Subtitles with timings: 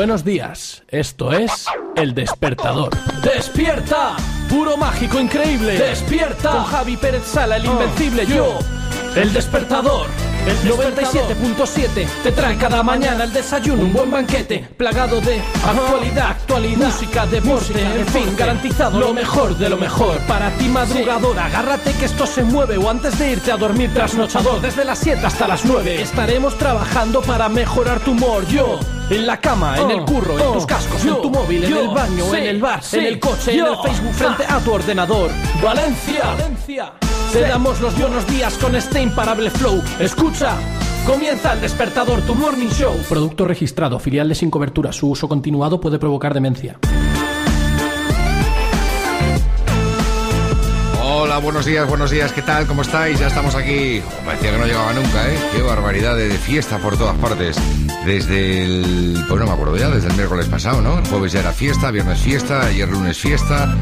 [0.00, 2.88] Buenos días, esto es El Despertador.
[3.22, 4.16] ¡Despierta!
[4.48, 5.74] Puro mágico increíble.
[5.78, 6.52] ¡Despierta!
[6.52, 8.58] Con Javi Pérez Sala, el invencible yo.
[9.14, 10.06] El Despertador.
[10.46, 16.86] El 97.7 te trae cada mañana el desayuno, un buen banquete, plagado de actualidad, actualidad,
[16.86, 20.18] música, deporte, en fin, garantizado lo mejor de lo mejor.
[20.26, 24.60] Para ti madrugador, agárrate que esto se mueve o antes de irte a dormir trasnochador,
[24.60, 28.46] desde las 7 hasta las 9 estaremos trabajando para mejorar tu humor.
[28.46, 28.80] Yo
[29.10, 32.34] en la cama, en el curro, en tus cascos, en tu móvil, en el baño,
[32.34, 35.30] en el bar, en el coche, en el Facebook, frente a tu ordenador.
[35.62, 37.09] Valencia, Valencia.
[37.32, 39.80] Te damos los buenos días con este imparable flow.
[40.00, 40.56] Escucha.
[41.06, 42.92] Comienza el despertador, tu morning show.
[43.08, 44.90] Producto registrado, filial de sin cobertura.
[44.90, 46.80] Su uso continuado puede provocar demencia.
[51.30, 52.66] Hola, buenos días, buenos días, ¿qué tal?
[52.66, 53.20] ¿Cómo estáis?
[53.20, 54.02] Ya estamos aquí.
[54.26, 55.38] Parecía que no llegaba nunca, ¿eh?
[55.54, 57.56] Qué barbaridad de, de fiesta por todas partes.
[58.04, 59.24] Desde el.
[59.28, 60.98] Pues no me acuerdo ya, desde el miércoles pasado, ¿no?
[60.98, 63.72] El jueves ya era fiesta, viernes fiesta, ayer lunes fiesta.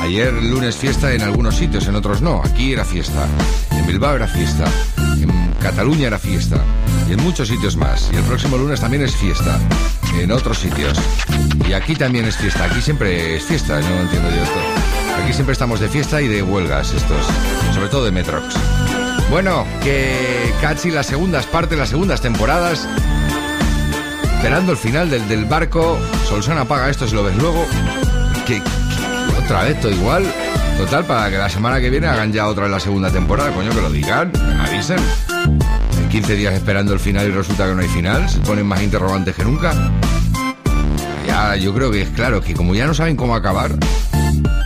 [0.00, 2.40] Ayer lunes fiesta en algunos sitios, en otros no.
[2.44, 3.26] Aquí era fiesta.
[3.72, 4.66] En Bilbao era fiesta.
[5.20, 6.58] En Cataluña era fiesta.
[7.10, 8.10] Y en muchos sitios más.
[8.12, 9.58] Y el próximo lunes también es fiesta.
[10.20, 10.96] En otros sitios.
[11.68, 12.66] Y aquí también es fiesta.
[12.66, 14.91] Aquí siempre es fiesta, no entiendo yo esto.
[15.20, 17.26] Aquí siempre estamos de fiesta y de huelgas estos.
[17.74, 18.54] Sobre todo de Metrox.
[19.30, 22.88] Bueno, que casi las segundas partes, las segundas temporadas.
[24.36, 25.98] Esperando el final del, del barco.
[26.28, 27.66] Solsona apaga esto si lo ves luego.
[28.46, 28.60] Que,
[29.44, 30.24] otra vez, todo igual.
[30.76, 33.70] Total, para que la semana que viene hagan ya otra vez la segunda temporada, coño,
[33.70, 34.98] que lo digan, me avisen.
[35.98, 38.82] En 15 días esperando el final y resulta que no hay final, se ponen más
[38.82, 39.72] interrogantes que nunca.
[41.26, 43.76] Ya, yo creo que es claro que como ya no saben cómo acabar,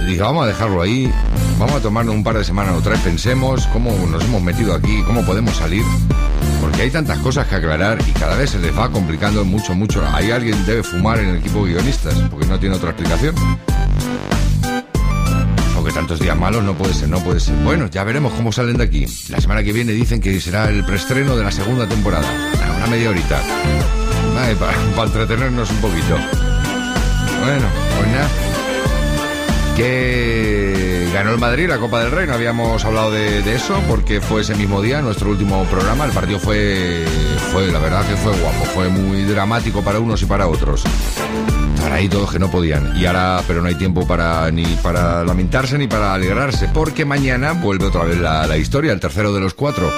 [0.06, 1.12] dije, vamos a dejarlo ahí,
[1.58, 5.02] vamos a tomarnos un par de semanas o tres, pensemos cómo nos hemos metido aquí,
[5.06, 5.82] cómo podemos salir.
[6.60, 10.02] Porque hay tantas cosas que aclarar y cada vez se les va complicando mucho, mucho.
[10.12, 13.34] Hay alguien debe fumar en el equipo de guionistas, porque no tiene otra explicación
[15.86, 17.54] que tantos días malos no puede ser, no puede ser.
[17.62, 19.06] Bueno, ya veremos cómo salen de aquí.
[19.28, 22.26] La semana que viene dicen que será el preestreno de la segunda temporada.
[22.76, 23.40] Una media horita.
[24.58, 26.16] Para, para entretenernos un poquito.
[27.40, 27.66] Bueno,
[27.96, 28.45] pues nada.
[29.76, 34.40] Que ganó el Madrid la Copa del Rey, no habíamos hablado de, eso porque fue
[34.40, 36.04] ese mismo día, nuestro último programa.
[36.04, 37.04] El partido fue,
[37.52, 40.84] fue, la verdad que fue guapo, fue muy dramático para unos y para otros
[41.86, 42.96] para ahí todos que no podían.
[42.96, 47.52] Y ahora, pero no hay tiempo para ni para lamentarse ni para alegrarse, porque mañana
[47.52, 49.88] vuelve otra vez la, la historia, el tercero de los cuatro.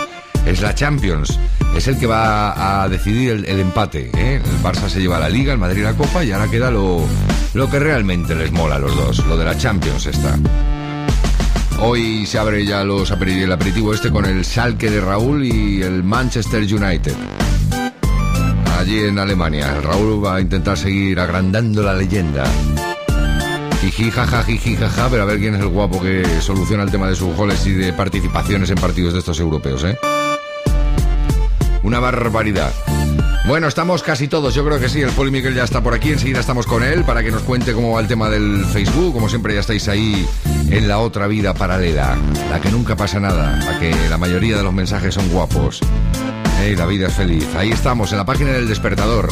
[0.47, 1.39] Es la Champions,
[1.77, 4.11] es el que va a decidir el, empate.
[4.17, 4.41] ¿eh?
[4.43, 7.05] El Barça se lleva la Liga, el Madrid la Copa y ahora queda lo,
[7.55, 10.39] lo que realmente les mola a los dos, lo de la Champions está.
[11.81, 16.63] Hoy se abre ya el aperitivo este con el Schalke de Raúl y el Manchester
[16.63, 17.15] United
[18.79, 19.81] allí en Alemania.
[19.83, 22.45] Raúl va a intentar seguir agrandando la leyenda.
[23.81, 24.45] Jiji, jaja,
[25.11, 27.73] pero a ver quién es el guapo que soluciona el tema de sus goles y
[27.73, 29.99] de participaciones en partidos de estos europeos, ¿eh?
[31.83, 32.73] Una barbaridad.
[33.47, 36.13] Bueno, estamos casi todos, yo creo que sí, el Poli Miguel ya está por aquí,
[36.13, 39.31] enseguida estamos con él para que nos cuente cómo va el tema del Facebook, como
[39.31, 40.27] siempre ya estáis ahí
[40.71, 42.19] en la otra vida paralela,
[42.51, 45.81] la que nunca pasa nada, la que la mayoría de los mensajes son guapos.
[46.61, 47.47] Hey, la vida es feliz.
[47.57, 49.31] Ahí estamos, en la página del despertador.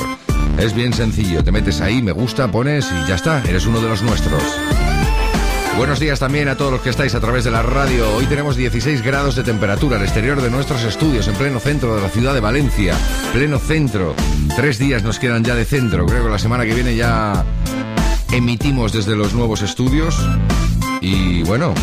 [0.59, 3.89] Es bien sencillo, te metes ahí, me gusta, pones y ya está, eres uno de
[3.89, 4.43] los nuestros.
[5.77, 8.11] Buenos días también a todos los que estáis a través de la radio.
[8.15, 12.01] Hoy tenemos 16 grados de temperatura al exterior de nuestros estudios, en pleno centro de
[12.01, 12.95] la ciudad de Valencia.
[13.35, 14.15] Pleno centro.
[14.57, 16.07] Tres días nos quedan ya de centro.
[16.07, 17.45] Creo que la semana que viene ya
[18.33, 20.19] emitimos desde los nuevos estudios.
[21.03, 21.75] Y bueno,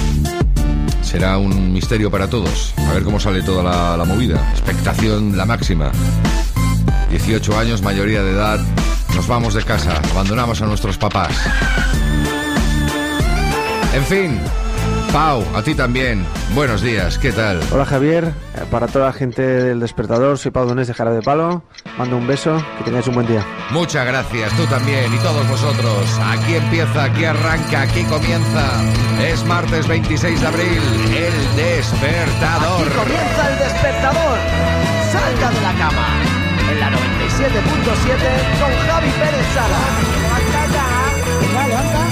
[1.04, 2.74] será un misterio para todos.
[2.78, 4.52] A ver cómo sale toda la, la, movida.
[4.54, 5.92] Expectación la máxima.
[7.12, 8.60] 18 años, mayoría de edad.
[9.16, 11.36] Nos vamos de casa, abandonamos a nuestros papás.
[13.94, 14.40] En fin,
[15.12, 16.26] Pau, a ti también.
[16.56, 17.60] Buenos días, ¿qué tal?
[17.72, 18.34] Hola Javier,
[18.72, 21.62] para toda la gente del despertador, soy Pau Donés de Jara de Palo.
[22.00, 23.46] Mando un beso, que tengáis un buen día.
[23.70, 26.20] Muchas gracias, tú también y todos vosotros.
[26.26, 28.66] Aquí empieza, aquí arranca, aquí comienza.
[29.22, 30.82] Es martes 26 de abril,
[31.16, 32.82] el despertador.
[32.82, 34.40] Aquí comienza el despertador.
[35.12, 36.08] Salga de la cama.
[36.72, 36.98] En la 97.7
[38.60, 39.84] con Javi Pérez Sala.
[40.24, 41.68] Levanta ya.
[41.68, 42.04] Levanta.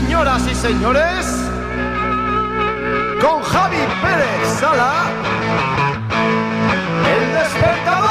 [0.00, 1.26] Señoras y señores,
[3.20, 5.04] con Javi Pérez Sala,
[7.06, 8.10] el despertador.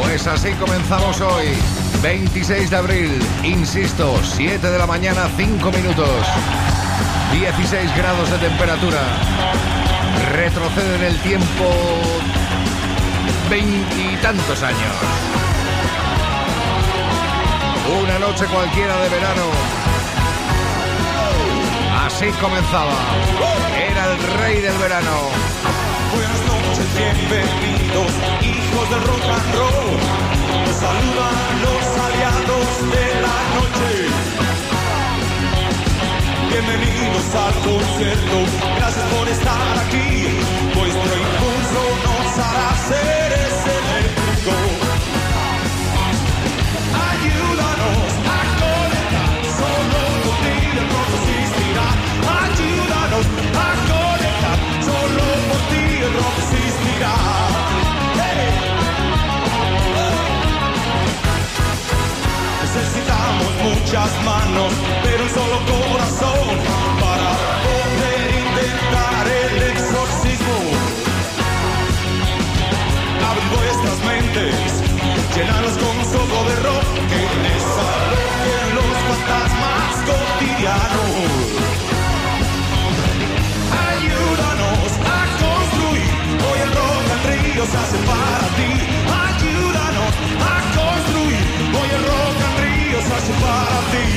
[0.00, 1.48] Pues así comenzamos hoy,
[2.00, 6.26] 26 de abril, insisto, 7 de la mañana, 5 minutos.
[7.32, 9.81] 16 grados de temperatura.
[10.32, 11.64] Retrocede en el tiempo
[13.50, 14.96] veintitantos años.
[18.02, 19.42] Una noche cualquiera de verano.
[22.06, 22.94] Así comenzaba.
[23.76, 25.10] Era el rey del verano.
[26.14, 30.00] Buenas noches, bienvenidos, hijos del rock and roll.
[30.80, 34.11] Saludan los aliados de la noche.
[36.52, 38.36] Bienvenidos al concierto,
[38.76, 40.28] gracias por estar aquí.
[40.76, 44.70] Vuestro impulso nos hará seres eléctricos.
[47.08, 48.21] Ayúdanos
[63.62, 64.72] muchas manos,
[65.02, 66.46] pero un solo corazón
[67.00, 67.28] para
[67.66, 70.56] poder intentar el exorcismo.
[73.28, 74.54] Abrid vuestras mentes,
[75.34, 81.12] llenarlas con soplo de rock que les alojen los fantasmas cotidianos.
[83.88, 86.12] Ayúdanos a construir,
[86.46, 89.11] hoy el rock and río se hace para ti.
[93.42, 94.08] Para ti.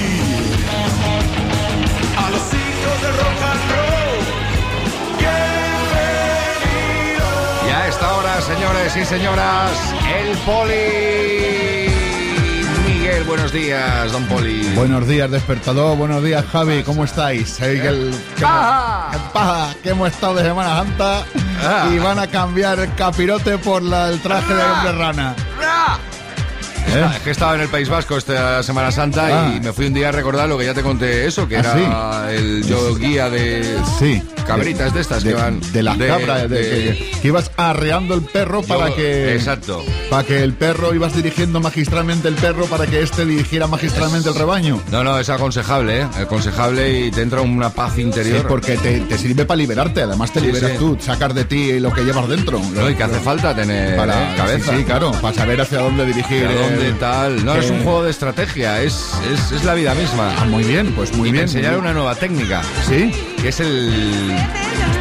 [2.18, 4.19] A los hijos del rock and roll,
[6.36, 7.68] bienvenidos.
[7.68, 9.72] Y a esta hora, señores y señoras,
[10.18, 11.94] el Poli.
[12.88, 14.63] Miguel, buenos días, don Poli.
[14.75, 15.95] Buenos días, despertador.
[15.98, 16.83] Buenos días, Javi.
[16.83, 17.56] ¿Cómo estáis?
[17.57, 19.10] Que, el- que, ¡Paja!
[19.12, 21.24] que paja, que hemos estado de Semana Santa
[21.63, 21.88] Ah.
[21.94, 25.36] y van a cambiar el capirote por la- el traje de hombre rana.
[25.63, 25.98] ¡Ah!
[26.87, 27.05] ¿Eh?
[27.15, 29.53] Es que estaba en el País Vasco esta Semana Santa Ah.
[29.55, 32.27] y me fui un día a recordar lo que ya te conté eso, que ¿Ah,
[32.27, 34.21] era el yo guía de Sí.
[34.47, 38.21] cabritas de estas de, que van de las de- cabras, que, que ibas arreando el
[38.21, 39.33] perro para que.
[39.35, 39.83] Exacto.
[40.09, 44.35] Para que el perro ibas dirigiendo magistralmente el perro para que éste dirigiera magistralmente el
[44.35, 44.81] rebaño.
[44.91, 46.07] No, no, es aconsejable, ¿eh?
[46.21, 48.47] Aconsejable y te entra una paz Sí, interior.
[48.47, 52.01] porque te, te sirve para liberarte, además te liberas tú, sacar de ti lo que
[52.03, 52.59] llevas dentro.
[52.73, 54.38] No, y que hace falta tener para ¿eh?
[54.38, 54.77] cabeza.
[54.77, 56.45] Sí, claro, para saber hacia dónde dirigir.
[56.45, 57.45] ¿A dónde tal?
[57.45, 60.33] No, que- es un juego de estrategia, es, es, es la vida misma.
[60.39, 61.45] Ah, muy bien, pues muy y bien.
[61.45, 62.62] muy una nueva técnica.
[62.88, 63.12] Sí.
[63.42, 64.33] que es el,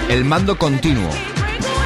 [0.08, 1.08] el mando continuo,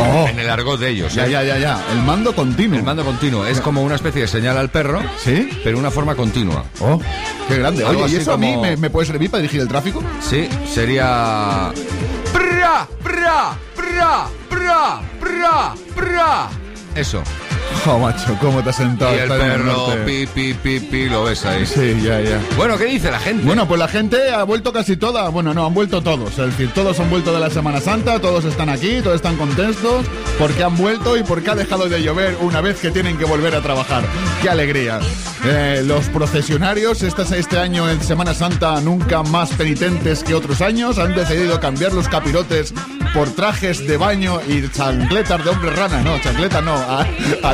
[0.00, 1.12] Oh, en el argot de ellos.
[1.12, 1.30] ya, ¿eh?
[1.32, 1.80] ya, ya, ya.
[1.92, 2.78] El mando continuo.
[2.78, 5.48] El mando continuo es como una especie de señal al perro, ¿Sí?
[5.64, 6.64] pero una forma continua.
[6.80, 7.00] Oh,
[7.48, 7.84] qué grande.
[7.84, 10.00] Oye, ¿y eso a mí me, me puede servir para dirigir el tráfico?
[10.20, 11.72] Sí, sería...
[12.32, 12.86] ¡Pra!
[13.02, 13.56] ¡Pra!
[13.74, 14.28] ¡Pra!
[14.48, 15.00] ¡Pra!
[15.20, 15.74] ¡Pra!
[15.96, 16.48] ¡Pra!
[16.94, 17.22] Eso.
[17.86, 19.14] Oh, macho, ¿cómo te has sentado?
[19.14, 21.64] Y el perro, pi, pi, pi, pi, lo ves ahí.
[21.64, 22.38] Sí, ya, ya.
[22.56, 23.44] Bueno, ¿qué dice la gente?
[23.46, 25.28] Bueno, pues la gente ha vuelto casi toda.
[25.30, 26.30] Bueno, no, han vuelto todos.
[26.38, 30.04] Es decir, todos han vuelto de la Semana Santa, todos están aquí, todos están contentos
[30.38, 33.54] porque han vuelto y porque ha dejado de llover una vez que tienen que volver
[33.54, 34.02] a trabajar.
[34.42, 35.00] ¡Qué alegría!
[35.44, 40.98] Eh, los procesionarios, este, este año en Semana Santa, nunca más penitentes que otros años,
[40.98, 42.74] han decidido cambiar los capirotes
[43.14, 46.02] por trajes de baño y chancletas de hombre rana.
[46.02, 47.06] No, chancletas no, a-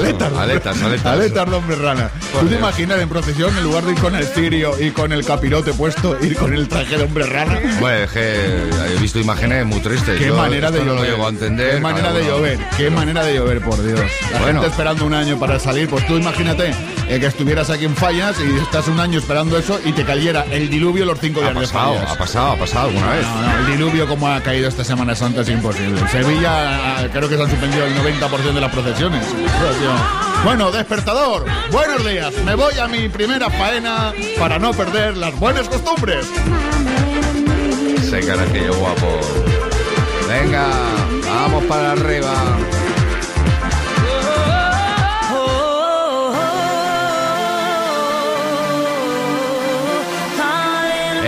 [0.04, 0.32] aletas.
[0.32, 1.06] Aletas, aletas.
[1.06, 2.10] Aletas de hombre rana.
[2.32, 5.12] Por ¿Tú te imaginas en procesión, en lugar de ir con el cirio y con
[5.12, 7.58] el capirote puesto, ir con el traje de hombre rana?
[7.80, 8.34] Bueno, es que
[8.96, 10.18] he visto imágenes muy tristes.
[10.18, 11.00] Qué Yo manera de no llover.
[11.00, 11.74] lo llego a entender.
[11.74, 12.58] Qué manera de llover.
[12.76, 14.00] Qué manera de llover, por Dios.
[14.32, 14.60] La Bueno.
[14.60, 15.88] gente esperando un año para salir.
[15.88, 16.72] Pues tú imagínate
[17.08, 20.44] eh, que estuvieras aquí en Fallas y estás un año esperando eso y te cayera
[20.50, 22.10] el diluvio los cinco Ha días de pasado, Fallas.
[22.12, 23.26] ha pasado, ha pasado alguna vez.
[23.26, 26.00] No, no, el diluvio como ha caído esta Semana Santa es imposible.
[26.00, 26.50] En Sevilla
[26.98, 29.24] ah, creo que se han suspendido el 90% de las procesiones.
[30.44, 32.32] Bueno, despertador, buenos días.
[32.44, 36.26] Me voy a mi primera faena para no perder las buenas costumbres.
[37.96, 39.20] Ese carajillo guapo.
[40.28, 40.66] Venga,
[41.26, 42.32] vamos para arriba.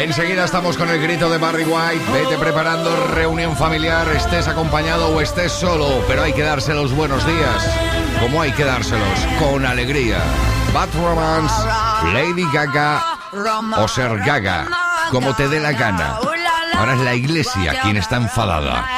[0.06, 2.12] Enseguida estamos con el grito de Barry White.
[2.12, 7.26] Vete preparando reunión familiar, estés acompañado o estés solo, pero hay que darse los buenos
[7.26, 7.78] días.
[8.20, 10.18] Como hay que dárselos, con alegría.
[10.72, 11.54] Bad Romance,
[12.14, 13.02] Lady Gaga
[13.78, 14.68] o ser Gaga,
[15.10, 16.20] como te dé la gana.
[16.78, 18.95] Ahora es la iglesia quien está enfadada.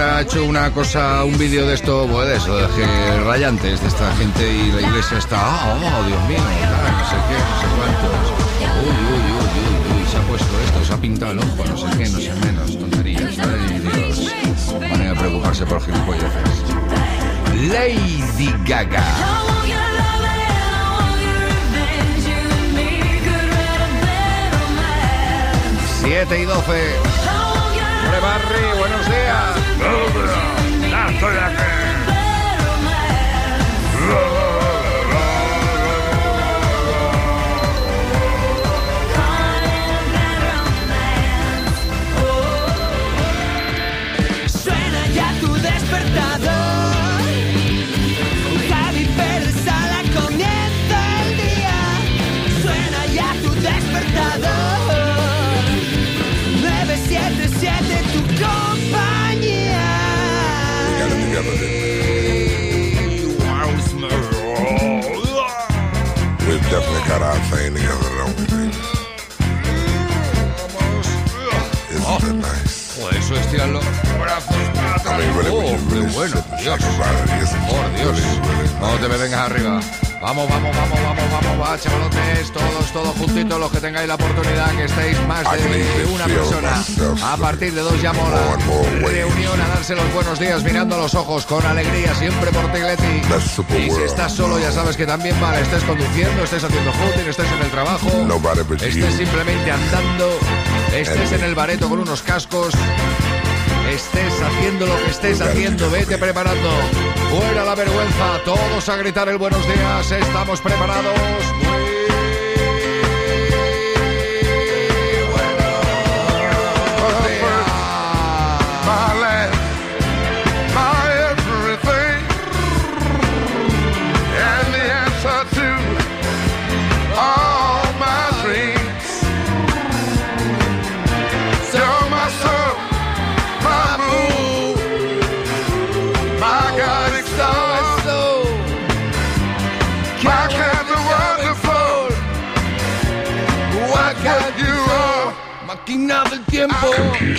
[0.00, 3.88] Ha hecho una cosa, un vídeo de esto, pues de eso, de que rayantes de
[3.88, 7.66] esta gente y la iglesia está, oh, oh, Dios mío, no sé qué, no sé
[7.76, 8.44] cuántos.
[8.82, 11.76] Uy, uy, uy, uy, uy, se ha puesto esto, se ha pintado el ojo, no
[11.76, 13.38] sé qué, no sé menos, tonterías.
[13.38, 14.32] Ay, Dios.
[14.80, 16.64] Van a preocuparse por gilipolleces.
[17.70, 19.04] Lady Gaga.
[26.04, 27.13] 7 y 12.
[28.24, 29.54] Barry, buenos días.
[30.90, 32.03] Ya estoy aquí.
[66.46, 68.68] We've definitely got our thing together, don't we?
[71.90, 72.96] Isn't that nice?
[72.96, 73.34] Joder, eso
[73.72, 73.84] los
[74.18, 74.54] brazos.
[75.06, 76.78] I mean, really, Oh, when you oh, qué really bueno, sit and Dios.
[76.80, 78.20] think about it, isn't Por it Dios.
[78.20, 79.80] really, really No te me vengas arriba.
[80.24, 84.74] Vamos, vamos, vamos, vamos, vamos, va, chavalotes, todos, todos juntitos, los que tengáis la oportunidad,
[84.74, 86.82] que estéis más de una persona.
[87.30, 88.56] A partir de dos ya mola.
[89.02, 92.78] Reunión a darse los buenos días mirando a los ojos con alegría, siempre por ti,
[92.78, 93.28] Leti.
[93.28, 96.90] That super Y si estás solo, ya sabes que también vale, estés conduciendo, estés haciendo
[96.94, 98.08] footing, estés en el trabajo,
[98.80, 100.38] estés simplemente andando,
[100.96, 102.72] estés en el bareto con unos cascos,
[103.90, 106.70] estés haciendo lo que estés haciendo, vete preparando.
[107.34, 111.73] Fuera la vergüenza, todos a gritar el buenos días, estamos preparados.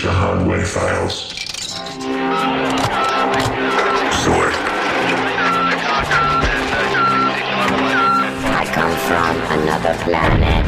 [0.06, 1.16] Computer hardware files.
[4.24, 4.54] Sort.
[8.54, 10.65] I come from another planet.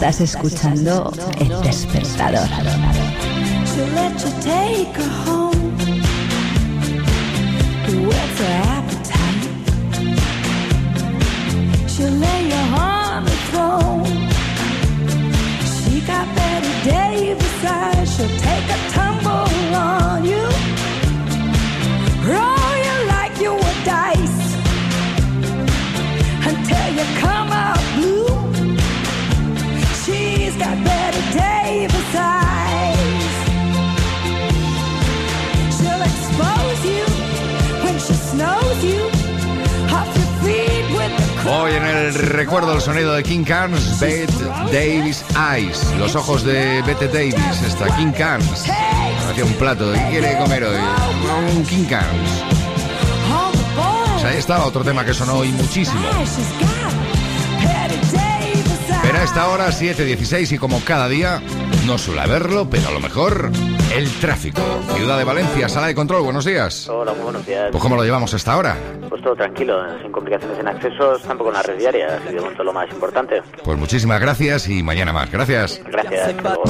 [0.00, 2.48] Estás escuchando El Despertador.
[3.66, 5.76] She'll let you take her home.
[8.06, 9.44] What's her appetite?
[11.86, 14.06] She'll lay you on the throne.
[15.84, 18.08] She got Betty Davis eyes.
[18.16, 20.48] She'll take a tumble on you.
[22.24, 24.56] Roll you like you were dice
[26.46, 27.49] until you come
[41.52, 44.32] Hoy en el recuerdo el sonido de King Carnes, Bette
[44.72, 48.66] Davis Eyes, los ojos de Bette Davis, está King Carnes.
[49.28, 50.76] Hacía un plato, ¿qué quiere comer hoy?
[51.56, 52.30] Un King Carnes.
[54.24, 56.08] ahí estaba otro tema que sonó hoy muchísimo.
[59.02, 61.42] Pero a esta hora, 7.16 y como cada día,
[61.84, 63.50] no suele haberlo, pero a lo mejor
[63.92, 64.60] el tráfico.
[64.94, 66.88] Ciudad de Valencia, sala de control, buenos días.
[66.88, 67.68] Hola, muy buenos días.
[67.70, 68.76] Pues ¿cómo lo llevamos hasta ahora?
[69.08, 72.62] Pues todo tranquilo, sin complicaciones en accesos, tampoco en la red diaria, así de momento
[72.62, 73.42] lo más importante.
[73.64, 75.30] Pues muchísimas gracias y mañana más.
[75.30, 75.80] Gracias.
[75.84, 76.28] Gracias.
[76.28, 76.62] hasta luego.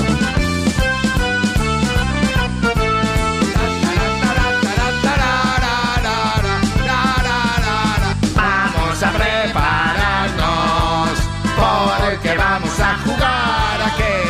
[8.37, 11.19] Vamos a prepararnos
[11.57, 14.23] porque vamos a jugar a que,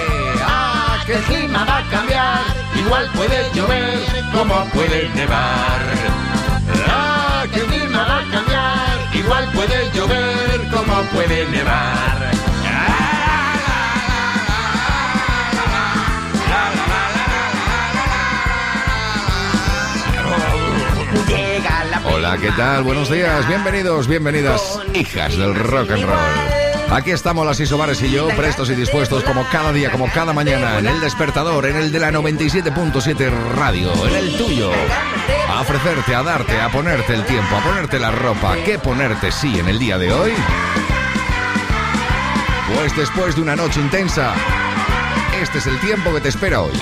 [0.44, 1.89] a que el clima va.
[2.90, 4.00] Igual puede llover
[4.32, 5.80] como puede nevar.
[6.88, 9.14] A que el clima va a cambiar.
[9.14, 12.30] Igual puede llover como puede nevar.
[21.90, 22.82] La Hola, ¿qué tal?
[22.82, 26.59] Buenos días, bienvenidos, bienvenidas, hijas del rock and roll.
[26.92, 30.80] Aquí estamos las Isobares y yo, prestos y dispuestos como cada día, como cada mañana,
[30.80, 34.72] en el despertador, en el de la 97.7 radio, en el tuyo.
[35.48, 38.56] A ofrecerte, a darte, a ponerte el tiempo, a ponerte la ropa.
[38.64, 40.32] ¿Qué ponerte sí en el día de hoy?
[42.74, 44.34] Pues después de una noche intensa,
[45.40, 46.72] este es el tiempo que te espera hoy.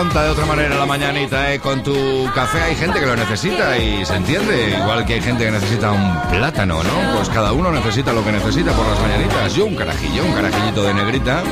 [0.00, 1.58] Afronta de otra manera la mañanita, ¿eh?
[1.60, 4.76] Con tu café hay gente que lo necesita y se entiende.
[4.80, 7.16] Igual que hay gente que necesita un plátano, ¿no?
[7.16, 9.54] Pues cada uno necesita lo que necesita por las mañanitas.
[9.54, 11.42] Yo un carajillo, un carajillito de negrita.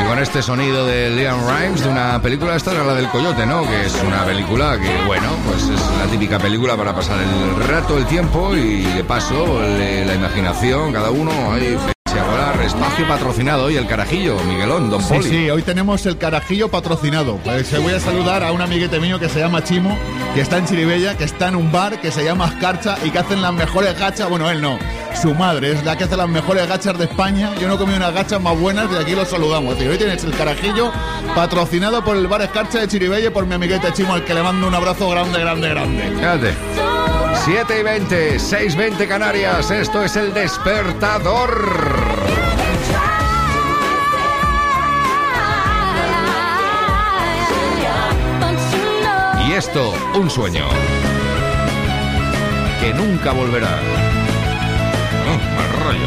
[0.00, 3.44] Y con este sonido de Leon Rimes de una película, esta era la del Coyote,
[3.44, 3.62] ¿no?
[3.68, 7.98] Que es una película que, bueno, pues es la típica película para pasar el rato,
[7.98, 11.76] el tiempo y de paso le- la imaginación, cada uno ahí.
[12.78, 15.28] Espacio patrocinado y el carajillo, Miguelón, Don Sí, Poli.
[15.28, 17.36] sí, hoy tenemos el carajillo patrocinado.
[17.38, 19.98] Pues eh, voy a saludar a un amiguete mío que se llama Chimo,
[20.32, 23.18] que está en Chiribella, que está en un bar que se llama Escarcha y que
[23.18, 24.28] hacen las mejores gachas.
[24.30, 24.78] Bueno, él no,
[25.20, 27.52] su madre es la que hace las mejores gachas de España.
[27.60, 29.76] Yo no he comido unas gachas más buenas y aquí los saludamos.
[29.76, 29.90] tío.
[29.90, 30.92] Hoy tienes el carajillo
[31.34, 34.42] patrocinado por el bar Escarcha de Chiribella y por mi amiguete Chimo, al que le
[34.44, 36.12] mando un abrazo grande, grande, grande.
[36.16, 36.54] Fíjate.
[37.44, 39.68] 7 y 20, 6 20 Canarias.
[39.72, 41.97] Esto es el despertador.
[49.58, 50.68] Y esto, un sueño.
[52.80, 53.76] Que nunca volverá.
[55.26, 56.06] Oh, mal rollo.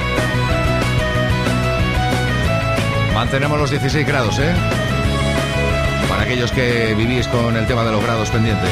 [3.14, 4.54] Mantenemos los 16 grados, ¿eh?
[6.08, 8.68] Para aquellos que vivís con el tema de los grados pendiente.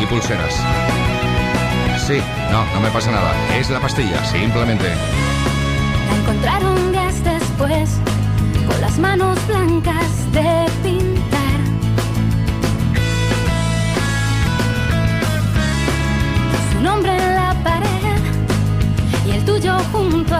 [0.00, 0.56] Y pulseras.
[2.04, 3.32] Sí, no, no me pasa nada.
[3.56, 4.88] Es la pastilla, simplemente.
[6.08, 7.90] La encontraron días después
[8.66, 11.03] con las manos blancas de pintar.
[19.44, 20.34] Y el tuyo junto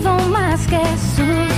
[0.00, 0.76] vão mais que
[1.16, 1.49] sua.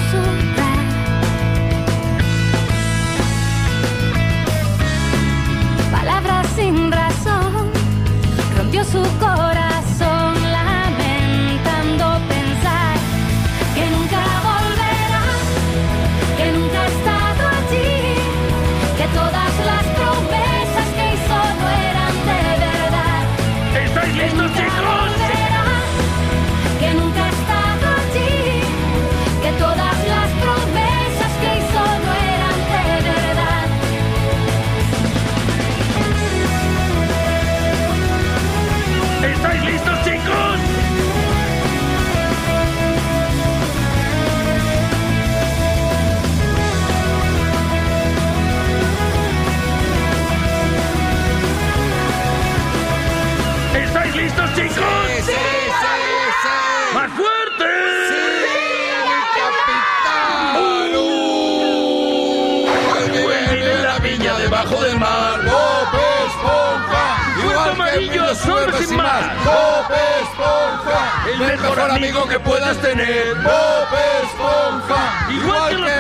[54.55, 54.85] chicos!
[55.25, 55.33] ¡Sí, sí,
[56.43, 56.95] sí!
[56.95, 57.69] más fuerte!
[58.09, 58.25] ¡Sí,
[59.37, 60.57] capitán!
[60.57, 61.93] ¡Uh!
[63.13, 65.41] vive en la viña debajo del mar!
[65.45, 65.89] ¡Bob
[66.27, 67.07] Esponja!
[67.43, 69.45] ¡Puerto Amarillo, solo sin más!
[69.45, 71.25] ¡Bob Esponja!
[71.33, 73.35] El mejor amigo que puedas tener.
[73.37, 73.89] Bob
[74.23, 75.27] Esponja.
[75.31, 75.91] Igual, que, los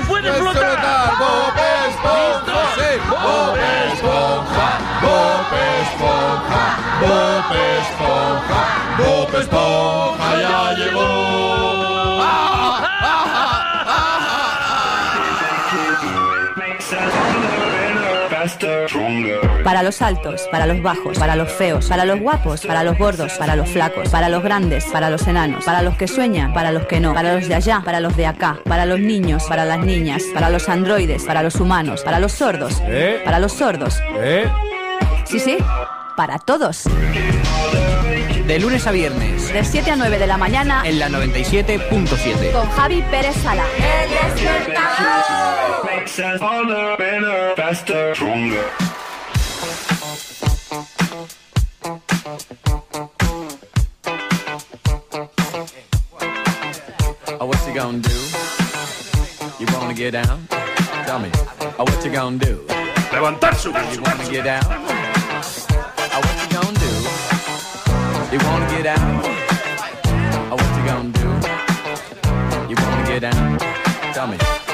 [0.00, 1.18] se puede flotar.
[1.18, 1.54] Bob
[1.86, 2.60] Esponja.
[2.74, 2.90] Sí.
[3.08, 4.68] Bob Esponja.
[5.02, 6.64] Bob Esponja.
[7.00, 8.62] Bob Esponja.
[8.98, 11.89] Bob Esponja ya llegó.
[19.64, 23.34] Para los altos, para los bajos, para los feos, para los guapos, para los gordos,
[23.34, 26.86] para los flacos, para los grandes, para los enanos, para los que sueñan, para los
[26.86, 29.80] que no, para los de allá, para los de acá, para los niños, para las
[29.80, 33.20] niñas, para los androides, para los humanos, para los sordos, ¿Eh?
[33.26, 34.00] para los sordos.
[34.14, 34.48] ¿Eh?
[35.24, 35.58] Sí, sí,
[36.16, 36.84] para todos.
[38.46, 42.52] De lunes a viernes, De 7 a 9 de la mañana en la 97.7.
[42.52, 43.64] con Javi Pérez Sala.
[43.76, 45.29] El despertador.
[46.22, 46.26] Oh,
[57.46, 58.10] what you gonna do?
[59.58, 60.46] You wanna get down?
[61.06, 61.30] Tell me.
[61.78, 62.66] Oh, what you gonna do?
[63.12, 63.64] Levantarse.
[63.64, 64.64] You wanna get down?
[64.66, 66.92] Oh, what you gonna do?
[68.36, 69.22] You wanna get down?
[70.50, 71.28] Oh, what you gonna do?
[72.68, 73.58] You wanna get down?
[74.12, 74.69] Tell me.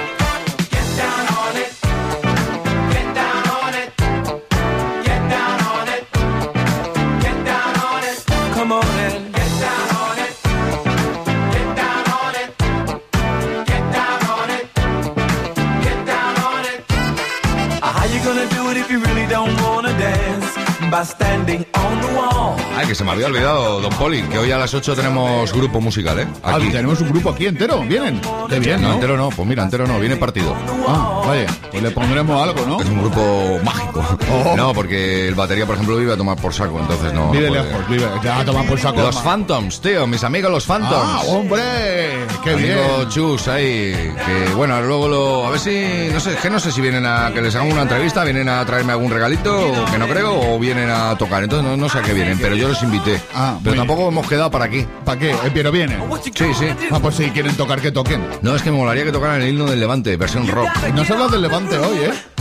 [18.26, 20.65] Gonna do it if you really don't wanna dance?
[20.90, 22.56] By standing on the wall.
[22.76, 25.80] Ay, que se me había olvidado, don Poli, que hoy a las 8 tenemos grupo
[25.80, 26.26] musical, ¿eh?
[26.44, 28.20] Ah, tenemos un grupo aquí entero, vienen.
[28.50, 28.94] Qué bien, No, ¿no?
[28.94, 30.54] entero no, pues mira, entero no, viene partido.
[30.86, 32.80] Ah, vaya, pues le pondremos algo, ¿no?
[32.80, 34.04] Es un grupo mágico.
[34.30, 34.54] Oh.
[34.56, 37.30] No, porque el batería, por ejemplo, vive a tomar por saco, entonces no.
[37.30, 38.06] Vive no lejos, vive.
[38.22, 39.00] Ya toma por saco.
[39.00, 40.92] Los Phantoms, tío, mis amigos los Phantoms.
[40.94, 43.08] Ah, hombre, qué Amigo bien.
[43.08, 43.92] Chus ahí,
[44.26, 47.06] que bueno, luego lo, a ver si, no sé, es que no sé si vienen
[47.06, 50.58] a que les hagan una entrevista, vienen a traerme algún regalito, que no creo, o
[50.58, 53.20] vienen a tocar, entonces no, no sé a qué vienen, pero yo los invité.
[53.34, 54.86] Ah, pero tampoco hemos quedado para aquí.
[55.04, 55.30] ¿Para qué?
[55.30, 56.00] Eh, pero vienen.
[56.22, 56.66] Sí, sí.
[56.90, 58.24] Ah, pues si quieren tocar, que toquen.
[58.42, 60.68] No, es que me molaría que tocaran el himno del Levante, versión rock.
[60.94, 62.35] Nos hablas del Levante hoy, ¿eh?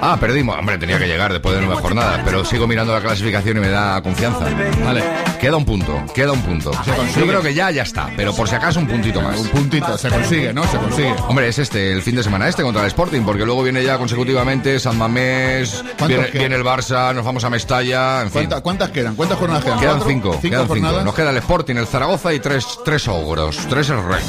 [0.00, 0.56] Ah, perdimos.
[0.56, 3.68] Hombre, tenía que llegar después de nueve jornadas, pero sigo mirando la clasificación y me
[3.68, 4.46] da confianza.
[4.84, 5.02] Vale,
[5.40, 6.70] queda un punto, queda un punto.
[7.16, 9.38] Yo creo que ya, ya está, pero por si acaso un puntito más.
[9.38, 10.62] Un puntito, se consigue, ¿no?
[10.68, 11.14] Se consigue.
[11.26, 13.98] Hombre, es este, el fin de semana este contra el Sporting, porque luego viene ya
[13.98, 18.32] consecutivamente San Mamés, viene, el Barça, nos vamos a Mestalla, en fin.
[18.42, 19.14] ¿Cuánta- ¿Cuántas quedan?
[19.16, 19.80] ¿Cuántas jornadas quedan?
[19.80, 21.02] Quedan cinco, ¿Cinco quedan cinco.
[21.04, 24.22] Nos queda el Sporting, el Zaragoza y tres, tres ogros, tres el rec.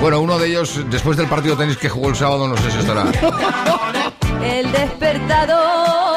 [0.00, 2.70] Bueno, uno de ellos, después del partido de tenis que jugó el sábado, no sé
[2.70, 3.04] si estará.
[4.44, 6.11] El despertador.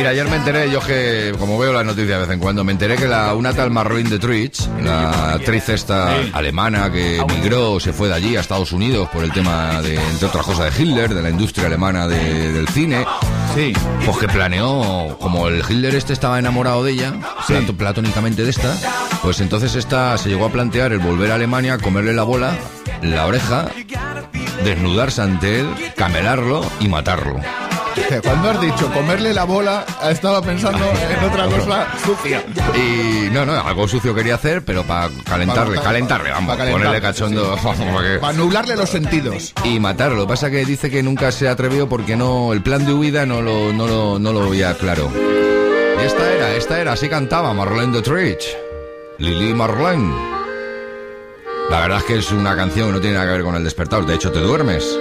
[0.00, 2.72] Mira, ayer me enteré, yo que como veo las noticias de vez en cuando, me
[2.72, 8.08] enteré que la, una tal Marlene Dietrich, la actriz esta alemana que emigró, se fue
[8.08, 11.20] de allí a Estados Unidos por el tema de, entre otras cosas, de Hitler, de
[11.20, 13.04] la industria alemana de- del cine.
[13.54, 13.74] Sí.
[14.06, 17.12] Pues que planeó, como el Hitler este estaba enamorado de ella,
[17.46, 18.74] plato- platónicamente de esta,
[19.22, 22.56] pues entonces esta se llegó a plantear el volver a Alemania, comerle la bola,
[23.02, 23.66] la oreja,
[24.64, 27.38] desnudarse ante él, camelarlo y matarlo.
[28.22, 32.42] Cuando has dicho comerle la bola, estaba pensando en otra cosa sucia.
[32.76, 37.00] Y no, no, algo sucio quería hacer, pero para calentarle, Pa- calentarle, vamos, pa ponerle
[37.00, 37.56] cachondo.
[38.20, 39.52] Para nublarle los sentidos.
[39.64, 40.16] Y matarlo.
[40.16, 43.26] Lo que pasa que dice que nunca se atrevió porque no, el plan de huida
[43.26, 45.10] no lo, no lo, no lo veía claro.
[45.14, 48.42] Y esta era, esta era, así cantaba Marlene Dietrich.
[49.18, 50.12] Lili Marlene.
[51.68, 53.62] La verdad es que es una canción que no tiene nada que ver con el
[53.64, 54.98] despertador, de hecho te duermes.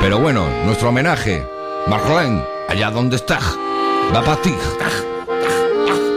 [0.00, 1.44] Pero bueno, nuestro homenaje.
[1.86, 3.44] Marlene, allá donde estás.
[4.14, 4.54] Va para ti.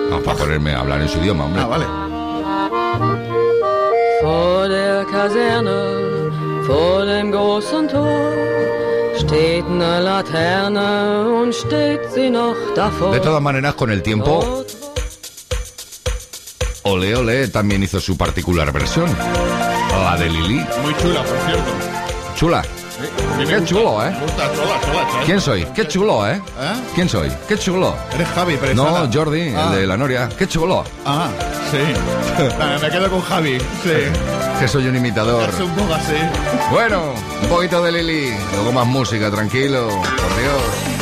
[0.10, 1.62] Vamos para ponerme a hablar en su idioma, hombre.
[1.62, 1.86] Ah, vale.
[4.23, 6.32] Vor der Kaserne,
[6.65, 8.32] vor dem großen Tor,
[9.17, 13.12] steht eine Laterne und steht sie noch davor.
[13.12, 14.65] De todas maneras, con el tiempo,
[16.84, 19.10] Ole Ole también hizo su particular versión.
[19.91, 20.65] La de Lili.
[20.82, 21.71] Muy chula, por cierto.
[22.36, 22.63] Chula.
[23.47, 24.12] Qué chulo, ¿eh?
[24.21, 24.49] Gusta.
[25.25, 25.65] ¿Quién soy?
[25.75, 26.41] Qué chulo, ¿eh?
[26.60, 26.73] ¿Eh?
[26.95, 27.31] ¿Quién soy?
[27.47, 27.95] Qué chulo.
[28.13, 29.69] Eres Javi, pero No, Jordi, Ah.
[29.73, 30.27] el de la Noria.
[30.38, 30.83] Qué chulo.
[31.05, 31.27] Ah,
[31.71, 31.77] sí.
[32.57, 33.60] Vale, me quedo con Javi.
[33.83, 34.60] Sí.
[34.60, 35.47] Que soy un imitador.
[35.49, 36.15] Es un poco así.
[36.71, 38.33] Bueno, un poquito de Lili.
[38.53, 39.88] Luego más música, tranquilo.
[39.88, 40.96] Por Dios.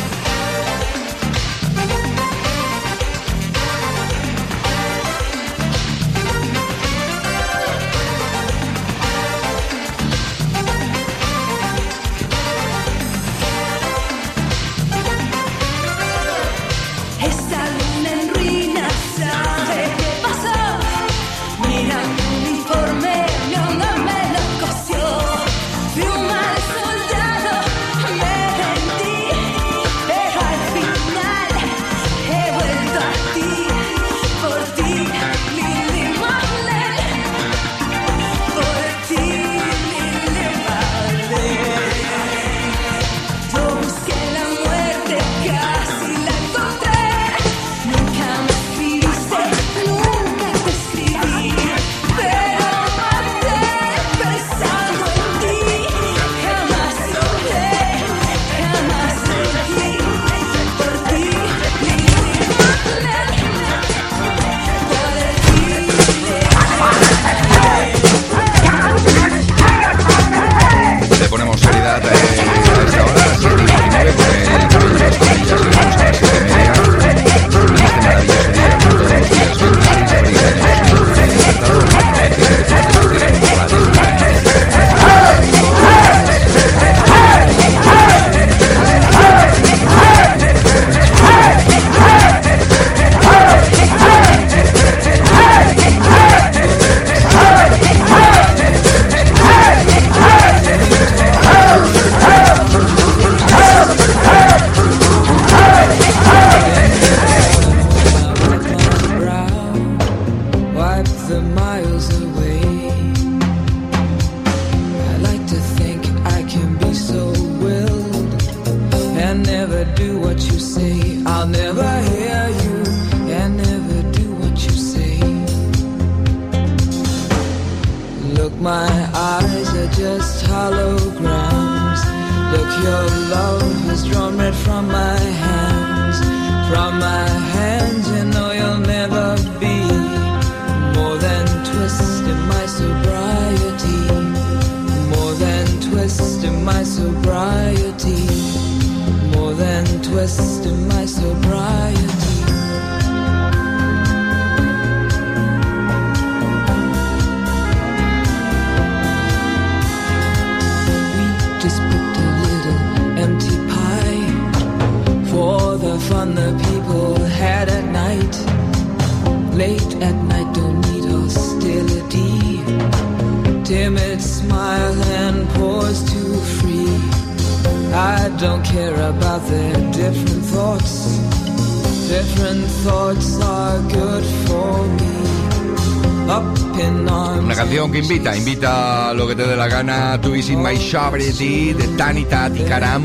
[189.90, 193.04] Is in my sobriety de Tani Tati Karam.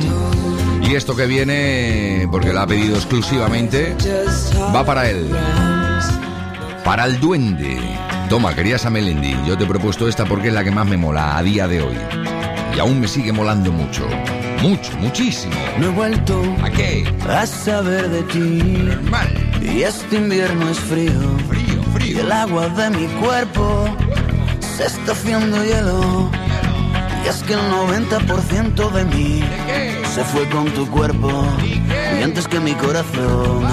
[0.83, 3.95] Y esto que viene, porque la ha pedido exclusivamente,
[4.73, 5.29] va para él.
[6.83, 7.77] Para el duende.
[8.29, 9.35] Toma, querías a Melendi.
[9.45, 11.81] Yo te he propuesto esta porque es la que más me mola a día de
[11.81, 11.97] hoy.
[12.75, 14.07] Y aún me sigue molando mucho.
[14.61, 15.53] Mucho, muchísimo.
[15.79, 17.03] No he vuelto ¿A qué?
[17.29, 18.89] a saber de ti.
[19.09, 19.27] Mal.
[19.61, 21.11] Y este invierno es frío.
[21.47, 22.21] Frío, Y frío.
[22.21, 23.85] el agua de mi cuerpo
[24.77, 26.29] se está haciendo hielo.
[27.23, 29.43] Y es que el 90% de mí
[30.13, 31.45] se fue con tu cuerpo.
[32.19, 33.65] Y antes que mi corazón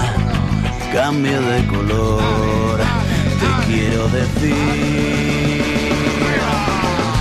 [0.93, 2.79] cambie de color,
[3.39, 4.55] te quiero decir.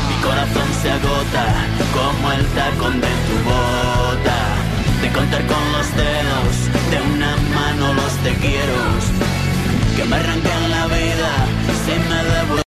[0.08, 1.44] Mi corazón se agota
[1.96, 4.38] como el tacón de tu bota.
[5.02, 6.54] De contar con los dedos
[6.90, 8.78] de una mano los te quiero.
[9.96, 11.30] Que me arrancan la vida
[11.84, 12.67] si me debo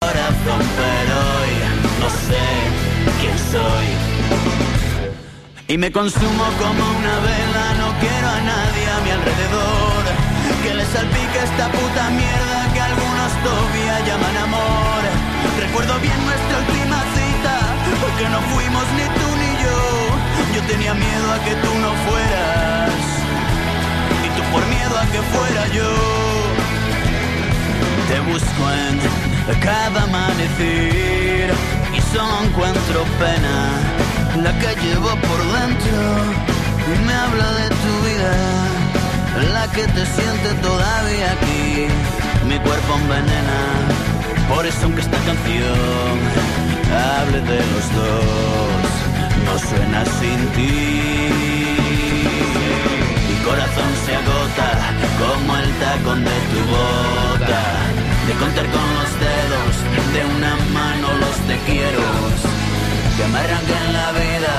[5.67, 10.03] Y me consumo como una vela, no quiero a nadie a mi alrededor.
[10.63, 15.01] Que le salpique esta puta mierda que algunos todavía llaman amor.
[15.59, 17.55] Recuerdo bien nuestra última cita,
[18.03, 19.79] porque no fuimos ni tú ni yo.
[20.55, 22.95] Yo tenía miedo a que tú no fueras,
[24.23, 25.91] y tú por miedo a que fuera yo.
[28.11, 31.84] Te busco en cada amanecer
[32.15, 33.57] solo encuentro pena,
[34.45, 35.99] la que llevo por dentro
[36.93, 38.35] y me habla de tu vida,
[39.53, 41.87] la que te siente todavía aquí,
[42.49, 43.61] mi cuerpo envenena,
[44.49, 46.15] por eso aunque esta canción
[47.19, 48.85] hable de los dos,
[49.47, 50.71] no suena sin ti.
[53.29, 54.69] Mi corazón se agota
[55.21, 57.63] como el tacón de tu bota.
[58.27, 59.64] De contar con los dedos
[60.15, 62.05] de una mano los te quiero.
[63.17, 64.55] Que me arranquen la vida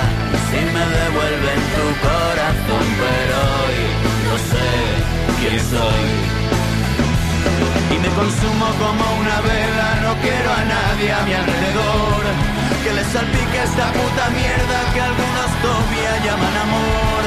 [0.47, 2.85] si me devuelven tu corazón.
[3.03, 3.79] Pero hoy
[4.27, 4.69] no sé
[5.39, 6.05] quién soy.
[7.93, 12.23] Y me consumo como una vela, no quiero a nadie a mi alrededor.
[12.83, 17.23] Que les salpique esta puta mierda que algunos todavía llaman amor.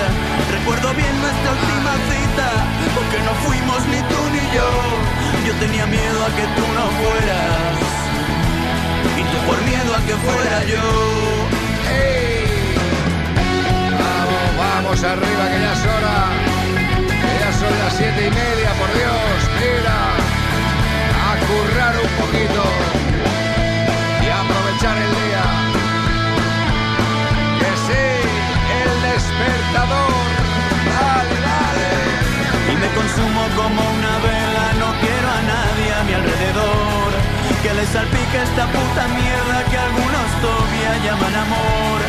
[0.56, 2.48] Recuerdo bien nuestra última cita,
[2.94, 4.68] porque no fuimos ni tú ni yo.
[5.46, 7.98] Yo tenía miedo a que tú no fueras,
[9.18, 10.86] y tú por miedo a que fuera yo.
[14.02, 16.18] Vamos, vamos arriba, que ya es hora.
[17.22, 19.38] Que ya son las siete y media, por Dios.
[19.60, 19.98] Mira,
[21.26, 22.62] a currar un poquito
[24.24, 25.44] y a aprovechar el día.
[27.60, 28.06] Que sí,
[28.82, 30.26] el despertador.
[30.94, 31.90] Dale, dale.
[32.72, 36.87] Y me consumo como una vela, no quiero a nadie a mi alrededor.
[37.62, 42.00] Que les salpique esta puta mierda que algunos todavía llaman amor.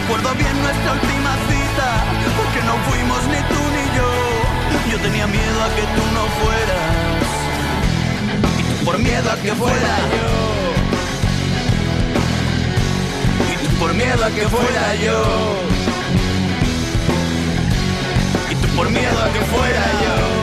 [0.00, 1.88] Recuerdo bien nuestra última cita,
[2.36, 4.10] porque no fuimos ni tú ni yo.
[4.90, 6.88] Yo tenía miedo a que tú no fueras,
[8.58, 10.28] y tú por miedo a que fuera yo.
[13.50, 15.56] Y tú por miedo a que fuera yo.
[18.50, 20.41] Y tú por miedo a que fuera yo.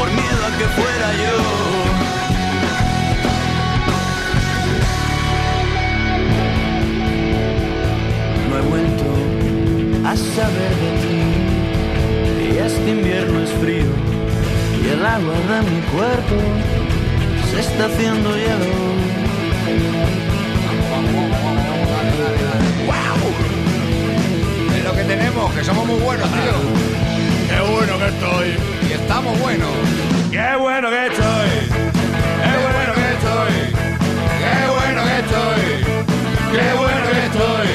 [0.00, 1.36] Por miedo a que fuera yo.
[8.48, 9.08] No he vuelto
[10.08, 11.20] a saber de ti.
[12.46, 13.92] Y este invierno es frío.
[14.82, 16.36] Y el agua de mi cuerpo
[17.50, 18.70] se está haciendo hielo.
[24.76, 26.56] Es lo que tenemos, que somos muy buenos, tío.
[27.50, 29.70] Qué bueno que estoy y estamos buenos.
[30.30, 31.50] ¡Qué bueno que estoy!
[32.42, 33.54] ¡Qué bueno que estoy!
[34.42, 35.62] ¡Qué bueno que estoy!
[36.50, 37.70] ¡Qué bueno que estoy!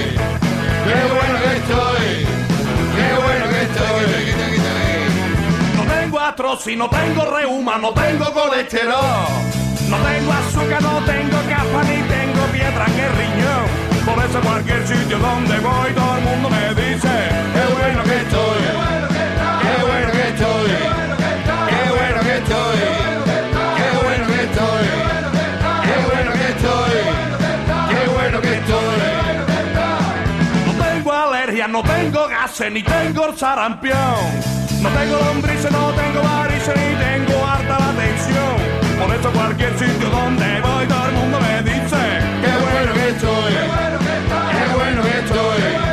[0.86, 2.08] ¡Qué bueno que estoy!
[2.96, 4.06] ¡Qué bueno que estoy!
[5.78, 9.28] No tengo atroci, no tengo reuma, no tengo colesterol.
[9.90, 13.66] No tengo azúcar, no tengo capa, ni tengo piedra en el riñón.
[14.06, 17.10] Por eso cualquier sitio donde voy todo el mundo me dice
[17.54, 18.62] Qué bueno que estoy,
[19.62, 21.05] qué bueno que estoy
[31.86, 34.16] tengo gases, ni tengo sarampión.
[34.82, 38.56] No tengo lombrices, no tengo varices, ni tengo harta la tensión.
[39.00, 42.02] Por eso cualquier sitio donde voy, todo el mundo me dice,
[42.42, 43.54] qué bueno que estoy.
[43.54, 43.66] Qué
[44.76, 45.62] bueno que estoy.
[45.62, 45.85] Qué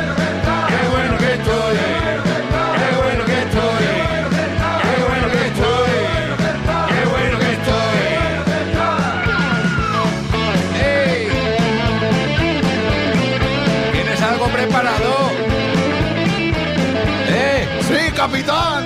[18.23, 18.85] capitán!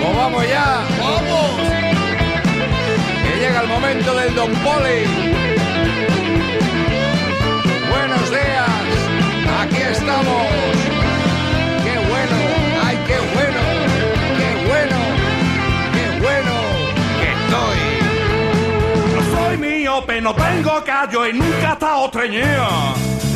[0.00, 0.80] Pues vamos ya.
[0.98, 1.50] ¡Vamos!
[3.22, 5.00] Que llega el momento del Don Poli.
[7.90, 8.70] Buenos días.
[9.60, 10.46] Aquí estamos.
[11.84, 12.36] Qué bueno.
[12.82, 13.60] Ay, qué bueno.
[14.40, 14.98] Qué bueno.
[15.94, 16.52] Qué bueno
[17.20, 17.78] que estoy.
[19.14, 22.68] No soy miope, no tengo callo y nunca he estado treñido.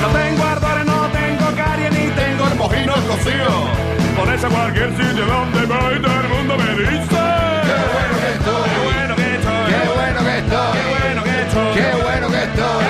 [0.00, 0.85] No tengo caries,
[2.56, 3.68] hermojinos cocidos.
[4.16, 6.88] Por eso cualquier sitio donde voy, todo el mundo me dice.
[6.88, 8.70] Qué bueno que estoy.
[8.70, 9.66] Qué bueno que estoy.
[9.72, 10.72] Qué bueno que estoy.
[10.72, 11.74] Qué bueno que estoy.
[11.74, 12.85] Qué bueno que estoy.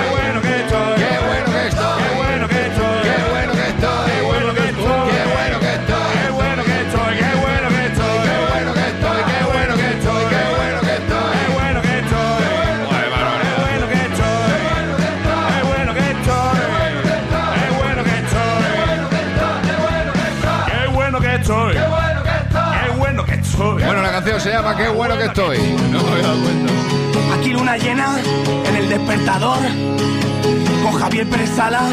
[24.57, 25.57] Llama Qué bueno que estoy.
[25.91, 26.73] No me había dado cuenta.
[27.35, 28.19] Aquí luna llena
[28.67, 29.59] en el despertador,
[30.83, 31.89] con Javier Pérez Sala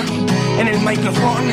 [0.58, 1.52] en el micrófono.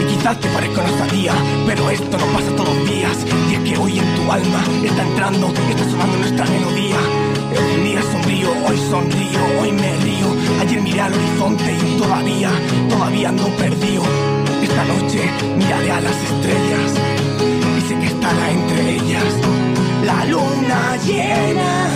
[0.00, 1.32] Y quizás te parezca una sabía,
[1.66, 3.16] pero esto no pasa todos los días.
[3.50, 7.00] Y es que hoy en tu alma está entrando, está sonando nuestra melodía.
[7.52, 10.26] Es un día sombrío, hoy sonrío, hoy me río.
[10.60, 12.50] Ayer miré al horizonte y todavía,
[12.90, 14.02] todavía ando perdido.
[14.62, 16.92] Esta noche miraré a las estrellas
[17.78, 19.71] y sé que estará entre ellas
[20.04, 21.88] la luna llena.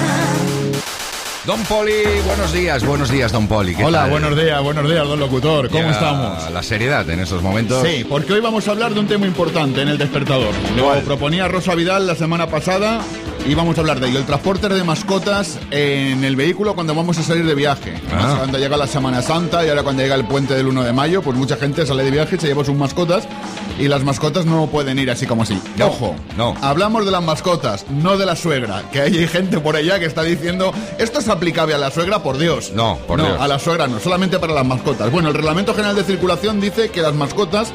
[1.44, 1.92] Don Poli,
[2.26, 3.76] buenos días, buenos días, Don Poli.
[3.76, 4.10] ¿qué Hola, tal?
[4.10, 5.70] buenos días, buenos días, don locutor.
[5.70, 6.50] ¿Cómo estamos?
[6.50, 7.86] La seriedad en estos momentos.
[7.86, 10.52] Sí, porque hoy vamos a hablar de un tema importante en el despertador.
[10.76, 11.02] Lo ¿Cuál?
[11.02, 13.00] proponía Rosa Vidal la semana pasada
[13.48, 14.18] y vamos a hablar de ello.
[14.18, 17.94] El transporte de mascotas en el vehículo cuando vamos a salir de viaje.
[18.12, 18.34] Ah.
[18.38, 21.22] Cuando llega la Semana Santa y ahora cuando llega el puente del 1 de mayo,
[21.22, 23.28] pues mucha gente sale de viaje y se lleva sus mascotas
[23.78, 25.60] y las mascotas no pueden ir así como así.
[25.76, 26.54] No, Ojo, no.
[26.62, 30.22] hablamos de las mascotas, no de la suegra, que hay gente por allá que está
[30.22, 32.72] diciendo, esto es aplicable a la suegra, por Dios.
[32.74, 33.40] No, por no, Dios.
[33.40, 35.10] a la suegra no, solamente para las mascotas.
[35.10, 37.72] Bueno, el Reglamento General de Circulación dice que las mascotas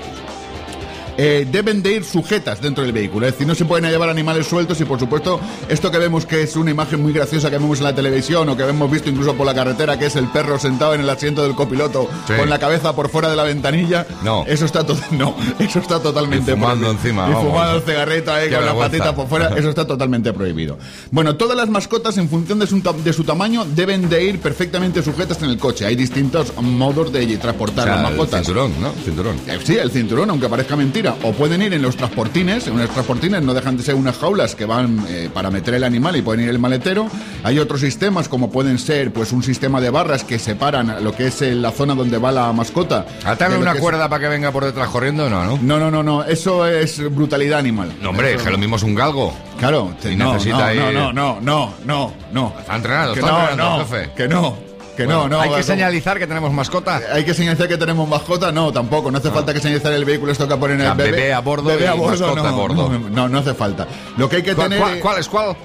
[1.23, 3.27] eh, deben de ir sujetas dentro del vehículo.
[3.27, 6.41] Es decir, no se pueden llevar animales sueltos y, por supuesto, esto que vemos que
[6.41, 9.35] es una imagen muy graciosa que vemos en la televisión o que hemos visto incluso
[9.35, 12.33] por la carretera, que es el perro sentado en el asiento del copiloto Sí.
[12.37, 14.07] con la cabeza por fuera de la ventanilla.
[14.23, 14.45] No.
[14.47, 16.91] Eso está, to- no, eso está totalmente Y fumando prohibido.
[16.91, 17.47] encima, Y vamos.
[17.51, 18.97] fumando el cigarrito ahí Qué con la vergüenza.
[18.97, 19.47] patita por fuera.
[19.61, 20.77] Eso está totalmente prohibido.
[21.11, 25.03] Bueno, todas las mascotas, en función de su, de su tamaño, deben de ir perfectamente
[25.03, 25.85] sujetas en el coche.
[25.85, 28.45] Hay distintos modos de transportar O sea, las el mascotas.
[28.45, 28.91] cinturón, ¿no?
[29.05, 29.35] Cinturón.
[29.47, 31.10] Eh, Sí, el cinturón, aunque parezca mentira.
[31.23, 32.67] O pueden ir en los transportines.
[32.67, 35.83] En los transportines no dejan de ser unas jaulas que van eh, para meter el
[35.83, 37.07] animal y pueden ir el maletero.
[37.43, 41.27] Hay otros sistemas como pueden ser pues un sistema de barras que separan lo que
[41.27, 43.05] es eh, la zona donde va la mascota.
[43.25, 45.29] ¿Atarle una es- cuerda para que venga por detrás corriendo?
[45.29, 45.59] No, ¿no?
[45.61, 46.23] No, no, no, no.
[46.23, 47.93] Eso es brutalidad animal.
[48.01, 49.33] No, hombre, Eso- que lo mismo es un galgo.
[49.59, 52.53] Claro, Y no, no, no, no, no, no, no, no.
[52.59, 54.09] Está entrenado, está no, entrenado, no, jefe.
[54.15, 54.57] que no,
[55.01, 55.41] que no, Bueno, no.
[55.41, 57.01] Hay que señalizar que tenemos mascota.
[57.11, 59.11] Hay que señalizar que tenemos mascota, no, tampoco.
[59.11, 61.69] No hace falta que señalizar el vehículo, esto que ponen el bebé, bebé a bordo
[61.69, 62.89] bebé a bordo, no, a bordo.
[62.89, 63.87] No, no, no hace falta.
[64.17, 64.99] Lo que hay que ¿Cuál, tener.
[64.99, 65.55] cuál es cuál?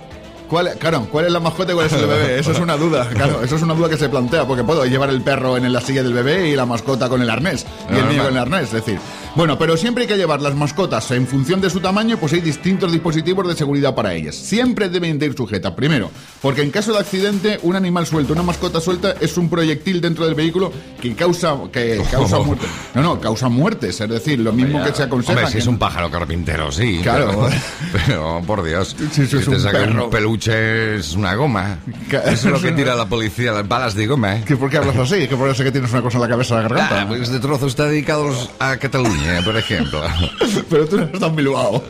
[0.48, 2.38] ¿Cuál, claro, ¿cuál es la mascota y cuál es el bebé?
[2.38, 5.10] Eso es una duda, claro, eso es una duda que se plantea, porque puedo llevar
[5.10, 8.08] el perro en la silla del bebé y la mascota con el arnés, y el
[8.08, 8.98] niño con el arnés, es decir.
[9.34, 12.40] Bueno, pero siempre hay que llevar las mascotas en función de su tamaño, pues hay
[12.40, 14.34] distintos dispositivos de seguridad para ellas.
[14.34, 15.72] Siempre deben de ir sujetas.
[15.72, 20.00] Primero, porque en caso de accidente, un animal suelto, una mascota suelta, es un proyectil
[20.00, 20.72] dentro del vehículo
[21.02, 22.64] que causa, que causa muerte.
[22.94, 25.32] No, no, causa muertes, es decir, lo mismo que se aconseja.
[25.32, 27.00] Hombre, si que es no- un pájaro carpintero, sí.
[27.02, 27.26] Claro.
[27.28, 27.48] Pero,
[28.06, 28.96] pero, por Dios.
[29.12, 30.04] Sí, eso es te un saca perro.
[30.04, 31.78] un peluche es una goma.
[32.10, 34.36] Eso es lo que tira la policía, las balas de goma.
[34.36, 34.44] ¿eh?
[34.46, 35.26] ¿Que ¿Por qué hablas así?
[35.26, 37.02] Que por eso que tienes una cosa en la cabeza de la garganta.
[37.02, 39.42] Ah, pues este trozo está dedicado a Cataluña.
[39.44, 40.02] Por ejemplo.
[40.70, 41.82] Pero tú no estado en Bilbao.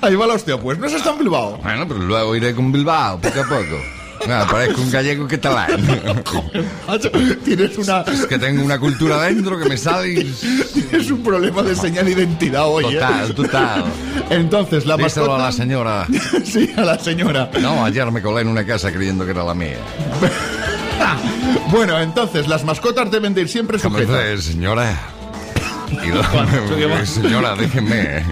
[0.00, 1.58] Ahí va la hostia, pues no estado en Bilbao.
[1.62, 4.03] Bueno, pero luego iré con Bilbao, poco a poco.
[4.28, 5.80] Nada, parezco un gallego catalán.
[7.44, 8.00] Tienes una...
[8.02, 10.24] Es que tengo una cultura dentro que me sale y...
[10.88, 12.94] Tienes un problema de señal de identidad hoy, ¿eh?
[12.98, 13.84] Total, total.
[14.30, 15.42] Entonces, la Díselo mascota...
[15.42, 16.06] a la señora.
[16.44, 17.50] Sí, a la señora.
[17.60, 19.78] No, ayer me colé en una casa creyendo que era la mía.
[21.70, 24.30] Bueno, entonces, las mascotas deben de ir siempre ¿Cómo sujetas.
[24.30, 24.96] dices, señora?
[27.04, 28.24] Señora, déjenme.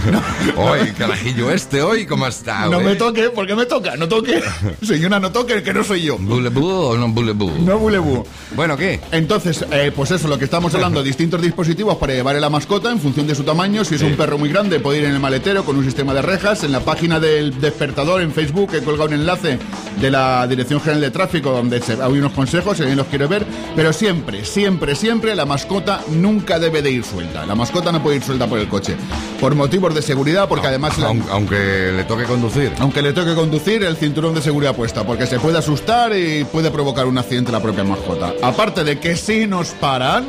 [0.56, 2.66] Hoy, carajillo este, hoy, ¿cómo está?
[2.66, 4.42] No me toque, porque me toca, no toque.
[4.82, 6.18] Señora, no toque, que no soy yo.
[6.18, 7.50] ¿Bulebú o no bulebú?
[7.60, 8.24] No bulebú.
[8.54, 9.00] Bueno, ¿qué?
[9.12, 12.90] Entonces, eh, pues eso, lo que estamos hablando, distintos dispositivos para llevar a la mascota
[12.90, 13.84] en función de su tamaño.
[13.84, 16.22] Si es un perro muy grande, puede ir en el maletero con un sistema de
[16.22, 16.64] rejas.
[16.64, 19.58] En la página del despertador en Facebook he colgado un enlace
[20.00, 23.46] de la Dirección General de Tráfico donde hay unos consejos, si alguien los quiere ver.
[23.76, 27.44] Pero siempre, siempre, siempre la mascota nunca debe de ir suelta.
[27.46, 28.96] La mascota no puede ir suelta por el coche.
[29.40, 30.98] Por motivos de seguridad, porque además...
[30.98, 32.72] la- Aun- Aunque le toque conducir.
[32.78, 36.70] aunque le toque conducir, el cinturón de seguridad puesta, porque se puede asustar y puede
[36.70, 38.32] provocar un accidente la propia mascota.
[38.42, 40.24] Aparte de que si nos paran,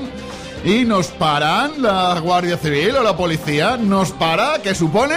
[0.63, 5.15] y nos paran la Guardia Civil o la policía, nos para, que supone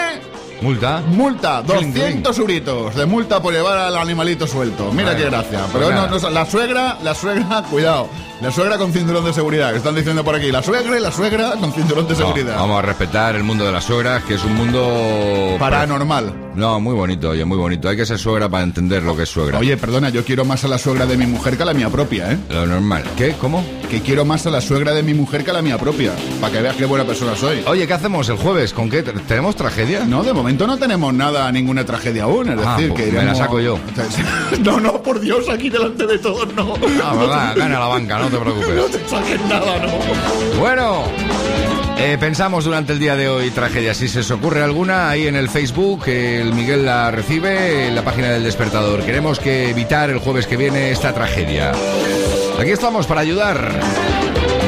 [0.65, 1.03] ¿Multa?
[1.07, 4.91] multa, Cling, 200 euritos de multa por llevar al animalito suelto.
[4.93, 5.59] Mira Bueno, qué gracia.
[5.71, 8.09] pues Pero no, no, la suegra, la suegra, cuidado.
[8.41, 10.51] La suegra con cinturón de seguridad, que están diciendo por aquí.
[10.51, 12.57] La suegra y la suegra con cinturón de No, seguridad.
[12.57, 15.57] vamos a respetar el mundo de las suegras, que es un mundo...
[15.59, 16.44] Paranormal.
[16.57, 17.89] No, muy bonito, oye, muy bonito.
[17.89, 19.59] Hay que ser suegra para entender lo que es suegra.
[19.59, 21.89] Oye, perdona, yo quiero más a la suegra de mi mujer que a la mía
[21.91, 22.39] propia, ¿eh?
[22.51, 23.03] Lo normal.
[23.17, 23.35] ¿Qué?
[23.41, 23.65] ¿Cómo?
[23.91, 26.13] Que quiero más a la suegra de mi mujer que a la mía propia.
[26.41, 27.63] Para que veas qué buena persona soy.
[27.67, 28.73] Oye, ¿qué hacemos el jueves?
[28.73, 29.03] ¿Con qué?
[29.03, 30.05] ¿Tenemos tragedia?
[30.05, 32.49] No, de momento no tenemos nada, ninguna tragedia aún.
[32.49, 33.79] Es Ah, decir, pues que me la saco yo.
[34.61, 36.75] No, no, por Dios, aquí delante de todos, no.
[37.03, 38.91] Ah, verdad, gana la banca, no te No preocupes.
[38.93, 40.59] te saques nada, no.
[40.61, 41.03] Bueno,
[41.97, 43.95] eh, pensamos durante el día de hoy tragedia.
[43.95, 47.95] Si se os ocurre alguna, ahí en el Facebook, eh, el Miguel la recibe en
[47.95, 49.03] la página del despertador.
[49.05, 51.73] Queremos que evitar el jueves que viene esta tragedia.
[52.59, 53.73] Aquí estamos para ayudar.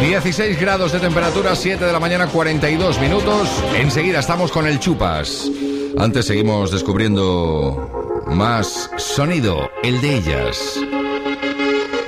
[0.01, 3.49] 16 grados de temperatura, 7 de la mañana, 42 minutos.
[3.77, 5.51] Enseguida estamos con el Chupas.
[5.99, 10.79] Antes seguimos descubriendo más sonido, el de ellas.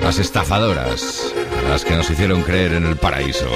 [0.01, 1.33] Las estafadoras,
[1.67, 3.47] las que nos hicieron creer en el paraíso.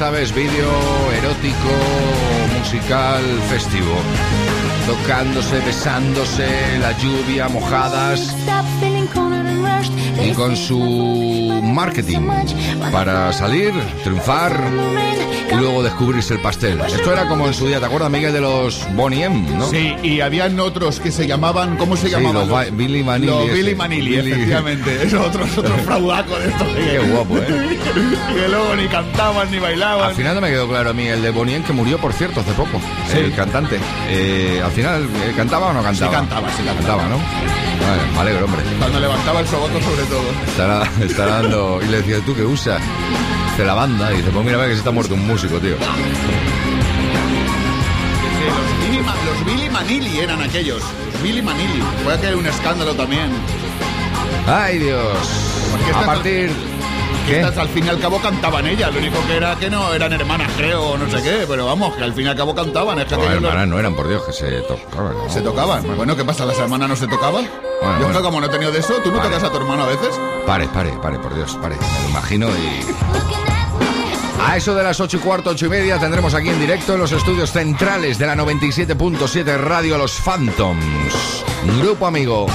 [0.00, 0.70] Sabes, vídeo
[1.12, 1.72] erótico,
[2.58, 3.94] musical, festivo.
[4.86, 6.48] Tocándose, besándose,
[6.80, 8.34] la lluvia, mojadas.
[10.22, 12.28] Y con su marketing
[12.92, 13.72] para salir,
[14.04, 14.52] triunfar
[15.52, 16.80] y luego descubrirse el pastel.
[16.80, 19.68] Esto era como en su día, ¿te acuerdas, Miguel, de los Bonnie M, no?
[19.68, 22.34] Sí, y habían otros que se llamaban, ¿cómo se Sí, llamaban?
[22.34, 23.50] los Ba- Billy Vanilli Los.
[23.52, 25.02] Billy Manili, Billy- efectivamente.
[25.06, 26.68] Es otro, otro fraudaco de estos.
[26.68, 27.46] Qué guapo, ¿eh?
[28.34, 30.10] que luego ni cantaban ni bailaban.
[30.10, 32.40] Al final no me quedó claro a mí el de Bonnie que murió, por cierto,
[32.40, 32.80] hace poco.
[33.10, 33.18] Sí.
[33.18, 33.78] El cantante.
[34.08, 36.10] Eh, al final, eh, ¿cantaba o no cantaba?
[36.10, 37.02] Sí cantaba, sí cantaba.
[37.08, 37.16] ¿no?
[37.16, 38.62] Vale, me alegro, hombre.
[38.78, 40.09] Cuando levantaba el soboto sobre todo.
[40.46, 41.80] Estará, estará dando...
[41.82, 42.80] Y le decía, ¿tú qué usas?
[43.56, 44.12] De la banda.
[44.12, 45.76] Y dice, pues mira, ve que se está muerto un músico, tío.
[49.26, 50.82] Los, Billy, Manili eran aquellos.
[51.12, 51.82] Los Billy Manili.
[52.04, 53.30] Fue aquel un escándalo también.
[54.46, 55.02] ¡Ay, Dios!
[55.70, 56.50] Porque A partir
[57.26, 58.92] Que al fin y al cabo cantaban ellas.
[58.92, 61.44] Lo único que era que no eran hermanas, creo, no sé qué.
[61.48, 62.98] Pero vamos, que al fin y al cabo cantaban.
[62.98, 65.14] Es que No, aquellos los- hermanas no eran, por Dios, que se tocaban.
[65.16, 65.30] ¿no?
[65.30, 65.96] se tocaban.
[65.96, 66.44] Bueno, ¿qué pasa?
[66.46, 67.46] ¿Las hermanas no se tocaban?
[67.80, 68.18] Bueno, Yo bueno.
[68.18, 69.30] que como no he tenido de eso, ¿tú no Vale.
[69.30, 70.10] tocas a tu hermano a veces?
[70.46, 71.76] Pare, pare, pare, por Dios, pare.
[71.76, 72.80] Me lo imagino y.
[74.46, 77.00] A eso de las ocho y cuarto, ocho y media, tendremos aquí en directo en
[77.00, 81.44] los estudios centrales de la 97.7 Radio Los Phantoms.
[81.80, 82.46] Grupo amigo.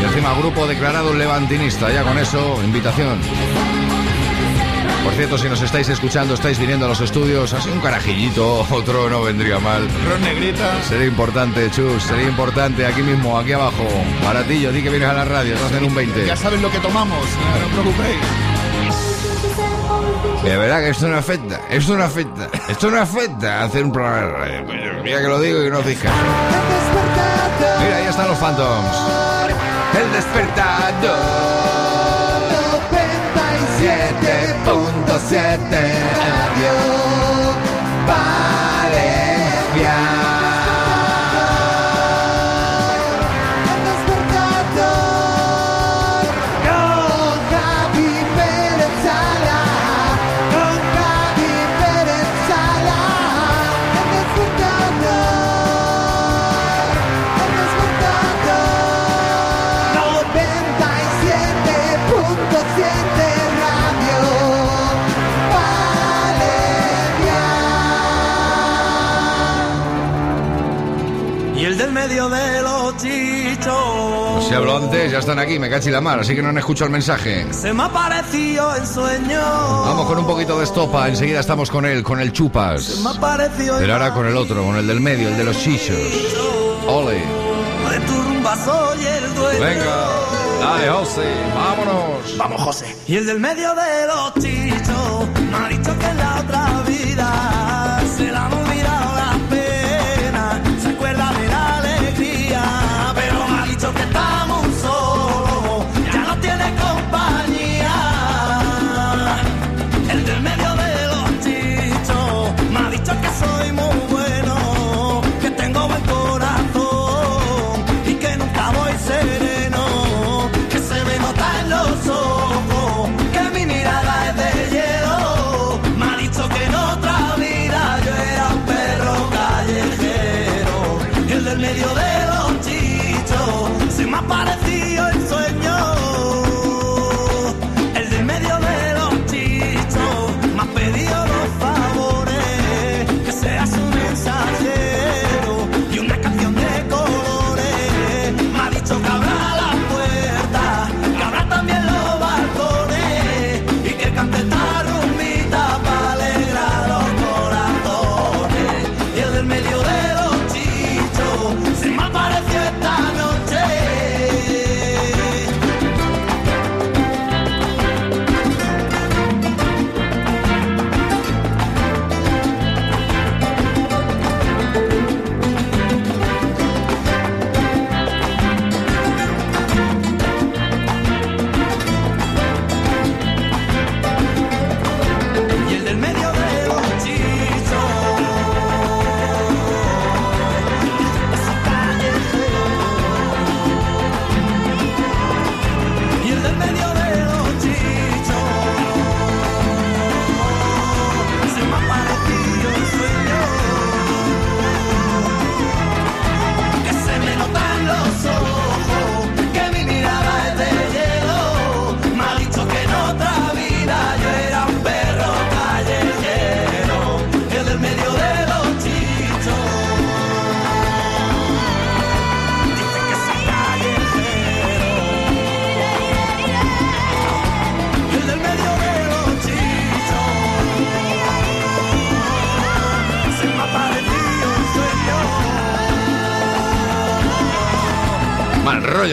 [0.00, 1.90] Y encima, grupo declarado levantinista.
[1.90, 3.18] Ya con eso, invitación.
[5.04, 9.08] Por cierto, si nos estáis escuchando, estáis viniendo a los estudios, así un carajillito, otro
[9.08, 9.88] no vendría mal.
[10.08, 10.82] Ron Negrita.
[10.82, 13.86] Sería importante, Chus, sería importante aquí mismo, aquí abajo.
[14.24, 16.26] Baratillo, di que vienes a la radio, te hacen un 20.
[16.26, 17.24] Ya sabes lo que tomamos,
[17.60, 18.18] no os preocupéis.
[20.42, 24.46] De verdad que esto no afecta, esto no afecta, esto no afecta hacer un programa
[24.46, 25.02] de radio.
[25.02, 26.14] Mira que lo digo y no hacéis caso.
[27.82, 28.96] Mira, ahí están los Phantoms.
[29.98, 31.77] El despertador.
[34.68, 35.70] 97.7
[36.18, 36.98] Radio
[74.48, 76.86] Si hablo antes, ya están aquí, me cachi la mar, así que no han escuchado
[76.86, 77.46] el mensaje.
[77.52, 79.40] Se me ha parecido el sueño.
[79.42, 82.82] Vamos con un poquito de estopa, enseguida estamos con él, con el chupas.
[82.82, 85.44] Se me ha parecido Pero ahora con el otro, con el del medio, el de
[85.44, 85.98] los chichos.
[86.86, 87.22] Ole.
[89.60, 90.08] Venga,
[90.60, 92.38] dale, José, vámonos.
[92.38, 92.96] Vamos, José.
[93.06, 95.28] Y el del medio de los chichos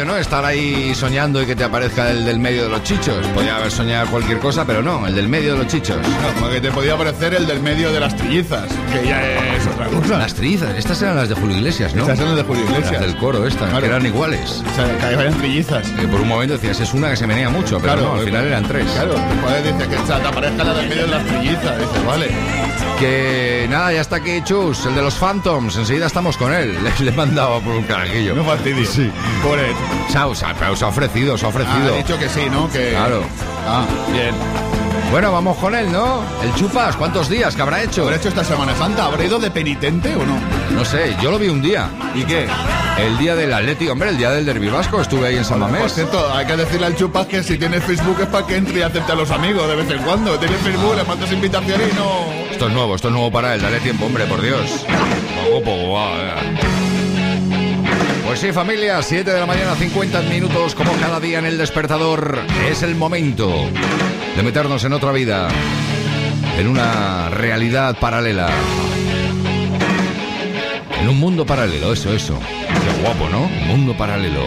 [0.06, 0.18] rollo, ¿no?
[0.18, 3.26] Estar ahí soñando y que te aparezca el del medio de los chichos.
[3.34, 5.98] Podía haber soñado cualquier cosa, pero no, el del medio de los chichos.
[5.98, 9.22] No, porque te podía aparecer el del medio de las trillizas, que ya
[9.56, 10.18] es otra cosa.
[10.18, 12.02] Las trillizas, estas eran las de Julio Iglesias, ¿no?
[12.04, 12.92] Estas eran las de Julio Iglesias.
[12.94, 13.80] Las del coro, estas, Claro.
[13.82, 14.64] que eran iguales.
[14.72, 15.88] O sea, que eran trillizas.
[16.00, 18.46] Eh, por un momento decías, es una que se menea mucho, pero no, al final
[18.46, 18.86] eran tres.
[18.94, 21.78] Claro, después dice que te aparezca la del medio de las trillizas.
[21.80, 22.65] Dice, vale.
[23.00, 25.76] Que nada, ya está aquí Chus, el de los Phantoms.
[25.78, 26.78] Enseguida estamos con él.
[26.84, 28.34] Le, le he mandado por un carajillo.
[28.36, 28.90] No fastidies.
[28.90, 29.12] Sí.
[29.44, 29.76] Pobre Moret.
[30.10, 31.92] Se ha, se ha- pero se ha ofrecido, se ha ofrecido.
[31.92, 32.70] Ah, ha dicho que sí, ¿no?
[32.72, 32.92] Que...
[32.92, 33.22] Claro.
[33.68, 34.34] Ah, bien.
[35.12, 36.22] Bueno, vamos con él, ¿no?
[36.44, 38.04] El Chupas, ¿cuántos días que habrá hecho?
[38.04, 39.06] ¿Habrá hecho esta Semana Santa?
[39.06, 40.38] ¿Habrá ido de penitente o no?
[40.72, 41.90] No sé, yo lo vi un día.
[42.16, 42.48] ¿Y qué?
[42.98, 45.70] El día del Atlético, hombre, el día del Derbi Vasco, estuve ahí en San Por
[45.72, 45.94] Mamés.
[45.94, 48.82] cierto, hay que decirle al Chupas que si tiene Facebook es para que entre y
[48.82, 50.38] acepte a los amigos de vez en cuando.
[50.40, 52.35] Tiene Facebook, le mandas invitación y no...
[52.56, 54.86] Esto es nuevo, esto es nuevo para él, dale tiempo, hombre, por Dios.
[54.88, 56.36] Venga.
[58.26, 62.40] Pues sí, familia, 7 de la mañana, 50 minutos, como cada día en el despertador.
[62.70, 63.52] Es el momento
[64.38, 65.50] de meternos en otra vida,
[66.58, 68.48] en una realidad paralela.
[71.02, 72.40] En un mundo paralelo, eso, eso.
[72.40, 73.50] Qué guapo, ¿no?
[73.68, 74.46] Mundo paralelo.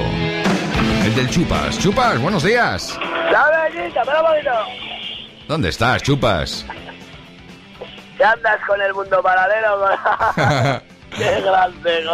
[1.04, 1.78] El del Chupas.
[1.78, 2.98] Chupas, buenos días.
[5.46, 6.64] ¿Dónde estás, Chupas?
[8.18, 9.88] ¿Qué andas con el mundo paralelo?
[11.16, 12.04] ¡Qué grande.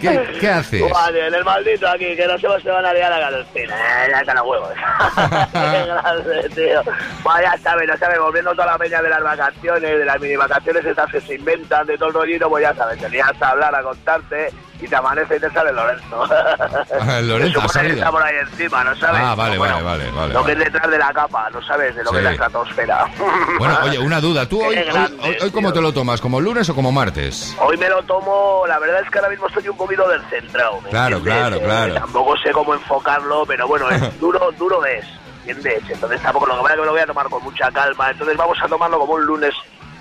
[0.00, 0.90] ¿Qué, qué haces?
[0.90, 3.74] Vale, en el maldito aquí, que los hijos se van a liar a Galostina.
[3.74, 4.70] Eh, ya están los huevos.
[5.52, 6.82] Qué grande, tío.
[7.24, 10.84] Vaya, sabes, no sabes, volviendo toda la peña de las vacaciones, de las mini vacaciones
[10.86, 13.74] estas que se inventan, de todo el rollito, pues ya sabes, te lías a hablar,
[13.74, 14.50] a contarte,
[14.80, 16.24] y te amanece y te sale Lorenzo.
[17.00, 19.20] Ah, Lorenzo ha está por ahí encima, ¿no sabes?
[19.24, 20.34] Ah, vale, Bueno, vale, vale, vale.
[20.34, 21.94] Lo que es detrás de la capa, ¿no sabes?
[21.96, 23.06] De lo que es la estratosfera.
[23.58, 24.46] Bueno, oye, una duda.
[24.48, 24.76] ¿Tú hoy,
[25.22, 26.20] hoy, hoy- cómo te lo tomas?
[26.20, 27.56] ¿Como lunes o como martes?
[27.60, 30.80] Hoy me lo tomo, la verdad es que ahora mismo estoy un poquito descentrado.
[30.82, 31.40] ¿me Claro, entiendes?
[31.42, 31.94] claro, Eh, claro.
[31.94, 35.04] tampoco sé cómo enfocarlo, pero bueno, es duro, duro es,
[35.46, 35.82] ¿entiendes?
[35.90, 38.10] Entonces tampoco lo que pasa es que me lo voy a tomar con mucha calma.
[38.10, 39.54] Entonces vamos a tomarlo como un lunes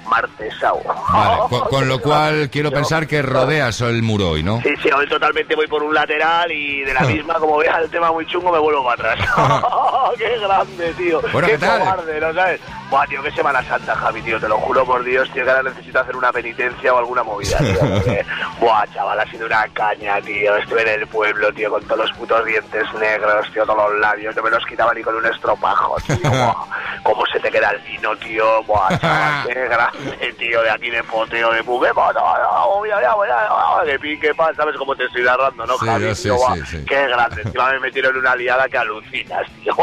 [0.09, 0.81] martesao.
[1.11, 4.61] Vale, con, con lo cual quiero pensar que rodeas el muro hoy, ¿no?
[4.61, 7.89] Sí, sí, hoy totalmente voy por un lateral y de la misma, como vea el
[7.89, 9.29] tema muy chungo, me vuelvo para atrás.
[10.17, 11.21] ¡Qué grande, tío!
[11.31, 11.79] Bueno, ¡Qué ¿qué tal?
[11.79, 12.61] cobarde, ¿no sabes?
[12.89, 15.61] Buah, tío, qué Semana Santa, Javi, tío, te lo juro por Dios, tío, que ahora
[15.69, 17.79] necesito hacer una penitencia o alguna movida, tío.
[17.79, 18.25] porque,
[18.59, 20.55] buah, chaval, ha sido una caña, tío.
[20.57, 24.35] Estuve en el pueblo, tío, con todos los putos dientes negros, tío, todos los labios,
[24.35, 26.17] no me los quitaba ni con un estropajo, tío.
[26.31, 26.55] Buah,
[27.03, 28.63] cómo se te queda el vino, tío.
[28.63, 33.85] Buah, chaval, qué grande, tío, de aquí de poteo, de buque, no, no, ya, ya,
[33.85, 36.15] que pique, pan, ¿sabes cómo te estoy narrando, no, Sí, Javi?
[36.15, 36.85] sé, tío, buah, sí, sí.
[36.87, 39.75] Qué grande, encima me metieron en una liada que alucinas, tío.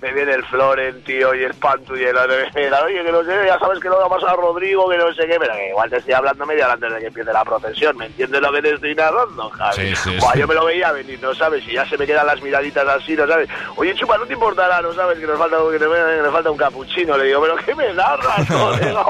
[0.00, 2.16] Me viene el Floren, tío, y el Pantu y el
[2.84, 5.38] Oye, que no sé, ya sabes que lo vamos a Rodrigo, que no sé qué,
[5.38, 7.96] pero que igual te estoy hablando media hora antes de que empiece la procesión.
[7.96, 9.94] ¿Me entiendes lo que te estoy narrando, Javi?
[9.94, 10.40] Sí, sí, Buah, sí.
[10.40, 11.66] Yo me lo veía venir, ¿no sabes?
[11.66, 13.48] Y ya se me quedan las miraditas así, ¿no sabes?
[13.76, 15.18] Oye, chupa, no te importará, ¿no sabes?
[15.18, 17.16] Que nos falta, que nos, que nos falta un capuchino.
[17.16, 19.04] Le digo, ¿pero qué me narras, colega?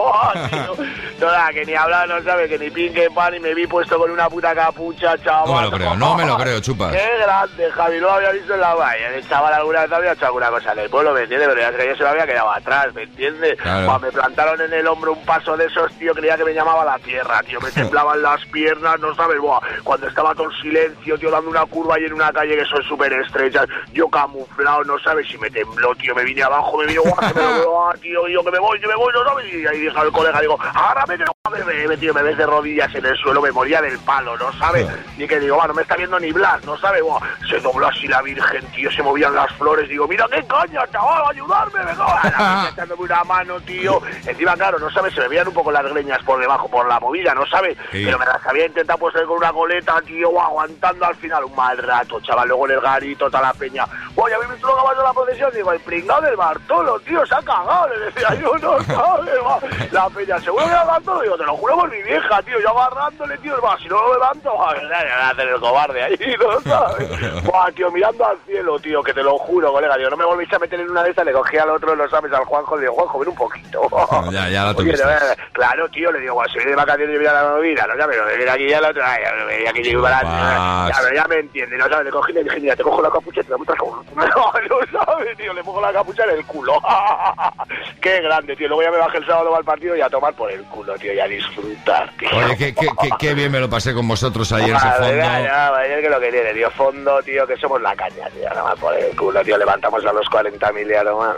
[1.20, 2.48] No, nada, que ni hablar, ¿no sabes?
[2.48, 5.46] Que ni pinque pan y me vi puesto con una puta capucha, chaval.
[5.46, 6.92] No me lo creo, no me lo creo, chupas.
[6.92, 9.08] Qué grande, Javi, no lo había visto en la valla.
[9.14, 11.48] El chaval alguna vez había hecho alguna cosa en el pueblo, ¿me entiendes?
[11.48, 13.58] Pero ya sé que yo se lo había quedado atrás, ¿me entiendes?
[13.60, 13.98] Claro.
[13.98, 16.98] Me plantaron en el hombro un paso de esos, tío, creía que me llamaba la
[16.98, 17.60] tierra, tío.
[17.60, 19.60] Me temblaban las piernas, no sabes, buah.
[19.82, 22.82] Cuando estaba todo en silencio, tío, dando una curva y en una calle que son
[22.82, 26.14] súper estrechas, yo camuflado, no sabes, y me tembló, tío.
[26.14, 28.58] Me vine abajo, me vine, guau, que me lo veo, ah, tío, yo que me
[28.58, 29.52] voy, que me voy, no sabes.
[29.52, 32.46] Y ahí dije al colega, digo, agárrame que no me me, tío, me ves de
[32.46, 34.86] rodillas en el suelo, me moría del palo, ¿no sabes?
[35.16, 37.02] Y que digo, no me está viendo ni Blas, ¿no sabes?
[37.02, 40.86] Buah, se dobló así la virgen, tío, se movían las flores, digo, mira qué caña,
[40.90, 42.74] chaval, ayudarme, venga,
[43.06, 44.00] una mano, tío.
[44.26, 47.00] Encima, claro, no sabes, se me veían un poco las greñas por debajo, por la
[47.00, 47.76] movida, ¿no sabes?
[47.90, 48.04] Sí.
[48.04, 51.78] Pero me las había intentado poner con una coleta, tío, aguantando al final un mal
[51.78, 53.84] rato, chaval, luego en el garito, toda la peña.
[54.14, 57.34] Oye, a mí me estuvo acabando la procesión, digo, el pringado del Bartolo, tío, se
[57.34, 59.58] ha cagado, le decía yo, no sabes, va.
[59.92, 62.70] La peña, seguro que el Bartolo, digo, te lo juro por mi vieja, tío, yo
[62.70, 67.44] agarrándole, tío, va, si no lo levanto, va, a hacer el cobarde ahí, ¿no sabes?
[67.44, 70.52] Buah, tío, mirando al cielo, tío, que te lo juro, colega, digo, no me volvéis
[70.52, 72.82] a meter en una de estas, le cogí al otro, lo sabes, al Juanjo, le
[72.82, 73.88] digo, Juanjo, ven un poquito.
[74.32, 75.04] Ya, ya lo Oye, no,
[75.52, 77.96] claro, tío, le digo, bueno, si viene de vacaciones y viene a la movida, no
[77.96, 80.88] sabes, pero viene aquí ya la otra, ya, me- aquí para Chupas.
[80.96, 83.02] ya, pero ya me entiende, no sabes, le cogí y le dije, mira, te cojo
[83.02, 86.24] la capucha y te la metes como no, no sabes, tío, le pongo la capucha
[86.24, 86.80] en el culo.
[88.00, 90.50] Qué grande, tío, luego ya me bajé el sábado al partido y a tomar por
[90.50, 92.28] el culo, tío, y a disfrutar, tío.
[92.34, 95.16] Oye, qué, qué, qué, qué bien me lo pasé con vosotros en ese ya, fondo.
[95.16, 98.62] ya, vaya, que lo que tiene, tío, fondo, tío, que somos la caña, tío, nada
[98.62, 101.36] más por el culo, tío, levantamos a los 40.000 ya, no más.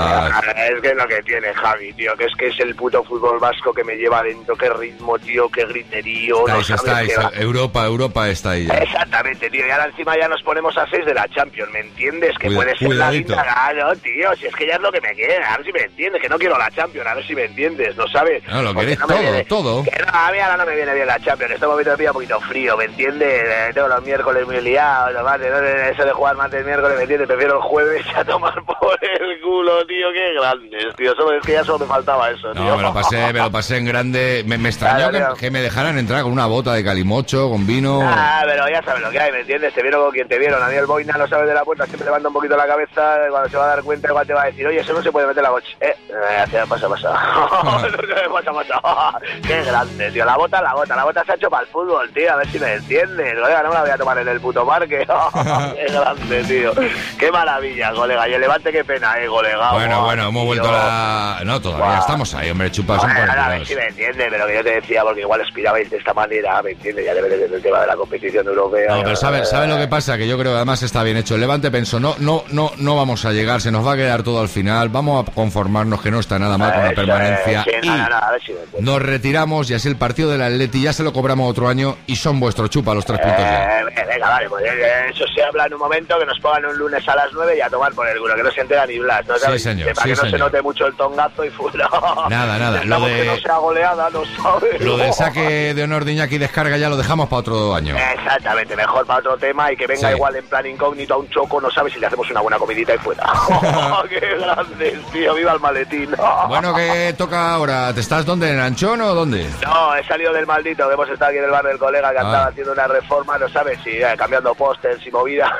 [0.00, 3.38] Es que es lo que tiene Javi, tío, que es que es el puto fútbol
[3.38, 7.08] vasco que me lleva dentro, qué ritmo, tío, qué griterío, no Estáis, sabes estáis.
[7.14, 7.30] qué va.
[7.42, 8.74] Europa, Europa está ahí ya.
[8.78, 12.36] Exactamente, tío, y ahora encima ya nos ponemos a 6 de la Champions, ¿me entiendes?
[12.38, 13.34] Que Cuida- puede ser cuidadito.
[13.34, 15.66] la guinda, claro, tío, si es que ya es lo que me quiere, a ver
[15.66, 18.42] si me entiendes, que no quiero la Champions, a ver si me entiendes, ¿no sabes?
[18.48, 19.84] No, lo queréis no todo, viene- todo.
[19.84, 21.50] que no, a mí ahora no me viene bien la Champions.
[21.50, 23.42] En este momento me pilla un poquito frío, ¿me entiendes?
[23.44, 25.46] Eh, tengo los miércoles muy liados, lo más, ¿no?
[25.46, 27.28] eso de jugar más del miércoles, ¿me entiendes?
[27.28, 31.14] Prefiero el jueves a tomar por el culo, tío, qué grandes, tío.
[31.14, 32.62] Solo, es que ya solo me faltaba eso, tío.
[32.62, 34.44] No, me lo pasé, me lo pasé en grande.
[34.46, 37.66] Me, me extrañó Claro, que, que me dejaran entrar con una bota de calimocho, con
[37.66, 38.00] vino.
[38.02, 39.74] Ah, pero ya sabes lo que hay, ¿me entiendes?
[39.74, 40.62] Te vieron con quien te vieron.
[40.62, 43.16] A mí el boina no sabe de la puerta, siempre levanta un poquito la cabeza.
[43.30, 45.12] Cuando se va a dar cuenta, igual te va a decir, oye, eso no se
[45.12, 45.76] puede meter la coche.
[45.80, 47.10] Eh, eh, pasa, pasa.
[49.46, 50.24] Qué grande, tío.
[50.24, 50.96] La bota, la bota.
[50.96, 52.32] La bota se ha hecho para el fútbol, tío.
[52.32, 53.34] A ver si me entiendes.
[53.38, 55.06] Colega, no me la voy a tomar en el puto parque.
[55.06, 56.72] Qué grande, tío.
[57.18, 58.28] Qué maravilla, colega.
[58.28, 59.72] Y el levante, qué pena, eh, colega.
[59.80, 61.44] Bueno, bueno, hemos vuelto a la...
[61.44, 63.68] No, todavía estamos ahí, hombre, chupas Bueno, a ver 42.
[63.68, 66.70] si me entiende, pero que yo te decía, porque igual aspirabais de esta manera, ¿me
[66.72, 67.04] entiendes?
[67.06, 68.96] Ya debe de ser el tema de la competición europea.
[68.96, 70.16] No, pero ¿sabes sabe lo que pasa?
[70.18, 71.34] Que yo creo que además está bien hecho.
[71.34, 74.22] El Levante pensó, no, no, no, no vamos a llegar, se nos va a quedar
[74.22, 77.64] todo al final, vamos a conformarnos que no está nada mal con la permanencia.
[77.64, 80.92] sí, y a ver si me nos retiramos y así el partido del Atleti ya
[80.92, 83.80] se lo cobramos otro año y son vuestros chupa los tres puntos ya.
[83.80, 86.78] Eh, venga, vale, pues eh, eso se habla en un momento, que nos pongan un
[86.78, 88.98] lunes a las 9 y a tomar por el culo, que no se entera ni
[88.98, 89.69] Blas, ¿no Sí?
[89.70, 91.88] Señor, Que para sí, que no se note mucho el tongazo y fuera.
[92.28, 94.80] Nada, nada, lo de- que no sea goleada, no sabes.
[94.80, 97.96] Lo del saque de honor de Iñaki descarga ya lo dejamos para otro año.
[97.96, 100.14] Exactamente, mejor para otro tema y que venga Sí.
[100.14, 102.94] igual en plan incógnito a un choco, no sabes si le hacemos una buena comidita
[102.94, 103.24] y fuera.
[104.08, 105.34] ¡Qué grande, tío!
[105.34, 106.10] ¡Viva el maletín!
[106.48, 107.92] Bueno, que toca ahora?
[107.94, 108.50] ¿Te estás dónde?
[108.52, 109.46] ¿En Anchón o dónde?
[109.64, 112.18] No, he salido del maldito, que hemos estado aquí en el bar del colega que
[112.18, 112.22] Ah.
[112.22, 115.50] andaba haciendo una reforma, no sabes, si eh, cambiando pósters y movida.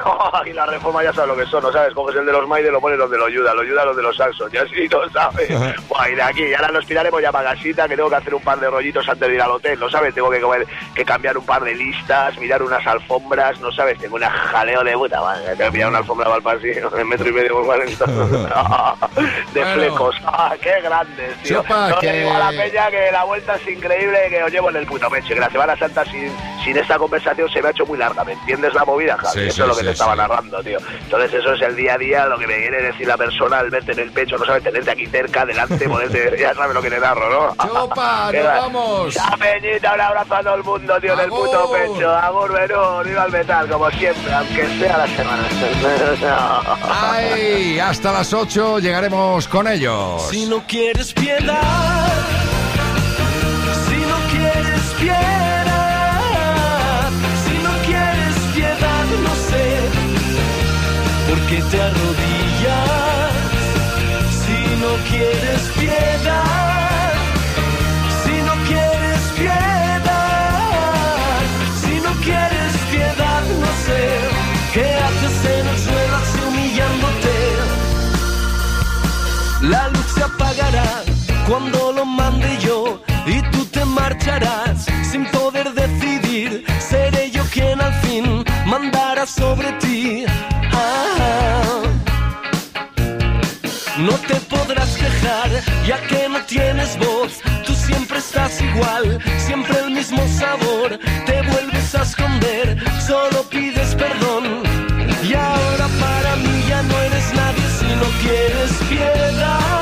[0.46, 2.70] y la reforma ya sabes lo que son, no sabes, coges el de los Maide
[2.70, 5.48] lo pones donde lo ayuda, lo ayuda los de los Saxon, y así no sabes.
[5.88, 8.34] Buah, y de aquí, y ahora nos piraremos ya para casita, que tengo que hacer
[8.34, 11.04] un par de rollitos antes de ir al hotel, no sabes, tengo que, comer- que
[11.04, 15.20] cambiar un par de listas, mirar unas alfombras, no sabes, tengo un jaleo de puta
[15.20, 18.04] madre, tengo que mirar una alfombra para el pasillo, de metro y medio por cuarenta.
[19.52, 19.74] de Bueno.
[19.74, 21.64] flecos, ah, qué grandes, tío.
[21.68, 24.76] No que- digo a la peña que la vuelta es increíble, que os llevo en
[24.76, 26.32] el puto pecho, que la Semana Santa sin,
[26.64, 29.40] sin esta conversación se me ha hecho muy larga, ¿me entiendes la movida, Javi?
[29.40, 30.18] Sí, Eso sí, es lo que sí, te estaba sí.
[30.18, 30.78] narrando, tío.
[31.02, 33.70] Entonces eso es el día a día, lo que me quiere decir la persona, el
[33.70, 36.90] verte en el pecho, no sabes, tenerte aquí cerca, delante, poderte, ya sabes lo que
[36.90, 37.54] te narro, ¿no?
[37.88, 39.14] Chupa, Qué nos vamos.
[39.14, 42.10] Ya, Peñita, un abrazo a todo el mundo, tío, en el puto pecho.
[42.10, 45.48] Agur, Benur, viva el metal, como siempre, aunque sea la Semana.
[46.88, 47.78] ¡Ay!
[47.78, 50.28] Hasta las 8 llegaremos con ellos.
[50.30, 52.12] Si no quieres piedad,
[53.88, 56.30] si no quieres piedad,
[57.44, 59.80] si no quieres piedad, no sé
[61.28, 63.39] por qué te arrodillas.
[64.80, 67.12] Si no quieres piedad,
[68.24, 70.62] si no quieres piedad,
[71.82, 74.00] si no quieres piedad, no sé
[74.72, 77.36] qué haces en el suelo así humillándote.
[79.68, 81.04] La luz se apagará
[81.46, 86.64] cuando lo mande yo y tú te marcharás sin poder decidir.
[86.78, 90.24] Seré yo quien al fin mandará sobre ti.
[94.00, 95.50] No te podrás quejar
[95.86, 97.40] ya que no tienes voz.
[97.66, 100.98] Tú siempre estás igual, siempre el mismo sabor.
[101.26, 104.62] Te vuelves a esconder, solo pides perdón.
[105.22, 109.79] Y ahora para mí ya no eres nadie si no quieres piedad.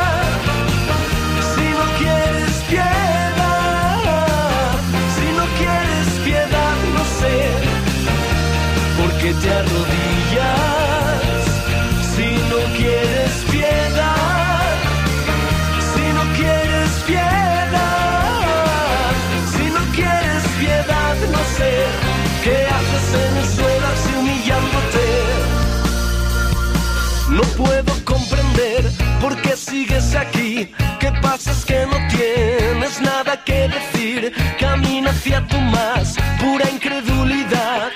[29.79, 30.69] Sigues aquí.
[30.99, 34.33] ¿Qué pasa es que no tienes nada que decir?
[34.59, 37.91] Camina hacia tu más pura incredulidad.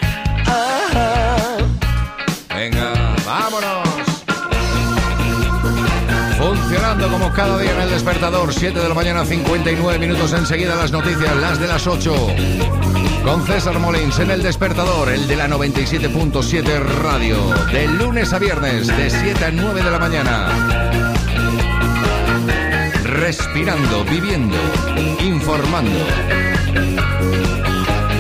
[2.55, 2.93] Venga,
[3.27, 3.89] vámonos.
[6.39, 10.93] Funcionando como cada día en el despertador, 7 de la mañana, 59 minutos enseguida las
[10.93, 12.15] noticias, las de las 8.
[13.25, 17.37] Con César Molins en el despertador, el de la 97.7 radio,
[17.73, 21.12] de lunes a viernes, de 7 a 9 de la mañana.
[23.13, 24.57] Respirando, viviendo,
[25.21, 25.99] informando.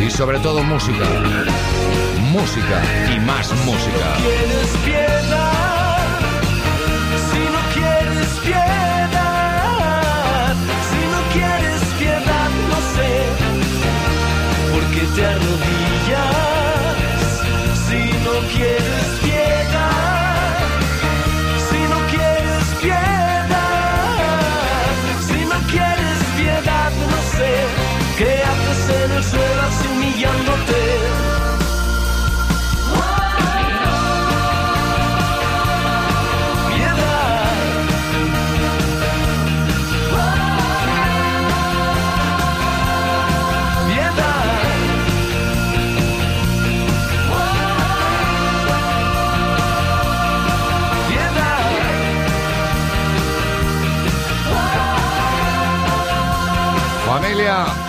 [0.06, 1.06] Y sobre todo música.
[2.30, 2.82] Música
[3.14, 4.16] y más música.
[4.18, 6.18] ¿Quieres piedad?
[7.30, 9.74] Si no quieres piedad,
[10.90, 13.10] si no quieres piedad, no sé
[14.72, 16.30] por qué te arrodillas.
[17.88, 18.91] Si no quieres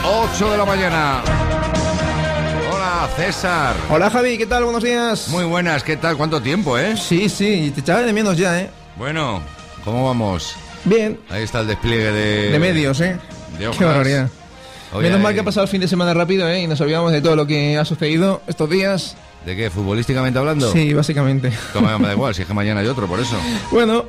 [0.06, 1.22] 8 de la mañana.
[2.74, 3.76] Hola, César.
[3.90, 4.64] Hola Javi, ¿qué tal?
[4.64, 5.30] Buenos días.
[5.30, 6.18] Muy buenas, ¿qué tal?
[6.18, 6.96] ¿Cuánto tiempo, eh?
[6.98, 8.70] Sí, sí, te echaba de menos ya, ¿eh?
[8.98, 9.42] Bueno,
[9.84, 10.56] ¿cómo vamos?
[10.86, 11.20] Bien.
[11.30, 12.52] Ahí está el despliegue de...
[12.52, 13.18] De medios, ¿eh?
[13.58, 13.80] de hojas.
[13.80, 14.30] Qué barbaridad.
[14.94, 16.62] Hoy Menos hay- mal que ha pasado el fin de semana rápido, ¿eh?
[16.62, 19.16] Y nos olvidamos de todo lo que ha sucedido estos días.
[19.46, 19.70] ¿De qué?
[19.70, 20.72] ¿Futbolísticamente hablando?
[20.72, 21.52] Sí, básicamente.
[21.74, 23.36] Toma, me da igual, si es que mañana hay otro, por eso.
[23.72, 24.06] Bueno,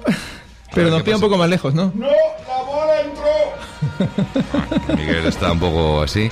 [0.74, 1.92] pero nos ¿qué pilla un poco más lejos, ¿no?
[1.94, 2.06] ¡No!
[4.96, 6.30] Miguel está un poco así.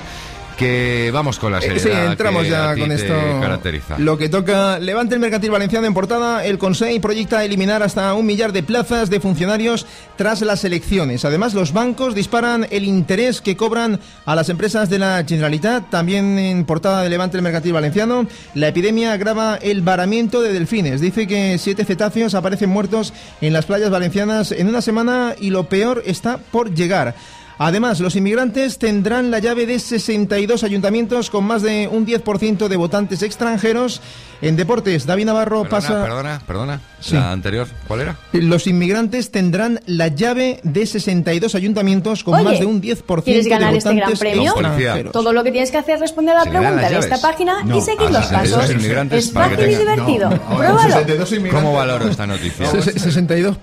[0.57, 3.13] Que vamos con la Eh, seriedad Sí, entramos que ya a ti con te esto.
[3.41, 3.97] caracteriza.
[3.97, 6.45] Lo que toca, levante el mercantil valenciano en portada.
[6.45, 11.25] El Consejo proyecta eliminar hasta un millar de plazas de funcionarios tras las elecciones.
[11.25, 15.89] Además, los bancos disparan el interés que cobran a las empresas de la Generalitat.
[15.89, 21.01] También en portada de Levante el mercantil valenciano, la epidemia agrava el varamiento de delfines.
[21.01, 23.11] Dice que siete cetáceos aparecen muertos
[23.41, 27.15] en las playas valencianas en una semana y lo peor está por llegar.
[27.57, 32.75] Además, los inmigrantes tendrán la llave de 62 ayuntamientos con más de un 10% de
[32.75, 34.01] votantes extranjeros.
[34.41, 36.03] En deportes, David Navarro Perdona, pasa...
[36.03, 36.81] perdona, perdona.
[36.99, 37.13] Sí.
[37.15, 38.17] La anterior, ¿cuál era?
[38.33, 43.45] Los inmigrantes tendrán la llave de 62 ayuntamientos con Oye, más de un 10% ¿quieres
[43.45, 44.51] de ganar este gran votantes premio?
[44.51, 45.11] extranjeros.
[45.13, 47.77] Todo lo que tienes que hacer es responder a la pregunta de esta página No,
[47.77, 48.69] y seguir los 62 pasos.
[49.11, 50.29] Es fácil y divertido.
[50.29, 50.81] No, Pruébalo.
[50.81, 51.61] 62 inmigrantes.
[51.63, 52.65] ¿Cómo valoro esta noticia?
[52.81, 53.55] Se- 62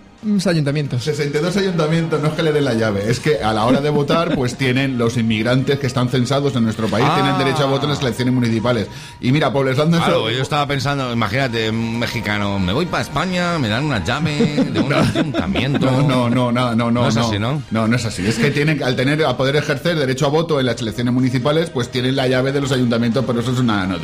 [0.46, 1.02] ayuntamientos.
[1.02, 3.88] 62 ayuntamientos, no es que le den la llave, es que a la hora de
[3.90, 7.14] votar, pues tienen los inmigrantes que están censados en nuestro país, Ah.
[7.14, 8.88] tienen derecho a voto en las elecciones municipales.
[9.20, 13.58] Y mira, Pobleslando es- Claro, yo estaba pensando, imagínate, un mexicano, me voy para España,
[13.58, 15.90] me dan una llave de un ayuntamiento.
[15.90, 16.90] No, no, no, no, no, no.
[16.90, 17.62] No es así, ¿no?
[17.70, 18.26] No, no es así.
[18.26, 21.70] Es que tienen, al tener, a poder ejercer derecho a voto en las elecciones municipales,
[21.70, 23.86] pues tienen la llave de los ayuntamientos, pero eso es una...
[23.86, 23.96] no,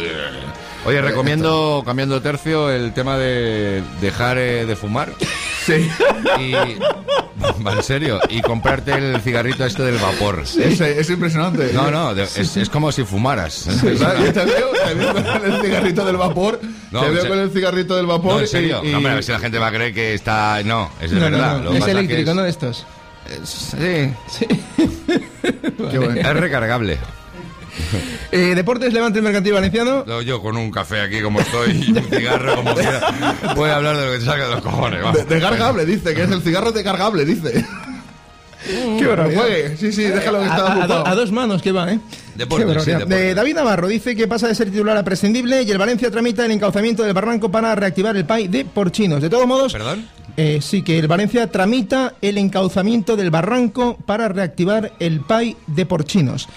[0.86, 5.12] Oye, recomiendo, cambiando tercio, el tema de dejar eh, de fumar.
[5.64, 5.90] Sí.
[6.38, 10.42] Y, va, en serio, y comprarte el cigarrito este del vapor.
[10.42, 11.72] Es, es impresionante.
[11.72, 13.64] No, no, de- es, es como si fumaras.
[13.82, 16.60] Yo te veo, te veo con el cigarrito del vapor.
[16.92, 18.34] No, te veo con el cigarrito del vapor.
[18.34, 18.80] No, en serio.
[18.84, 20.62] y- y- No, hombre, a ver si la gente va a creer que está...
[20.64, 21.60] No, es de No, verdad.
[21.62, 22.42] no, Es eléctrico, es- ¿no?
[22.42, 22.86] De estos.
[23.42, 24.46] Sí.
[25.90, 26.20] Qué bueno.
[26.20, 26.98] Es recargable.
[28.32, 30.04] Eh, deportes, Levante el mercantil valenciano.
[30.06, 33.76] No, Yo con un café aquí como estoy y un cigarro como quiera, voy a
[33.76, 35.04] hablar de lo que te salga de los cojones.
[35.04, 35.12] va.
[35.12, 37.64] De, de cargable, dice, que es el cigarro de cargable, dice.
[38.98, 39.42] Qué barbaridad.
[39.42, 41.06] Juegue, sí, sí, déjalo que A, está a- a do- ocupado.
[41.06, 42.00] a dos manos que va, ¿eh?
[42.34, 43.08] Deportes, sí, deportes.
[43.08, 46.44] De David Navarro dice que pasa de ser titular a prescindible y el Valencia tramita
[46.44, 49.22] el encauzamiento del Barranco para reactivar el PAI de Porchinos.
[49.22, 50.08] De todos modos, ¿Perdón?
[50.36, 55.86] eh, sí que el Valencia tramita el encauzamiento del Barranco para reactivar el PAI de
[55.86, 56.48] Porchinos.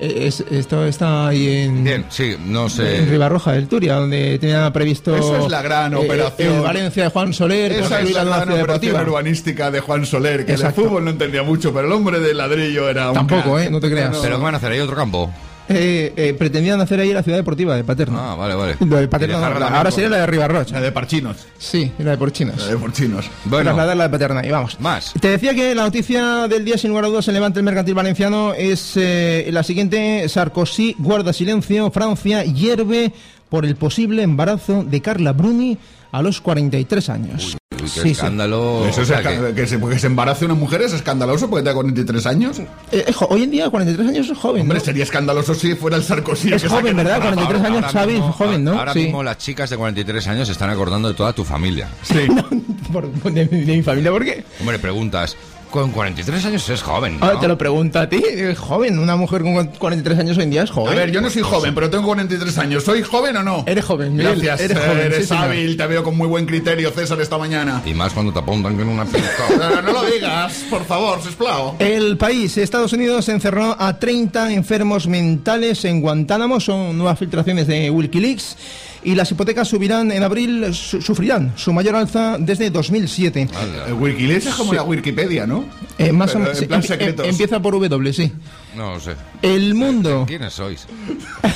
[0.00, 3.06] Eh, es- esto está ahí en, Bien, sí, no en sé.
[3.06, 6.54] Ribarroja del Turia, donde tenía previsto Esa es la gran eh, operación.
[6.56, 9.02] el Valencia de Juan Soler, Esa es la la gran operación deportiva.
[9.02, 10.82] urbanística de Juan Soler, que Exacto.
[10.82, 13.66] de fútbol no entendía mucho, pero el hombre del ladrillo era un Tampoco, crack.
[13.66, 13.70] ¿eh?
[13.70, 14.16] No te creas.
[14.22, 14.78] ¿Pero qué van a hacer ahí?
[14.80, 15.32] ¿Otro campo?
[15.68, 18.18] Eh, eh, pretendían hacer ahí la ciudad deportiva de Paterno.
[18.18, 18.76] Ah, vale, vale.
[18.80, 20.70] Lo de no, la- ahora sería la de Ribarroch.
[20.70, 21.36] La de Parchinos.
[21.58, 22.56] Sí, la de Porchinos.
[22.58, 23.26] La de Porchinos.
[23.44, 24.80] Bueno, Trasladar la de Paterna y vamos.
[24.80, 25.12] más.
[25.20, 27.94] Te decía que la noticia del día sin lugar a dudas en Levante el Mercantil
[27.94, 30.28] Valenciano es eh, la siguiente.
[30.28, 31.90] Sarkozy guarda silencio.
[31.90, 33.12] Francia hierve
[33.48, 35.78] por el posible embarazo de Carla Bruni
[36.12, 37.56] a los 43 años.
[37.72, 38.08] Uy, qué Sí, sí.
[38.10, 38.86] escándalo.
[38.86, 41.62] Eso es O sea, esca- que, se, que se embarace una mujer es escandaloso porque
[41.62, 42.58] tenga 43 años.
[42.58, 44.84] Eh, eh, hoy en día 43 años es joven, Hombre, ¿no?
[44.84, 46.52] sería escandaloso si fuera el Sarkozy.
[46.52, 47.20] Es que joven, ¿verdad?
[47.20, 48.78] 43 años, ahora Xavi, mismo- joven, ¿no?
[48.78, 48.98] Ahora Sí.
[49.00, 51.88] mismo las chicas de 43 años se están acordando de toda tu familia.
[52.02, 52.26] Sí.
[52.92, 54.44] Por- de, de mi familia, ¿por qué?
[54.60, 55.36] Hombre, preguntas,
[55.70, 57.38] con 43 años es joven, ¿no?
[57.38, 58.98] te lo pregunto a ti, es joven.
[58.98, 60.96] Una mujer con 43 años hoy en día es A joven.
[60.96, 62.84] ver, yo no soy joven, pero tengo 43 años.
[62.84, 63.64] ¿Soy joven o no?
[63.66, 65.44] Eres joven, Miguel, Gracias, eres joven, eres sí, señor.
[65.44, 67.82] hábil, te veo con muy buen criterio, César, esta mañana.
[67.84, 69.70] Y más cuando te apuntan con una pistola.
[69.70, 71.76] No, no lo digas, por favor, Sesplao.
[71.78, 76.60] El país, Estados Unidos, encerró a 30 enfermos mentales en Guantánamo.
[76.60, 78.56] Son nuevas filtraciones de Wikileaks.
[79.04, 83.48] Y las hipotecas subirán en abril, su- sufrirán su mayor alza desde 2007.
[83.86, 84.76] El Wikileaks es como Sí.
[84.76, 85.64] la Wikipedia, ¿no?
[85.98, 86.60] Eh, más o menos.
[86.60, 87.24] en plan em- secretos.
[87.24, 88.32] em- empieza por W, sí.
[88.76, 89.12] No lo sé.
[89.42, 90.24] El mundo.
[90.26, 90.86] ¿Quiénes sois?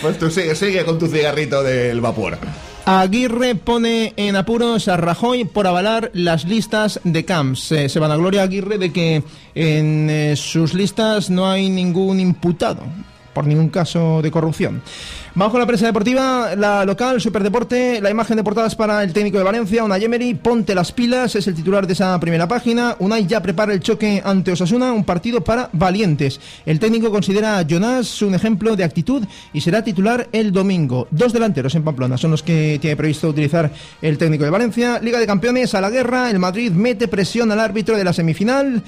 [0.00, 2.36] Pues tú sigue, sigue con tu cigarrito del vapor.
[2.84, 7.70] Aguirre pone en apuros a Rajoy por avalar las listas de camps.
[7.70, 9.22] Eh, se vanagloria Aguirre de que
[9.54, 12.82] en eh, sus listas no hay ningún imputado
[13.32, 14.82] por ningún caso de corrupción.
[15.34, 19.38] Vamos con la prensa deportiva, la local, Superdeporte, la imagen de portadas para el técnico
[19.38, 22.96] de Valencia, Unai Emery, ponte las pilas, es el titular de esa primera página.
[22.98, 26.38] Unai ya prepara el choque ante Osasuna, un partido para valientes.
[26.66, 29.24] El técnico considera a Jonas un ejemplo de actitud
[29.54, 31.08] y será titular el domingo.
[31.10, 33.70] Dos delanteros en Pamplona son los que tiene previsto utilizar
[34.02, 35.00] el técnico de Valencia.
[35.00, 38.82] Liga de Campeones a la guerra, el Madrid mete presión al árbitro de la semifinal.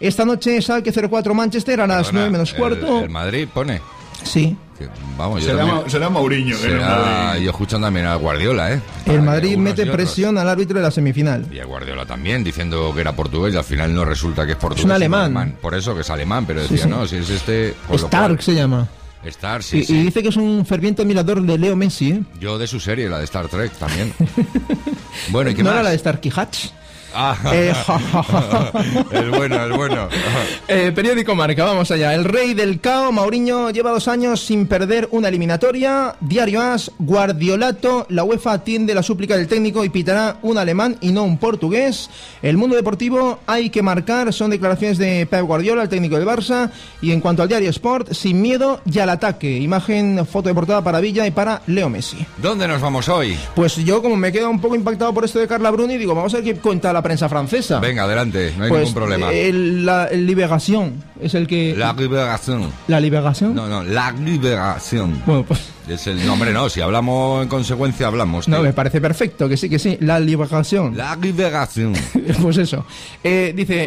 [0.00, 3.00] Esta noche Schalke 04 Manchester a las 9 menos El- cuarto.
[3.00, 3.80] El, Madrid pone.
[4.22, 4.56] Sí.
[4.78, 6.54] Que, vamos, yo Será, también- Ma- será Mourinho.
[6.56, 8.80] no será- yo escuchando también a Guardiola, ¿eh?
[9.06, 11.46] El Madrid mete presión al árbitro de la semifinal.
[11.52, 14.58] Y a Guardiola también, diciendo que era portugués y al final no resulta que es
[14.58, 14.84] portugués.
[14.84, 15.56] un sino alemán.
[15.60, 16.88] Por eso que es alemán, pero decía, sí.
[16.88, 17.74] no, si es este.
[17.92, 18.88] Stark cual- se llama.
[19.26, 19.96] Star, sí, y, sí.
[19.96, 22.22] y dice que es un ferviente admirador de Leo Messi, ¿eh?
[22.40, 24.12] Yo de su serie, la de Star Trek también.
[25.30, 25.74] bueno, ¿y qué ¿No más?
[25.76, 26.66] era la de Starkey Hatch?
[27.14, 27.72] Ah, Eh,
[29.12, 30.08] el bueno, el bueno.
[30.66, 32.14] Eh, periódico Marca, vamos allá.
[32.14, 36.16] El rey del cao, Mauriño, lleva dos años sin perder una eliminatoria.
[36.20, 41.12] Diario As, Guardiolato, la UEFA atiende la súplica del técnico y pitará un alemán y
[41.12, 42.08] no un portugués.
[42.42, 46.70] El mundo deportivo hay que marcar, son declaraciones de Pep Guardiola, el técnico del Barça.
[47.02, 49.58] Y en cuanto al Diario Sport, sin miedo y al ataque.
[49.58, 52.24] Imagen, foto de portada para Villa y para Leo Messi.
[52.38, 53.36] ¿Dónde nos vamos hoy?
[53.54, 56.32] Pues yo como me quedo un poco impactado por esto de Carla Bruni, digo, vamos
[56.34, 57.78] a ver qué cuenta la prensa francesa.
[57.80, 59.30] Venga, adelante, no hay Pues, ningún problema.
[59.30, 61.74] El, la, el Liberación es el que...
[61.76, 62.72] La liberación.
[62.88, 63.54] ¿La liberación?
[63.54, 65.22] No, no, la liberación.
[65.26, 68.48] Bueno, pues Es el nombre, no, si hablamos en consecuencia hablamos.
[68.48, 68.64] no, tío.
[68.64, 69.98] me parece perfecto, que sí, que sí.
[70.00, 70.96] La liberación.
[70.96, 71.92] La liberación.
[72.42, 72.86] pues eso.
[73.22, 73.86] Eh, dice...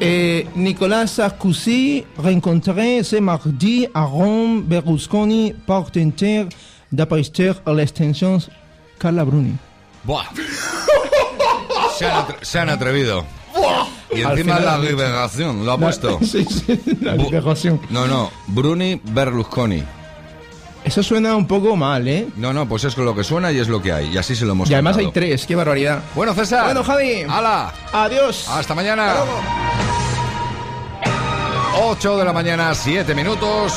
[0.00, 6.48] Eh, Nicolas Sarkozy rencontré ce mardi à Rome Berlusconi pour tenter
[6.90, 8.38] d'apaister l'extension
[8.98, 9.54] Carla Bruni.
[10.04, 10.26] Buah.
[11.98, 13.24] Se han, atre- se han atrevido.
[14.10, 16.18] Y encima la liberación, lo ha puesto.
[16.22, 17.80] sí, sí, la Bu- liberación.
[17.90, 19.82] No, no, Bruni Berlusconi.
[20.84, 22.28] Eso suena un poco mal, ¿eh?
[22.36, 24.12] No, no, pues es lo que suena y es lo que hay.
[24.12, 26.00] Y así se lo hemos Y además hay tres, qué barbaridad.
[26.14, 26.64] Bueno, César.
[26.66, 27.22] Bueno, Javi.
[27.28, 27.72] ¡Hala!
[27.92, 28.46] Adiós.
[28.50, 29.14] Hasta mañana.
[31.80, 33.72] 8 de la mañana, 7 minutos.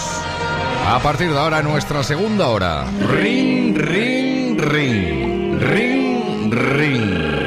[0.86, 2.86] A partir de ahora, nuestra segunda hora.
[3.10, 5.60] Ring, ring, ring.
[5.62, 7.47] Ring, ring.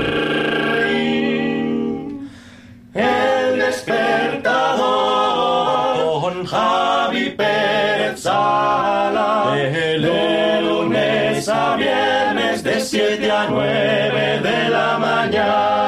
[13.10, 15.79] 7 a 9 de la mañana.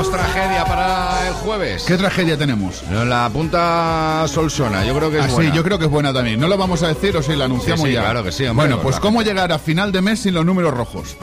[0.00, 1.84] Tenemos tragedia para el jueves.
[1.86, 2.82] ¿Qué tragedia tenemos?
[2.90, 5.54] La punta Solsona, yo creo que es Ah, sí, buena.
[5.54, 6.40] yo creo que es buena también.
[6.40, 8.00] ¿No lo vamos a decir o si la anunciamos Sí, sí, ya?
[8.02, 8.66] claro que sí, hombre.
[8.68, 11.16] Bueno, pues ¿cómo llegar a final de mes sin los números rojos?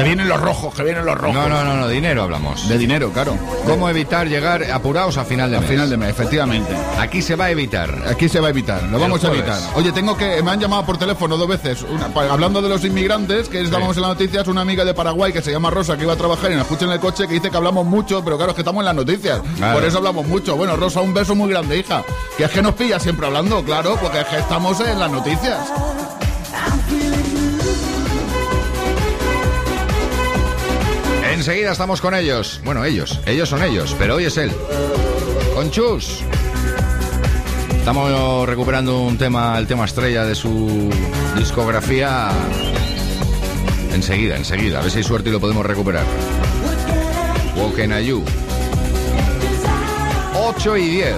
[0.00, 1.34] Que vienen los rojos, que vienen los rojos.
[1.36, 2.66] No, no, no, no, dinero hablamos.
[2.68, 3.36] De dinero, claro.
[3.66, 5.68] ¿Cómo evitar llegar apurados a final de A mes?
[5.68, 6.74] final de mes, efectivamente.
[6.98, 7.94] Aquí se va a evitar.
[8.08, 9.58] Aquí se va a evitar, lo vamos a evitar.
[9.74, 10.42] Oye, tengo que.
[10.42, 11.82] Me han llamado por teléfono dos veces.
[11.82, 15.42] Una- hablando de los inmigrantes, que estábamos en las noticias, una amiga de Paraguay que
[15.42, 17.50] se llama Rosa, que iba a trabajar y nos escucha en el coche, que dice
[17.50, 19.40] que hablamos mucho, pero claro, es que estamos en las noticias.
[19.58, 19.74] Claro.
[19.78, 20.56] Por eso hablamos mucho.
[20.56, 22.02] Bueno, Rosa, un beso muy grande, hija.
[22.38, 25.58] Que es que nos pilla siempre hablando, claro, porque es que estamos en las noticias.
[31.40, 32.60] Enseguida estamos con ellos.
[32.64, 34.52] Bueno, ellos, ellos son ellos, pero hoy es él.
[35.54, 36.20] Con Chus.
[37.78, 40.90] Estamos recuperando un tema, el tema estrella de su
[41.38, 42.28] discografía.
[43.94, 44.80] Enseguida, enseguida.
[44.80, 46.04] A ver si hay suerte y lo podemos recuperar.
[47.56, 48.22] A You.
[50.34, 51.14] 8 y 10.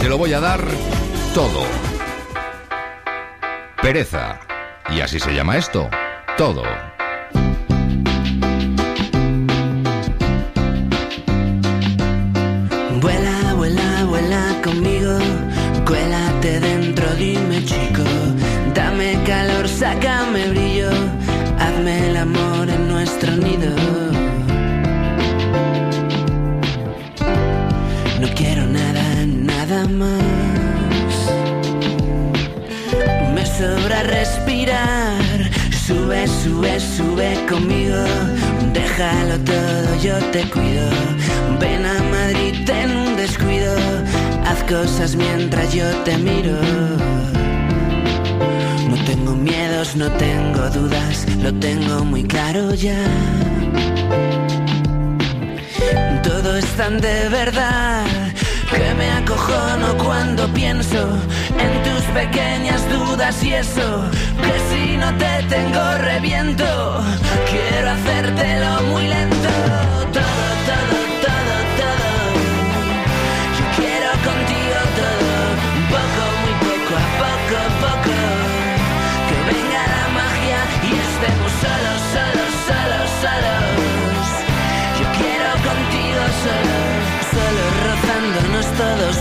[0.00, 0.60] Te lo voy a dar
[1.34, 1.62] todo.
[3.80, 4.40] Pereza.
[4.90, 5.88] Y así se llama esto.
[6.36, 6.64] Todo.
[35.86, 38.02] Sube, sube, sube conmigo.
[38.72, 40.88] Déjalo todo, yo te cuido.
[41.60, 43.76] Ven a Madrid, ten un descuido.
[44.44, 46.56] Haz cosas mientras yo te miro.
[48.90, 51.26] No tengo miedos, no tengo dudas.
[51.42, 53.04] Lo tengo muy claro ya.
[56.24, 58.25] Todo es tan de verdad
[58.70, 61.08] que me acojono cuando pienso
[61.58, 64.04] en tus pequeñas dudas y eso.
[64.42, 67.02] Que si no te tengo reviento,
[67.50, 69.48] quiero hacértelo muy lento.
[70.12, 70.22] Todo,
[70.66, 71.15] todo.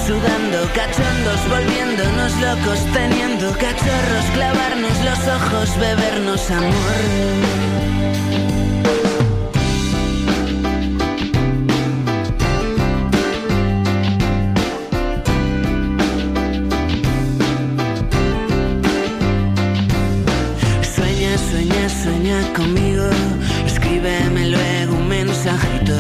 [0.08, 6.98] Sudando, cachondos, volviéndonos locos, teniendo cachorros, clavarnos los ojos, bebernos amor.
[20.96, 23.06] Sueña, sueña, sueña conmigo.
[23.66, 25.98] Escríbeme luego un mensajito.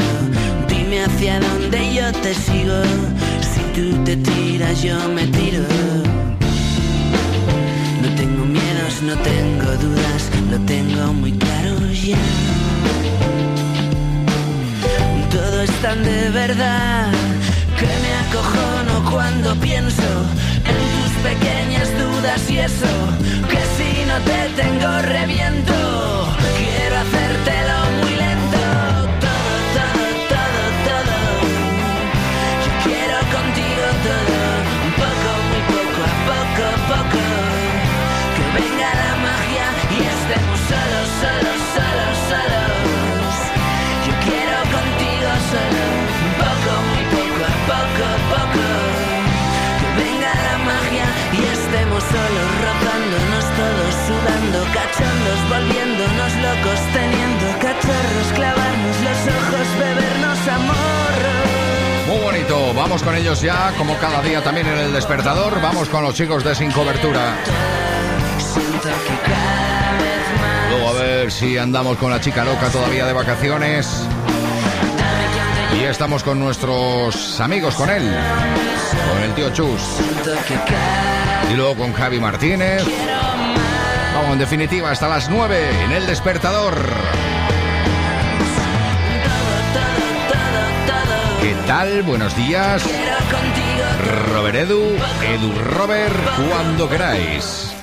[0.67, 3.14] Dime hacia dónde yo te sigo.
[4.23, 5.63] Tiras, yo me tiro.
[8.01, 10.21] No tengo miedos, no tengo dudas.
[10.51, 12.17] Lo tengo muy claro ya.
[15.31, 17.11] Todo es tan de verdad
[17.77, 20.09] que me acojono cuando pienso
[20.71, 22.93] en tus pequeñas dudas y eso.
[23.49, 26.24] Que si no te tengo reviento,
[51.75, 61.15] estemos solos, rozándonos todos, sudando, cachondos, volviéndonos locos, teniendo cachorros, clavarnos los ojos, bebernos amor.
[62.07, 66.03] Muy bonito, vamos con ellos ya, como cada día también en el despertador, vamos con
[66.03, 67.35] los chicos de Sin Cobertura.
[70.69, 74.07] Luego a ver si andamos con la chica loca todavía de vacaciones.
[75.85, 78.01] Y estamos con nuestros amigos, con él,
[79.07, 79.81] con el tío Chus.
[81.51, 82.83] Y luego con Javi Martínez.
[84.15, 86.73] Vamos, en definitiva, hasta las 9 en el despertador.
[91.39, 92.01] ¿Qué tal?
[92.01, 92.83] Buenos días.
[94.33, 96.15] Robert Edu, Edu Robert,
[96.49, 97.74] cuando queráis.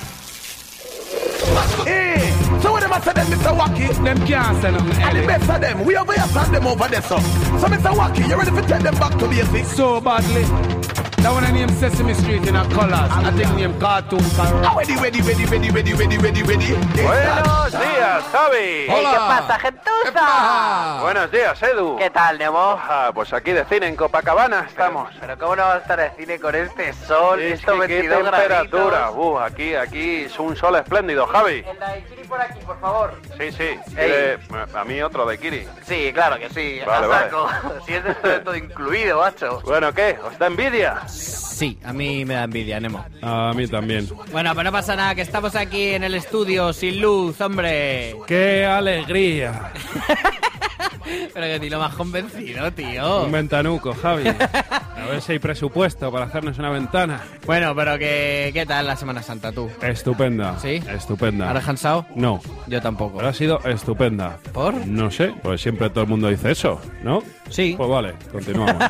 [3.01, 3.57] So when them say them Mr.
[3.57, 5.01] Wacky, them can't say nothing.
[5.01, 7.17] And the best of them, we over here and them over there, so.
[7.17, 7.93] So Mr.
[7.93, 9.75] Wacky, you ready to take them back to basics?
[9.75, 10.92] So badly.
[11.23, 13.09] That one I name Sesame Street in a colors.
[13.09, 14.59] I think name Cartoon Carol.
[14.75, 16.73] Ready, ready, ready, ready, ready, ready, ready, ready.
[17.01, 18.87] Buenos días, Javi.
[18.89, 19.11] Hola.
[19.11, 20.99] ¿Qué pasa, gentuza?
[21.01, 21.95] Buenos días, Edu.
[21.97, 22.77] ¿Qué tal, Nemo?
[22.77, 25.09] Ah, pues aquí de cine en Copacabana estamos.
[25.21, 27.93] Pero cómo no va a estar el cine con este sol, Es estos que qué
[28.01, 28.83] 22 temperatura.
[28.83, 29.15] graditos?
[29.15, 31.63] Uh, aquí, aquí es un sol espléndido, Javi.
[31.65, 33.13] El Daiquiri por aquí, por favor.
[33.39, 33.79] Sí, sí.
[33.95, 34.39] ¿Quiere-
[34.75, 35.67] a mí otro de Kiri.
[35.85, 36.81] Sí, claro que sí.
[36.85, 37.25] Vale, a vale.
[37.29, 37.49] saco.
[37.85, 39.61] Si es de todo incluido, macho.
[39.63, 40.17] Bueno, ¿qué?
[40.25, 41.01] ¿Os da envidia?
[41.13, 43.05] Sí, a mí me da envidia, Nemo.
[43.21, 44.09] A mí también.
[44.31, 48.15] Bueno, pues no pasa nada, que estamos aquí en el estudio sin luz, hombre.
[48.27, 49.71] ¡Qué alegría!
[51.33, 53.23] Pero que ni lo más convencido, tío.
[53.25, 54.27] Un ventanuco, Javi.
[54.27, 57.21] A ver si hay presupuesto para hacernos una ventana.
[57.45, 59.69] Bueno, pero que, ¿qué tal la Semana Santa tú?
[59.81, 60.57] Estupenda.
[60.59, 60.81] ¿Sí?
[60.89, 61.51] Estupenda.
[61.51, 61.85] ¿Has?
[62.15, 62.39] No.
[62.67, 63.17] Yo tampoco.
[63.17, 64.37] Pero ha sido estupenda.
[64.53, 64.75] ¿Por?
[64.87, 67.21] No sé, pues siempre todo el mundo dice eso, ¿no?
[67.49, 67.75] Sí.
[67.77, 68.75] Pues vale, continuamos.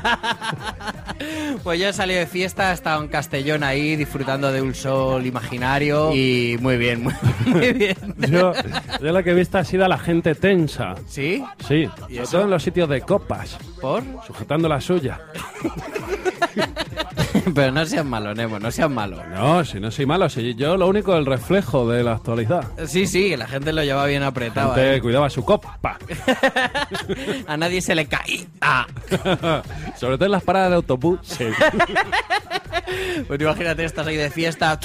[1.63, 5.25] Pues yo he salido de fiesta, he estado en Castellón ahí disfrutando de un sol
[5.25, 7.13] imaginario y muy bien, muy,
[7.45, 7.95] muy bien.
[8.17, 8.51] yo,
[9.01, 10.95] yo lo que he visto ha sido a la gente tensa.
[11.07, 11.41] ¿Sí?
[11.65, 13.57] Sí, ¿Y sobre todo en los sitios de copas.
[13.80, 14.03] ¿Por?
[14.27, 15.21] Sujetando la suya.
[17.56, 19.24] Pero no seas malo, Nemo, no seas malo.
[19.34, 22.65] No, si no soy malo, si yo lo único el reflejo de la actualidad.
[22.88, 24.74] Sí, sí, la gente lo lleva bien apretado.
[24.76, 25.02] Gente ¿eh?
[25.02, 25.78] cuidaba su copa.
[27.48, 28.48] A nadie se le cae.
[28.61, 28.86] Ah.
[29.95, 31.20] Sobre todo en las paradas de autobús.
[31.24, 31.45] Sí.
[33.28, 34.80] Pues imagínate, estás ahí de fiesta.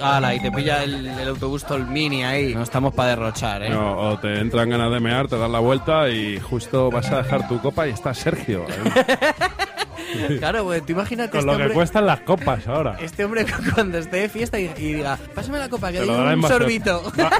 [0.00, 2.54] Ala, y te pilla el, el autobús todo el mini ahí.
[2.54, 3.70] No estamos para derrochar, ¿eh?
[3.70, 7.18] No, o te entran ganas de mear, te das la vuelta y justo vas a
[7.22, 8.64] dejar tu copa y está Sergio.
[8.68, 9.68] ¿eh?
[10.38, 12.96] Claro, pues tú imagínate Con este lo que hombre, cuestan las copas ahora.
[13.02, 16.42] este hombre cuando esté de fiesta y, y diga, pásame la copa, que doy un
[16.42, 17.02] sorbito.
[17.18, 17.30] va-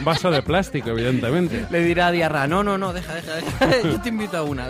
[0.00, 1.66] vaso de plástico, evidentemente.
[1.70, 3.82] Le dirá a Diarra, no, no, no, deja, deja, deja.
[3.82, 4.68] Yo te invito a una.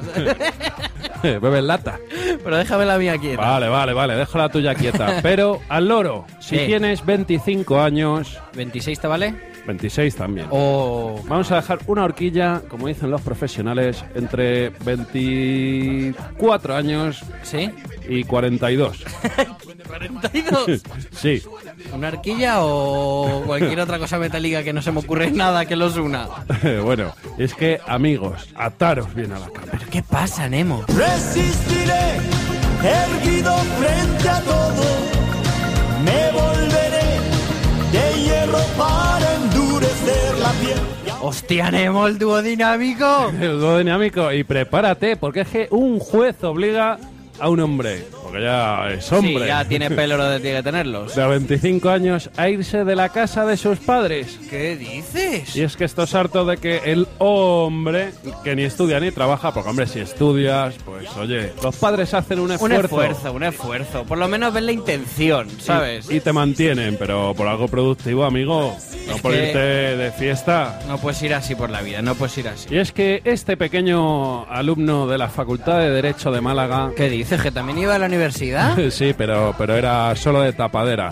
[1.22, 1.98] Bebe en lata.
[2.44, 3.40] Pero déjame la mía quieta.
[3.42, 5.18] Vale, vale, vale, dejo la tuya quieta.
[5.22, 6.66] Pero al loro, si Sí.
[6.66, 9.34] tienes 25 años, ¿26 te vale?
[9.66, 10.46] 26 también.
[10.50, 11.22] O...
[11.28, 17.70] Vamos a dejar una horquilla, como dicen los profesionales, entre 24 años ¿Sí?
[18.08, 19.04] y 42.
[19.04, 20.82] ¿42?
[21.12, 21.42] sí.
[21.92, 25.96] ¿Una arquilla o cualquier otra cosa metálica que no se me ocurre nada que los
[25.96, 26.28] una?
[26.82, 29.68] bueno, es que, amigos, ataros bien a la cama.
[29.70, 30.84] ¿Pero qué pasa, Nemo?
[30.88, 32.16] Resistiré,
[32.82, 34.84] erguido frente a todo.
[36.04, 37.20] Me volveré
[37.92, 39.37] de hierro para.
[41.20, 43.32] ¡Hostia, Nemo, el dúo dinámico!
[43.40, 44.32] El dúo dinámico.
[44.32, 46.98] Y prepárate, porque es que un juez obliga
[47.40, 49.40] a un hombre, porque ya es hombre.
[49.42, 51.14] Sí, ya tiene pelo donde tiene que tenerlos.
[51.14, 54.38] de 25 años a irse de la casa de sus padres.
[54.50, 55.54] ¿Qué dices?
[55.56, 58.10] Y es que esto es harto de que el hombre,
[58.44, 62.46] que ni estudia ni trabaja, porque hombre, si estudias, pues oye, los padres hacen un
[62.46, 62.84] Un esfuerzo.
[62.84, 64.04] esfuerzo, un esfuerzo.
[64.04, 66.10] Por lo menos ven la intención, ¿sabes?
[66.10, 68.76] Y, y te mantienen, pero por algo productivo, amigo.
[69.06, 70.80] No Es por que- irte de fiesta.
[70.88, 72.68] No puedes ir así por la vida, no puedes ir así.
[72.74, 76.90] Y es que este pequeño alumno de la Facultad de Derecho de Málaga.
[76.96, 77.40] ¿Qué dices?
[77.40, 78.17] ¿Que también iba a la universidad?
[78.90, 81.10] Sí, pero, pero era solo de tapadera.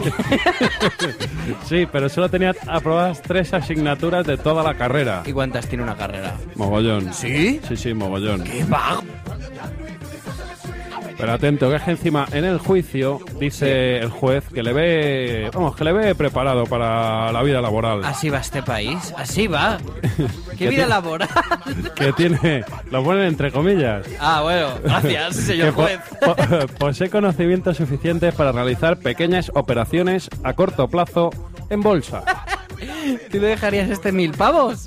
[1.68, 5.22] sí, pero solo tenía aprobadas tres asignaturas de toda la carrera.
[5.26, 6.34] ¿Y cuántas tiene una carrera?
[6.54, 7.12] Mogollón.
[7.12, 7.60] ¿Sí?
[7.68, 8.44] Sí, sí, mogollón.
[8.44, 9.02] ¡Qué vago!
[11.18, 15.50] Pero atento, que es que encima en el juicio dice el juez que le ve,
[15.52, 18.04] vamos, que le ve preparado para la vida laboral.
[18.04, 19.78] Así va este país, así va.
[20.58, 21.28] ¡Qué vida laboral!
[21.96, 24.06] Que tiene, lo ponen entre comillas.
[24.20, 26.00] Ah, bueno, gracias, señor que po- juez.
[26.20, 31.30] po- posee conocimientos suficientes para realizar pequeñas operaciones a corto plazo
[31.70, 32.22] en bolsa.
[33.30, 34.86] ¿Tú le dejarías este mil pavos?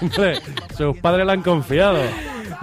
[0.00, 0.38] Hombre,
[0.76, 1.98] sus padres le han confiado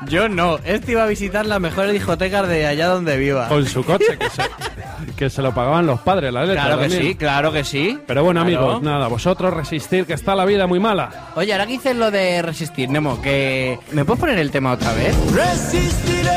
[0.07, 0.57] Yo no.
[0.63, 3.47] Este iba a visitar las mejores discotecas de allá donde viva.
[3.47, 4.43] con su coche, que se,
[5.15, 7.01] que se lo pagaban los padres, la letra Claro que también.
[7.03, 7.99] sí, claro que sí.
[8.07, 8.57] Pero bueno, Claro.
[8.65, 11.09] amigos, nada, vosotros resistir, que está la vida muy mala.
[11.35, 13.77] Oye, ahora que dices lo de resistir, Nemo, que...
[13.91, 15.15] ¿Me puedes poner el tema otra vez?
[15.33, 16.29] Resistiré.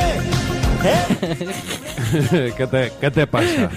[2.56, 3.70] ¿Qué, te, ¿Qué te pasa?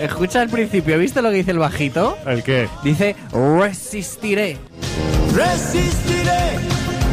[0.00, 2.18] Escucha al principio, ¿viste lo que dice el bajito?
[2.26, 2.68] ¿El qué?
[2.84, 4.58] Dice, resistiré.
[5.34, 6.69] Resistiré.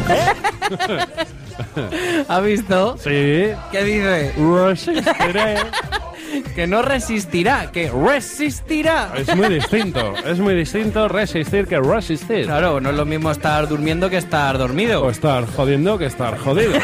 [2.28, 2.96] ¿Ha visto?
[2.98, 3.50] Sí.
[3.72, 4.32] ¿Qué dice?
[4.36, 5.56] Resistiré.
[6.54, 9.12] Que no resistirá, que resistirá.
[9.16, 12.44] Es muy distinto, es muy distinto resistir que resistir.
[12.44, 15.04] Claro, no es lo mismo estar durmiendo que estar dormido.
[15.04, 16.74] O estar jodiendo que estar jodido.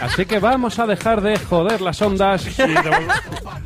[0.00, 3.12] Así que vamos a dejar de joder las ondas y devol-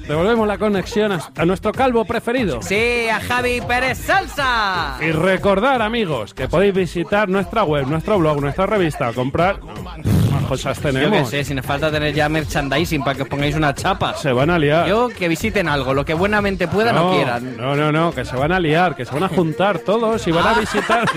[0.08, 2.60] devolvemos la conexión a, a nuestro calvo preferido.
[2.62, 4.96] Sí, a Javi Pérez Salsa.
[5.00, 9.60] Y recordar, amigos, que podéis visitar nuestra web, nuestro blog, nuestra revista, comprar.
[9.62, 11.28] Más cosas Yo qué tenemos.
[11.30, 14.14] sé, si nos falta tener ya merchandising para que os pongáis una chapa.
[14.14, 14.86] Se van a liar.
[14.88, 17.56] Yo que visiten algo, lo que buenamente puedan o quieran.
[17.56, 20.32] No, no, no, que se van a liar, que se van a juntar todos y
[20.32, 21.08] van a visitar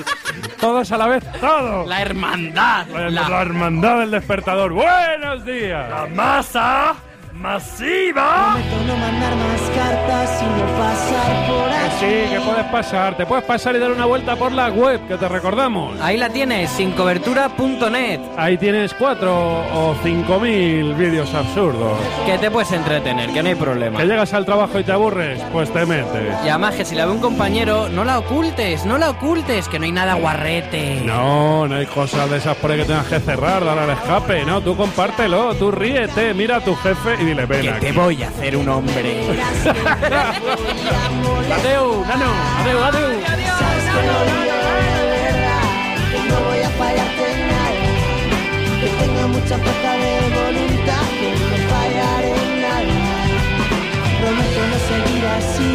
[0.59, 1.85] todos a la vez, todo.
[1.85, 2.87] La hermandad.
[2.87, 4.73] La, la hermandad del despertador.
[5.17, 5.89] Buenos días.
[5.89, 6.93] La masa
[7.35, 8.53] masiva.
[8.55, 11.95] Prometo no mandar más cartas y no pasar por Que aquí.
[11.99, 13.17] sí, que puedes pasar.
[13.17, 15.99] Te puedes pasar y dar una vuelta por la web, que te recordamos.
[16.01, 18.19] Ahí la tienes, sincobertura.net.
[18.37, 21.97] Ahí tienes cuatro o cinco mil vídeos absurdos.
[22.25, 23.99] Que te puedes entretener, que no hay problema.
[23.99, 26.33] Que llegas al trabajo y te aburres, pues te metes.
[26.45, 29.79] Y además que si la ve un compañero, no la ocultes, no la ocultes, que
[29.79, 31.01] no hay nada guarrete.
[31.03, 34.45] No, no hay cosas de esas por ahí que tengas que cerrar, dar al escape.
[34.45, 38.23] No, tú compártelo, tú ríete, mira a tu jefe y dile, ven Que te voy
[38.23, 39.29] a hacer un hombre.
[41.55, 42.29] Adeu, nano,
[42.59, 43.09] adeu, adeu.
[43.59, 45.65] Sabes que no digo de verdad,
[46.11, 47.85] que no voy a fallarte en nada.
[48.81, 52.97] Que tengo mucha fuerza de voluntad, que no fallaré en nada.
[54.19, 55.73] Prometo no seguir así,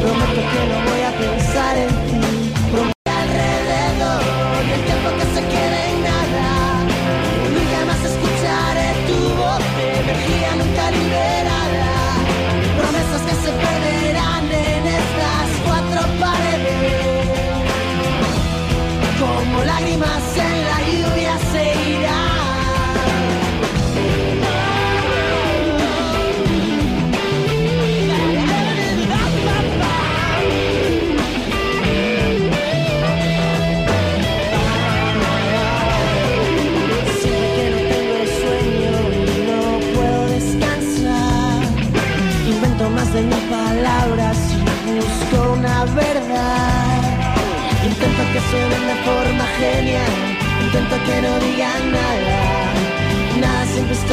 [0.00, 2.05] prometo que no voy a pensar en
[48.36, 50.12] que suenen de forma genial,
[50.62, 52.74] intento que no digan nada.
[53.40, 54.04] Nada siempre es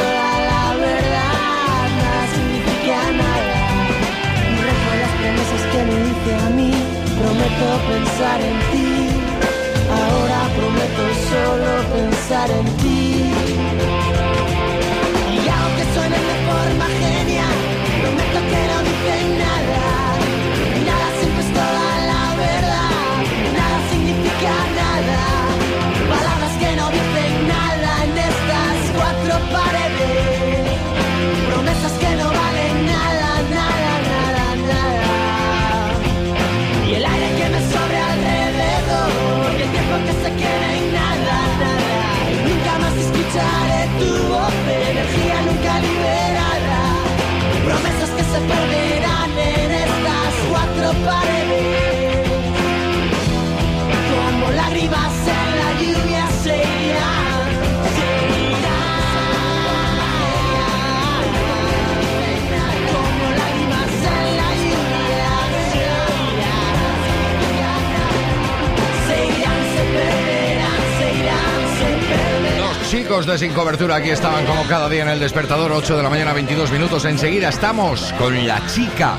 [73.37, 76.71] Sin Cobertura aquí estaban como cada día en el despertador, 8 de la mañana, 22
[76.71, 77.03] minutos.
[77.05, 79.15] Enseguida estamos con la chica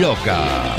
[0.00, 0.74] loca.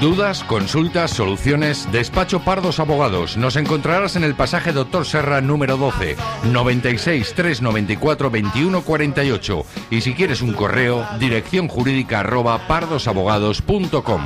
[0.00, 3.36] Dudas, consultas, soluciones, despacho Pardos Abogados.
[3.36, 6.16] Nos encontrarás en el pasaje Doctor Serra número 12,
[6.50, 9.66] 96 394 21 48.
[9.90, 14.22] Y si quieres un correo, dirección jurídica arroba pardosabogados.com.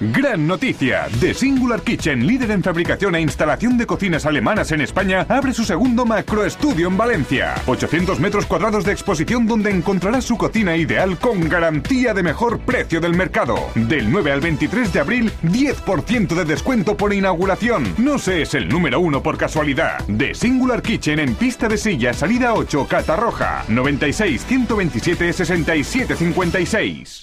[0.00, 1.08] Gran noticia.
[1.18, 5.64] The Singular Kitchen, líder en fabricación e instalación de cocinas alemanas en España, abre su
[5.64, 7.56] segundo macroestudio en Valencia.
[7.66, 13.00] 800 metros cuadrados de exposición donde encontrarás su cocina ideal con garantía de mejor precio
[13.00, 13.56] del mercado.
[13.74, 17.92] Del 9 al 23 de abril, 10% de descuento por inauguración.
[17.98, 20.04] No se es el número uno por casualidad.
[20.16, 23.64] The Singular Kitchen en pista de silla, salida 8, Catarroja.
[23.68, 27.22] 96 127 67 56.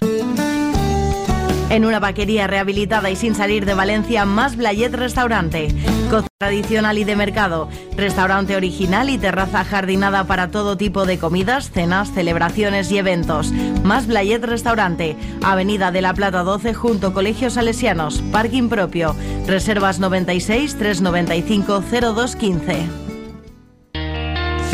[1.76, 5.68] En una vaquería rehabilitada y sin salir de Valencia, más Blayet Restaurante.
[6.10, 7.68] Cocina tradicional y de mercado.
[7.98, 13.52] Restaurante original y terraza jardinada para todo tipo de comidas, cenas, celebraciones y eventos.
[13.84, 15.18] Más Blayet Restaurante.
[15.44, 18.22] Avenida de la Plata 12 junto Colegios Salesianos.
[18.32, 19.14] Parking propio.
[19.46, 23.05] Reservas 96 395 0215.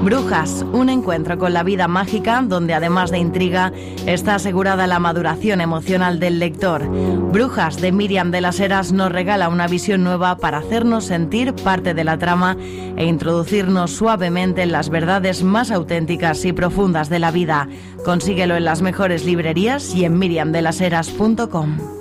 [0.07, 3.73] Brujas, un encuentro con la vida mágica donde además de intriga
[4.07, 6.87] está asegurada la maduración emocional del lector.
[7.33, 11.93] Brujas de Miriam de las Heras nos regala una visión nueva para hacernos sentir parte
[11.93, 12.57] de la trama
[12.97, 17.69] e introducirnos suavemente en las verdades más auténticas y profundas de la vida.
[18.05, 21.96] Consíguelo en las mejores librerías y en miriamdelaseras.com.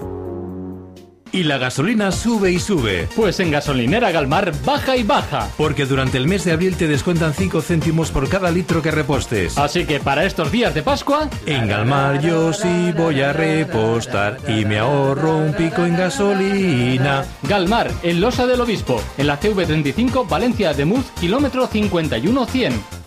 [1.36, 3.10] y la gasolina sube y sube.
[3.14, 5.49] Pues en Gasolinera Galmar baja y baja.
[5.57, 9.57] Porque durante el mes de abril te descuentan 5 céntimos por cada litro que repostes.
[9.57, 14.64] Así que para estos días de Pascua, En Galmar yo sí voy a repostar y
[14.64, 17.26] me ahorro un pico en gasolina.
[17.44, 23.05] Galmar, en Losa del Obispo, en la CV35 Valencia de Muz, kilómetro 51100.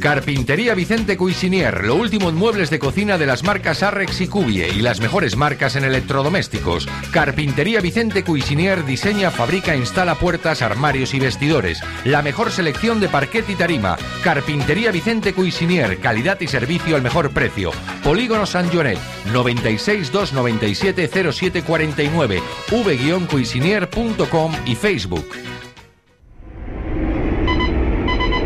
[0.00, 4.68] Carpintería Vicente Cuisinier, lo último en muebles de cocina de las marcas Arrex y Cubie
[4.68, 6.88] y las mejores marcas en electrodomésticos.
[7.10, 11.80] Carpintería Vicente Cuisinier diseña, fabrica, instala puertas, armarios y vestidores.
[12.04, 13.96] La mejor selección de parquet y tarima.
[14.22, 17.70] Carpintería Vicente Cuisinier, calidad y servicio al mejor precio.
[18.04, 18.98] Polígono San Joanet,
[19.32, 25.26] 96 297 0749, v-cuisinier.com y Facebook.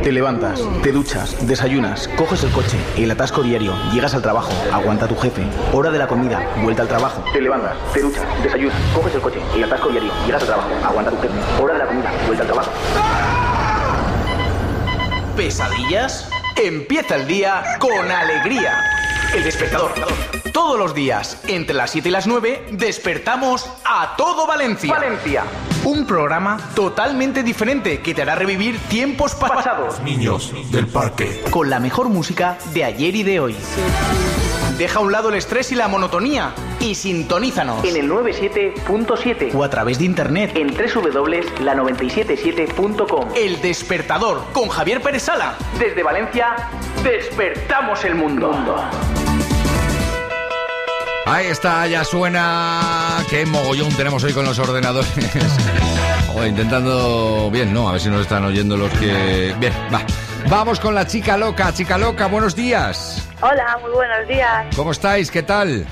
[0.02, 5.06] Te levantas, te duchas, desayunas, coges el coche, el atasco diario, llegas al trabajo, aguanta
[5.06, 5.42] tu jefe,
[5.74, 7.22] hora de la comida, vuelta al trabajo.
[7.34, 11.10] Te levantas, te duchas, desayunas, coges el coche, el atasco diario, llegas al trabajo, aguanta
[11.10, 12.70] tu jefe, hora de la comida, vuelta al trabajo.
[15.36, 16.30] ¿Pesadillas?
[16.56, 18.82] Empieza el día con alegría.
[19.34, 19.92] El despertador.
[20.52, 24.92] Todos los días, entre las 7 y las 9, despertamos a todo Valencia.
[24.92, 25.44] Valencia.
[25.84, 30.00] Un programa totalmente diferente que te hará revivir tiempos pa- pasados.
[30.00, 31.42] Niños del parque.
[31.50, 33.56] Con la mejor música de ayer y de hoy.
[34.76, 39.62] Deja a un lado el estrés y la monotonía y sintonízanos en el 97.7 o
[39.62, 43.28] a través de internet en www.la977.com.
[43.36, 45.54] El despertador con Javier Pérez Sala.
[45.78, 46.56] Desde Valencia,
[47.04, 48.50] despertamos el mundo.
[51.30, 53.24] Ahí está, ya suena.
[53.30, 55.08] Qué mogollón tenemos hoy con los ordenadores.
[56.26, 57.48] Joder, intentando.
[57.52, 57.88] Bien, ¿no?
[57.88, 59.54] A ver si nos están oyendo los que.
[59.60, 60.02] Bien, va.
[60.48, 61.72] Vamos con la chica loca.
[61.72, 63.28] Chica loca, buenos días.
[63.42, 64.74] Hola, muy buenos días.
[64.74, 65.30] ¿Cómo estáis?
[65.30, 65.86] ¿Qué tal?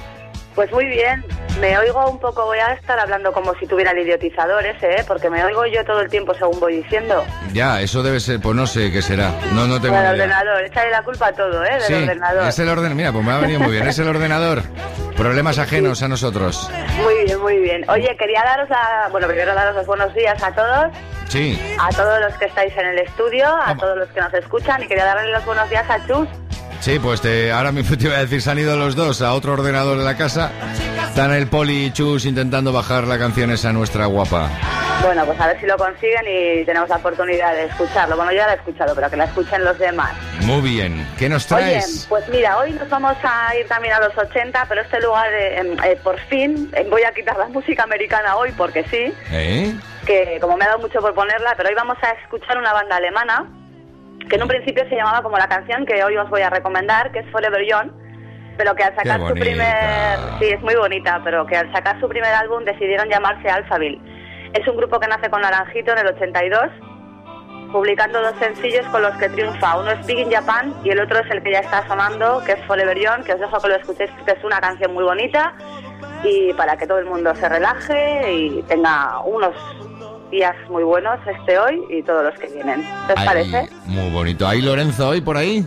[0.59, 1.25] Pues muy bien.
[1.61, 5.05] Me oigo un poco, voy a estar hablando como si tuviera el idiotizador ese, ¿eh?
[5.07, 7.25] porque me oigo yo todo el tiempo según voy diciendo.
[7.53, 8.41] Ya, eso debe ser.
[8.41, 9.31] Pues no sé qué será.
[9.53, 10.11] No, no tengo idea.
[10.11, 11.75] ordenador, échale la culpa a todo, ¿eh?
[11.75, 12.49] Del Sí, ordenador.
[12.49, 12.97] es el ordenador.
[12.97, 13.87] Mira, pues me ha venido muy bien.
[13.87, 14.63] Es el ordenador.
[15.17, 16.69] Problemas ajenos a nosotros.
[17.05, 17.89] Muy bien, muy bien.
[17.89, 19.07] Oye, quería daros la...
[19.13, 20.87] Bueno, primero daros los buenos días a todos,
[21.29, 21.57] Sí.
[21.81, 24.89] a todos los que estáis en el estudio, a todos los que nos escuchan y
[24.89, 26.27] quería darle los buenos días a Chus.
[26.89, 29.35] Sí, pues te, ahora mismo te iba a decir, se han ido los dos a
[29.35, 30.51] otro ordenador de la casa.
[31.07, 34.49] Están el Poli y Chus intentando bajar la canción esa nuestra guapa.
[35.03, 38.17] Bueno, pues a ver si lo consiguen y tenemos la oportunidad de escucharlo.
[38.17, 40.13] Bueno, ya la he escuchado, pero que la escuchen los demás.
[40.41, 41.07] Muy bien.
[41.19, 42.07] ¿Qué nos Oye, traes?
[42.09, 45.59] pues mira, hoy nos vamos a ir también a los 80, pero este lugar, eh,
[45.59, 49.75] em, eh, por fin, eh, voy a quitar la música americana hoy porque sí, ¿Eh?
[50.07, 52.97] que como me ha dado mucho por ponerla, pero hoy vamos a escuchar una banda
[52.97, 53.47] alemana
[54.29, 57.11] que en un principio se llamaba como la canción que hoy os voy a recomendar,
[57.13, 57.91] que es Forever Young,
[58.57, 60.19] pero que al sacar su primer...
[60.39, 64.01] Sí, es muy bonita, pero que al sacar su primer álbum decidieron llamarse Alphaville.
[64.53, 66.69] Es un grupo que nace con Naranjito en el 82,
[67.73, 69.79] publicando dos sencillos con los que triunfa.
[69.79, 72.53] Uno es Big in Japan y el otro es el que ya está sonando, que
[72.53, 75.55] es Forever Young, que os dejo que lo escuchéis porque es una canción muy bonita
[76.25, 79.55] y para que todo el mundo se relaje y tenga unos
[80.31, 82.83] días muy buenos este hoy y todos los que vienen.
[83.07, 83.69] ¿Qué os Ay, parece?
[83.87, 84.47] Muy bonito.
[84.47, 85.65] ¿Hay Lorenzo hoy por ahí?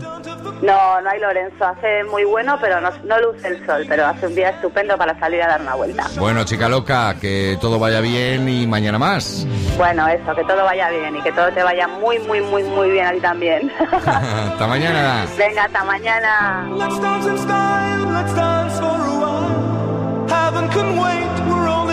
[0.62, 1.66] No, no hay Lorenzo.
[1.66, 5.20] Hace muy bueno, pero no, no luce el sol, pero hace un día estupendo para
[5.20, 6.06] salir a dar una vuelta.
[6.18, 9.46] Bueno, chica loca, que todo vaya bien y mañana más.
[9.78, 12.92] Bueno, eso, que todo vaya bien y que todo te vaya muy, muy, muy, muy
[12.92, 13.72] bien a ti también.
[13.92, 15.26] Hasta mañana.
[15.38, 16.68] Venga, hasta mañana.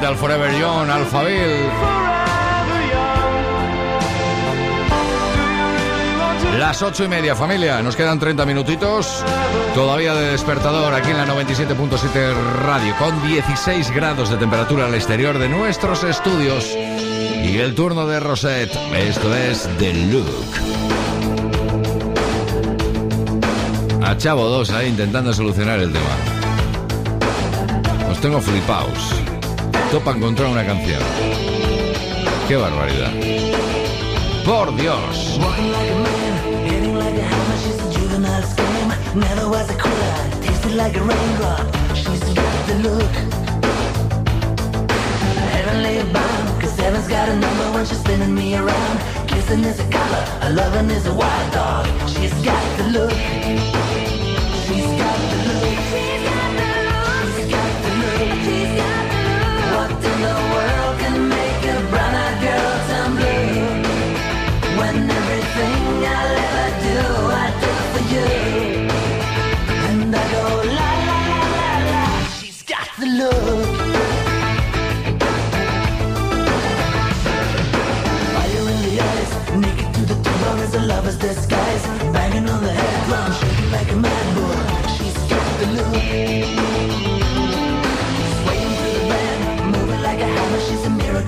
[0.00, 1.68] Siguiente al Forever Young, Alphaville.
[6.58, 7.82] Las ocho y media, familia.
[7.82, 9.24] Nos quedan 30 minutitos.
[9.74, 15.38] Todavía de despertador aquí en la 97.7 Radio, con 16 grados de temperatura al exterior
[15.38, 16.66] de nuestros estudios.
[16.66, 18.74] Y el turno de Rosette.
[18.94, 20.26] Esto es The Look.
[24.04, 26.16] A Chavo 2 ahí intentando solucionar el tema.
[28.08, 28.40] Los tengo
[29.90, 30.04] flipaos.
[30.04, 31.02] Topa encontrar una canción.
[32.48, 33.12] ¡Qué barbaridad!
[34.44, 35.38] ¡Por Dios!
[49.50, 49.90] Kissing is a
[50.42, 51.86] a is a wild dog.
[52.08, 54.09] She's got the look.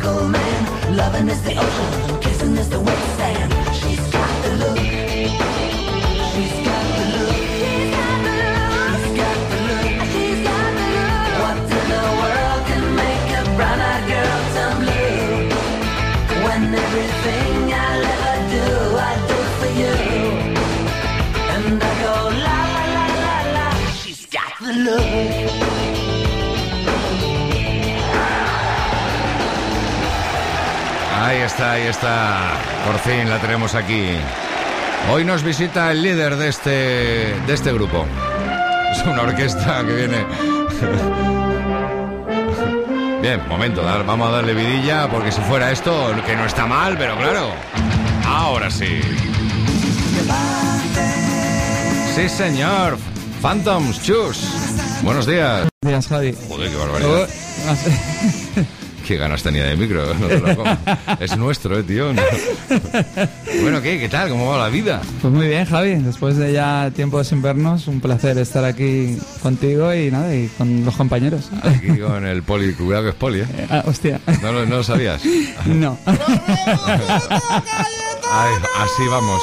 [0.02, 0.96] Miracle man.
[0.96, 3.11] Loving is the ocean, kissing is the wet
[31.22, 32.52] Ahí está, ahí está.
[32.84, 34.08] Por fin la tenemos aquí.
[35.08, 36.70] Hoy nos visita el líder de este,
[37.46, 38.04] de este grupo.
[38.90, 40.26] Es una orquesta que viene.
[43.20, 47.16] Bien, momento, vamos a darle vidilla porque si fuera esto, que no está mal, pero
[47.16, 47.50] claro.
[48.26, 49.00] Ahora sí.
[52.16, 52.98] Sí, señor.
[53.40, 54.44] Phantoms, chus.
[55.02, 55.68] Buenos días.
[55.82, 56.36] Buenos días, Javi.
[56.48, 57.28] Joder, qué barbaridad.
[59.06, 60.78] Qué ganas tenía de micro, no te lo comas.
[61.20, 62.12] Es nuestro, eh, tío.
[63.62, 63.98] Bueno, ¿qué?
[63.98, 64.28] ¿Qué tal?
[64.30, 65.00] ¿Cómo va la vida?
[65.20, 65.94] Pues muy bien, Javi.
[65.96, 70.84] Después de ya tiempo sin vernos, un placer estar aquí contigo y nada, y con
[70.84, 71.50] los compañeros.
[71.62, 73.46] Aquí con el poli, cuidado que es poli, ¿eh?
[73.70, 74.20] Ah, hostia.
[74.42, 75.22] ¿No, lo- no lo sabías?
[75.66, 75.98] No.
[76.06, 76.16] Ay,
[78.78, 79.42] así vamos.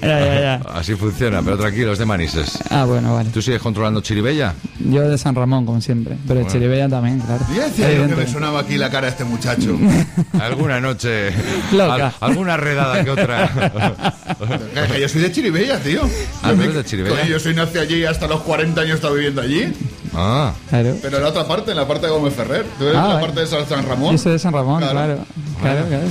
[0.00, 0.54] Ya, ya, ya.
[0.74, 2.58] Así funciona, pero tranquilo, es de Manises.
[2.70, 3.30] Ah, bueno, vale.
[3.30, 4.54] ¿Tú sigues controlando Chiribella?
[4.78, 6.16] Yo de San Ramón, como siempre.
[6.26, 6.52] Pero de Bueno.
[6.58, 7.44] Chiribella también, claro.
[7.54, 9.76] Ya decía yo que me sonaba aquí la cara a este muchacho.
[10.40, 11.30] Alguna noche.
[11.72, 12.06] Loca.
[12.20, 13.50] al- alguna redada que otra.
[15.00, 16.02] Yo soy de Chiribella, tío.
[16.42, 17.16] Ah, Yo ¿tú me- eres de Chirivella?
[17.16, 19.72] Coño, Yo soy nací allí hasta los 40 años estaba viviendo allí.
[20.14, 20.52] Ah.
[20.68, 20.96] Claro.
[21.02, 22.64] Pero en la otra parte, en la parte de Gómez Ferrer.
[22.78, 23.26] Tú eres Ah, de la vale.
[23.26, 24.12] parte de San San Ramón.
[24.12, 24.92] Yo soy de San Ramón, Claro.
[24.94, 25.18] claro.
[25.60, 26.04] Claro, claro.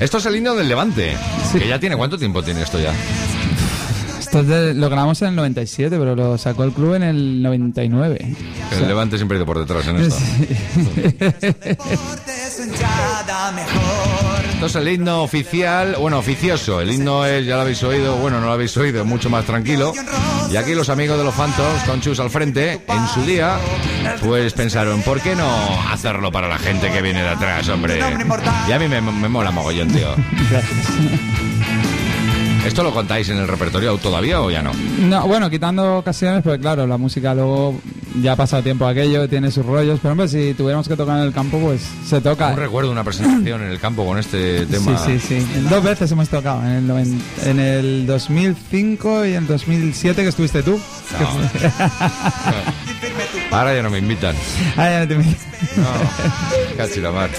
[0.00, 1.16] Esto es el himno del Levante.
[1.52, 1.96] Que ya tiene.
[1.96, 2.92] ¿Cuánto tiempo tiene esto ya?
[4.18, 7.42] Esto es de- lo grabamos en el 97, pero lo sacó el club en el
[7.42, 8.34] 99.
[8.72, 10.16] El Levante siempre ha ido por detrás en esto.
[14.56, 16.80] Esto es el himno oficial, bueno, oficioso.
[16.80, 19.44] El himno es, ya lo habéis oído, bueno, no lo habéis oído, es mucho más
[19.44, 19.92] tranquilo.
[20.50, 23.58] Y aquí los amigos de los Phantoms, con Chus al frente, en su día,
[24.22, 25.46] pues pensaron, ¿por qué no
[25.92, 28.00] hacerlo para la gente que viene de atrás, hombre?
[28.66, 30.08] Y a mí me, me mola mogollón, tío.
[30.50, 30.86] Gracias.
[32.66, 34.72] ¿Esto lo contáis en el repertorio todavía o ya no?
[35.00, 37.78] No, bueno, quitando ocasiones, pues claro, la música luego
[38.22, 41.24] ya ha pasado tiempo aquello, tiene sus rollos, pero hombre, si tuviéramos que tocar en
[41.24, 42.50] el campo, pues se toca.
[42.50, 44.96] No recuerdo una presentación en el campo con este tema.
[44.98, 45.46] Sí, sí, sí.
[45.68, 50.28] Dos veces hemos tocado, en el, noven- en el 2005 y en el 2007 que
[50.28, 50.78] estuviste tú.
[53.50, 54.34] Ahora ya no me invitan.
[54.76, 57.30] Ah, ya no te me- No, cachi la mar.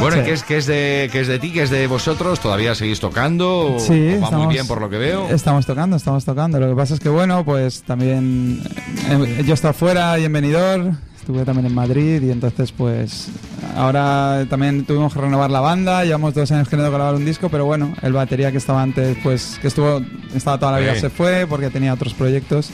[0.00, 0.24] Bueno, ¿y Sí.
[0.26, 2.38] qué es, qué, es de, qué es de ti, qué es de vosotros?
[2.40, 3.74] ¿Todavía seguís tocando?
[3.76, 5.28] ¿O- Sí, o va muy estamos- bien por lo que veo?
[5.30, 6.60] Estamos tocando, estamos tocando.
[6.60, 8.62] Lo que pasa es que, bueno, pues también
[9.10, 13.28] eh, yo he estado fuera y en Benidorm, estuve también en Madrid y entonces, pues
[13.76, 16.04] ahora también tuvimos que renovar la banda.
[16.04, 19.58] Llevamos dos años queriendo grabar un disco, pero bueno, el batería que estaba antes, pues
[19.60, 20.00] que estuvo,
[20.36, 21.00] estaba toda la vida, Sí.
[21.00, 22.70] se fue porque tenía otros proyectos.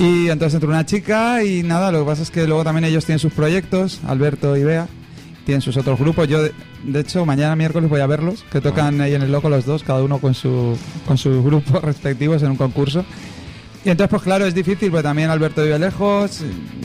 [0.00, 3.04] Y entonces entró una chica y nada, lo que pasa es que luego también ellos
[3.04, 4.88] tienen sus proyectos, Alberto y Bea,
[5.44, 6.26] tienen sus otros grupos.
[6.26, 6.52] Yo, de,
[6.84, 9.82] de hecho, mañana miércoles voy a verlos, que tocan ahí en el Loco los dos,
[9.82, 10.74] cada uno con su
[11.06, 13.04] con sus grupos respectivos en un concurso.
[13.84, 16.42] Y entonces, pues claro, es difícil, porque también Alberto vive lejos,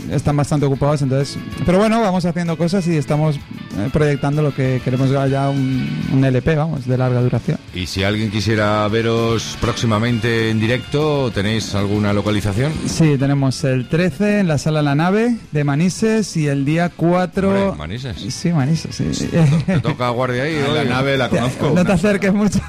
[0.10, 1.38] están bastante ocupados, entonces...
[1.66, 6.24] Pero bueno, vamos haciendo cosas y estamos eh, proyectando lo que queremos ya un, un
[6.24, 7.58] LP, vamos, de larga duración.
[7.74, 12.72] Y si alguien quisiera veros próximamente en directo, ¿tenéis alguna localización?
[12.88, 17.50] Sí, tenemos el 13 en la sala La Nave de Manises y el día 4...
[17.50, 18.34] Hombre, Manises.
[18.34, 19.30] Sí, Manises, sí.
[19.66, 20.56] Te toca guardia ahí.
[20.66, 21.74] Ah, la nave la conozco.
[21.76, 22.60] No te acerques mucho.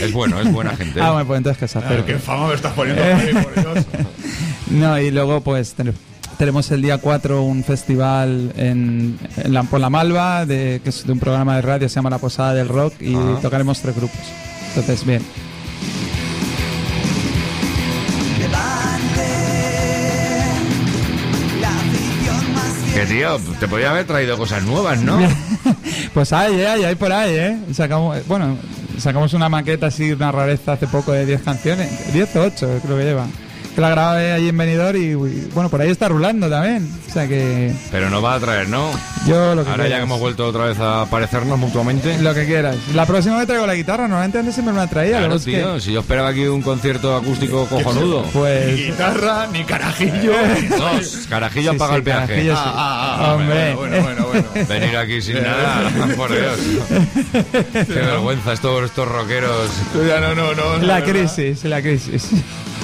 [0.00, 1.00] Es bueno, es buena gente.
[1.00, 2.14] Ah, bueno, pues entonces que se acerque.
[2.14, 3.11] qué fama me estás poniendo.
[4.70, 5.92] No, y luego pues ten-
[6.38, 11.06] tenemos el día 4 un festival en, en la, por la Malva, de, que es
[11.06, 13.38] de un programa de radio, se llama La Posada del Rock, y Ah.
[13.42, 14.18] tocaremos tres grupos.
[14.74, 15.22] Entonces, bien.
[22.94, 25.18] Que tío, te podía haber traído cosas nuevas, ¿no?
[26.14, 26.66] Pues hay, ¿eh?
[26.68, 27.58] hay, hay por ahí, ¿eh?
[27.72, 28.56] Sacamos, bueno,
[29.02, 32.96] sacamos una maqueta así, una rareza hace poco de 10 canciones, 10 o 8 creo
[32.96, 33.26] que lleva.
[33.74, 36.86] Que la grabé ahí en Benidorm y, y, bueno, por ahí está rulando también.
[37.08, 38.90] O sea que Pero no va a traer, ¿no?
[39.26, 42.18] yo lo que Ahora ya que hemos vuelto otra vez a parecernos mutuamente.
[42.20, 42.76] Lo que quieras.
[42.94, 45.18] La próxima vez traigo la guitarra, normalmente antes siempre me la traía.
[45.20, 48.24] Claro, que- tío, si yo esperaba aquí un concierto acústico cojonudo.
[48.32, 48.66] Pues...
[48.76, 50.32] Ni guitarra, ni carajillo.
[50.78, 52.26] Dos, carajillo Sí, paga sí, el peaje.
[52.26, 52.62] carajillo, sí.
[52.62, 53.74] Ah, ah, ah, Hombre.
[53.74, 54.44] Bueno, bueno, bueno.
[54.52, 54.68] bueno.
[54.68, 56.58] Venir aquí sin nada, por Dios.
[57.72, 59.70] Qué vergüenza, estos, estos rockeros.
[59.94, 60.76] No, no, no.
[60.86, 62.28] La crisis, la crisis.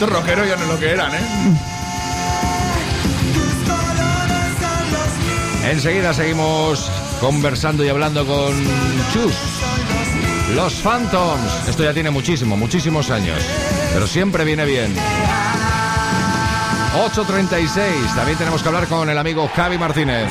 [0.00, 1.18] Estos rockeros ya no es lo que eran, ¿eh?
[5.72, 6.88] Enseguida seguimos
[7.20, 8.54] conversando y hablando con
[9.12, 9.34] Chus.
[10.54, 11.68] Los Phantoms.
[11.68, 13.42] Esto ya tiene muchísimo, muchísimos años.
[13.92, 14.94] Pero siempre viene bien.
[16.94, 18.14] 8.36.
[18.14, 20.28] También tenemos que hablar con el amigo Javi Martínez.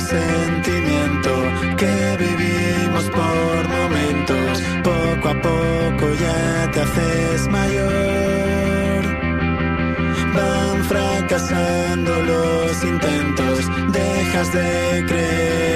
[0.00, 0.30] Complejo
[0.62, 1.30] sentimiento
[1.76, 4.62] que vivimos por momentos.
[4.82, 9.02] Poco a poco ya te haces mayor.
[10.34, 15.69] Van fracasando los intentos, dejas de creer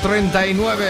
[0.00, 0.84] 139.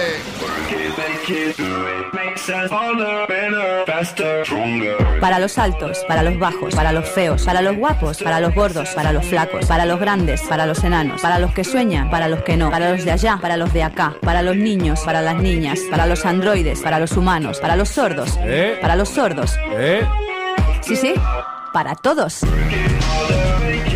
[5.20, 8.90] Para los altos, para los bajos, para los feos, para los guapos, para los gordos,
[8.90, 12.43] para los flacos, para los grandes, para los enanos, para los que sueñan, para los
[12.43, 15.36] que no, para los de allá, para los de acá, para los niños, para las
[15.36, 18.39] niñas, para los androides, para los humanos, para los sordos,
[18.80, 19.56] para los sordos.
[20.82, 21.14] Sí, sí,
[21.72, 22.40] para todos.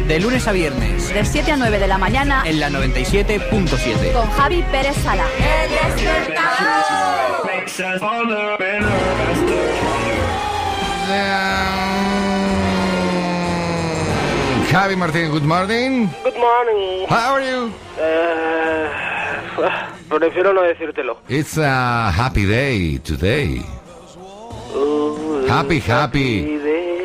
[0.09, 4.13] De lunes a viernes, De 7 a 9 de la mañana en la 97.7.
[4.13, 5.25] con Javi Pérez Sala.
[14.71, 16.09] Javi Martínez, good morning.
[16.25, 17.07] Good morning.
[17.09, 17.71] How are you?
[17.99, 18.89] Eh,
[20.09, 21.19] prefiero no decírtelo.
[21.29, 23.63] It's a happy day today.
[25.47, 26.59] Happy, happy.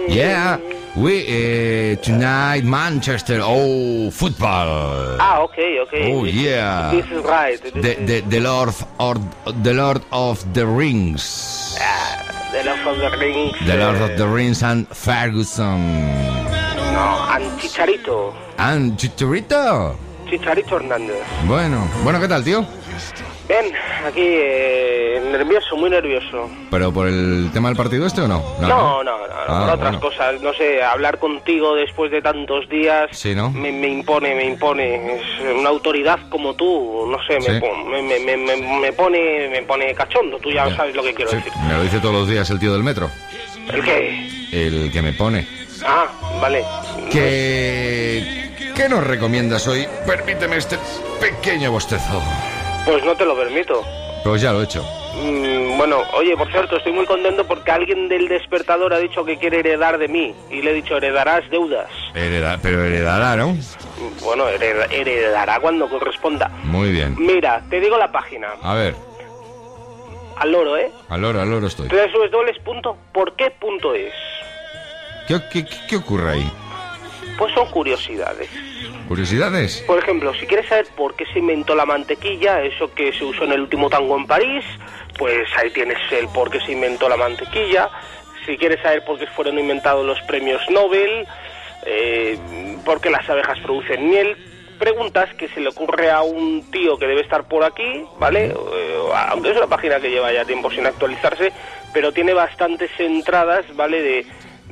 [0.07, 0.59] Yeah.
[0.97, 3.37] We uh, tonight Manchester.
[3.43, 5.21] Oh, football.
[5.21, 5.93] Ah, ok, ok.
[6.09, 6.89] Oh, yeah.
[6.89, 7.61] This is right.
[7.61, 9.13] This The, the, the Lord or
[9.61, 11.77] the Lord of the Rings.
[12.49, 13.53] The Lord of the Rings.
[13.61, 15.85] The Lord eh, of the Rings and Ferguson.
[16.97, 18.33] No, and Chicharito.
[18.57, 19.95] And Chicharito.
[20.25, 21.21] Chicharito Hernández.
[21.45, 22.65] Bueno, bueno, ¿qué tal, tío?
[23.47, 23.65] Bien,
[24.05, 26.49] aquí eh, nervioso, muy nervioso.
[26.69, 28.43] ¿Pero por el tema del partido este o no?
[28.59, 29.99] No, no, no, no, Ah, por otras bueno.
[30.01, 30.41] cosas.
[30.41, 33.49] No sé, hablar contigo después de tantos días Sí, ¿no?
[33.51, 35.15] me, me impone, me impone.
[35.15, 35.21] Es
[35.57, 37.65] una autoridad como tú, no sé, me, Sí.
[37.89, 40.37] me, me, me- me pone, me pone cachondo.
[40.39, 40.75] Tú ya Ya.
[40.75, 41.53] sabes lo que quiero Sí, decir.
[41.65, 43.09] me lo dice todos los días el tío del metro.
[43.71, 44.29] ¿El qué?
[44.51, 45.47] El que me pone.
[45.85, 46.07] Ah,
[46.41, 46.65] vale.
[47.11, 49.87] ¿Qué, ¿Qué nos recomiendas hoy?
[50.05, 50.77] Permíteme este
[51.21, 52.21] pequeño bostezo.
[52.87, 53.83] Pues no te lo permito.
[54.23, 54.83] Pues ya lo he hecho.
[55.21, 59.37] Mm, bueno, oye, por cierto, estoy muy contento porque alguien del despertador ha dicho que
[59.37, 60.33] quiere heredar de mí.
[60.49, 61.89] Y le he dicho, heredarás deudas.
[62.15, 63.49] Hereda- pero heredará, ¿no?
[63.49, 63.59] Mm,
[64.23, 66.49] Bueno, hereda- heredará cuando corresponda.
[66.63, 67.15] Muy bien.
[67.19, 68.49] Mira, te digo la página.
[68.63, 68.95] A ver,
[70.37, 70.91] Al loro, ¿eh?
[71.09, 71.87] al loro, al loro estoy.
[71.89, 74.13] www.porqué.es.
[75.27, 76.51] ¿Qué, qué, qué- qué ocurre ahí?
[77.39, 78.47] Pues son curiosidades.
[79.07, 79.83] ¿Curiosidades?
[79.87, 83.45] Por ejemplo, si quieres saber por qué se inventó la mantequilla, eso que se usó
[83.45, 84.65] en el último tango en París,
[85.17, 87.89] pues ahí tienes el por qué se inventó la mantequilla.
[88.45, 91.25] Si quieres saber por qué fueron inventados los premios Nobel,
[91.85, 92.37] eh,
[92.83, 94.35] por qué las abejas producen miel,
[94.77, 98.47] preguntas que se le ocurre a un tío que debe estar por aquí, ¿vale?
[98.47, 101.51] Eh, aunque es una página que lleva ya tiempo sin actualizarse,
[101.93, 104.01] pero tiene bastantes entradas, ¿vale?
[104.01, 104.25] De,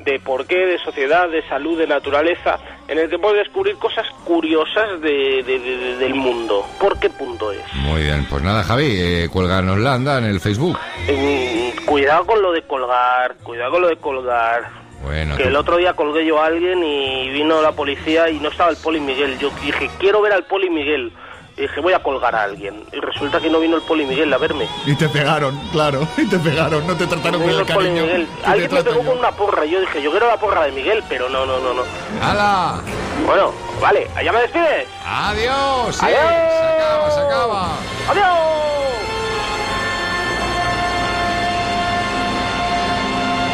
[0.03, 4.05] de por qué, de sociedad, de salud, de naturaleza, en el que puedes descubrir cosas
[4.25, 6.65] curiosas de, de- de- de- del mundo.
[6.79, 7.61] ¿Por qué punto es?
[7.73, 10.77] Muy bien, pues nada, Javi, eh, cuélganosla, anda, en el Facebook.
[11.09, 14.69] Mm, cuidado con lo de colgar, cuidado con lo de colgar.
[15.03, 18.39] Bueno, Que tú- el otro día colgué yo a alguien y vino la policía y
[18.39, 19.37] no estaba el poli Miguel.
[19.39, 21.11] Yo dije, quiero ver al poli Miguel.
[21.57, 22.83] Y dije, voy a colgar a alguien.
[22.91, 24.67] Y resulta que no vino el poli Miguel a verme.
[24.85, 28.01] Y te pegaron, claro, y te pegaron, no te trataron con el el poli cariño.
[28.03, 28.27] Miguel.
[28.27, 29.09] que te Alguien me pegó yo.
[29.09, 29.65] con una porra.
[29.65, 31.81] y Yo dije, yo quiero la porra de Miguel, pero no, no, no, no.
[32.21, 32.81] ¡Hala!
[33.25, 34.87] Bueno, vale, ¿allá me despides?
[35.05, 35.95] ¡Adiós!
[35.95, 36.19] sí, ¡Adiós!
[36.19, 37.67] se acaba, se acaba.
[38.09, 38.25] ¡Adiós!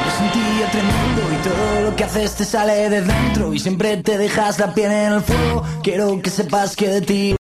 [0.08, 3.98] Es un tío tremendo y todo lo que haces te sale de dentro y siempre
[3.98, 5.64] te dejas la piel en el fuego.
[5.84, 7.36] Quiero que sepas que de ti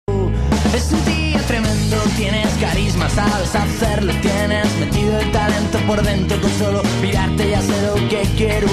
[1.47, 7.61] tremendo, tienes carisma, sabes hacerlo, tienes metido el talento por dentro con solo mirarte ya
[7.61, 8.67] sé lo que quiero.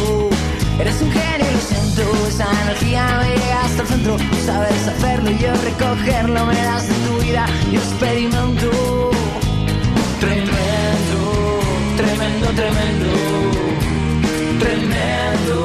[0.79, 4.17] Eres un genio, lo siento, esa energía me llega hasta el centro.
[4.17, 9.11] Tú sabes hacerlo y yo recogerlo, me das de tu vida y experimento.
[10.21, 11.61] Tremendo,
[11.97, 13.09] tremendo, tremendo.
[14.59, 15.57] Tremendo,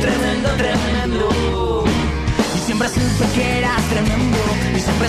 [0.00, 1.84] tremendo, tremendo.
[2.56, 3.89] Y siempre supe que eras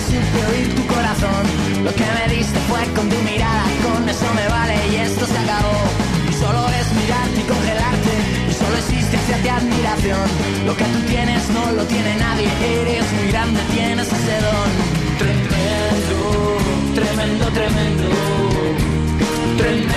[0.00, 1.42] supe oír tu corazón.
[1.84, 3.64] Lo que me diste fue con tu mirada.
[3.82, 5.76] Con eso me vale y esto se acabó.
[6.30, 8.12] Y solo es mirarte y congelarte.
[8.48, 10.28] Y solo existe hacia admiración.
[10.66, 12.48] Lo que tú tienes no lo tiene nadie.
[12.82, 14.70] Eres muy grande, tienes ese don.
[15.18, 16.18] Tremendo,
[16.94, 18.08] tremendo, tremendo.
[19.58, 19.91] Tremendo,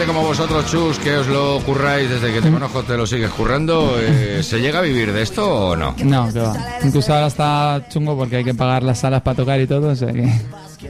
[0.00, 3.30] gente como vosotros, Chus, que os lo curráis desde que te conozco, te lo sigues
[3.30, 5.94] currando, eh, ¿se llega a vivir de esto o no?
[6.02, 6.56] No, que va.
[6.82, 9.94] Incluso ahora está chungo porque hay que pagar las salas para tocar y todo, o
[9.94, 10.30] sea que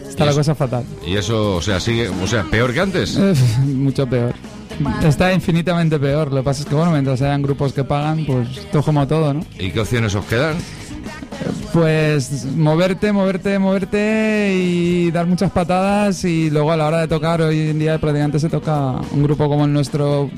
[0.08, 0.84] está la cosa fatal.
[1.04, 3.18] Y eso, o sea, sigue, o sea, peor que antes.
[3.64, 4.32] Mucho peor.
[5.02, 6.30] Está infinitamente peor.
[6.30, 9.34] Lo que pasa es que, bueno, mientras hayan grupos que pagan, pues todo como todo,
[9.34, 9.44] ¿no?
[9.58, 10.56] ¿Y qué opciones os quedan?
[11.72, 17.40] Pues moverte, moverte, moverte y dar muchas patadas y luego a la hora de tocar
[17.42, 20.28] hoy en día prácticamente se toca un grupo como el nuestro,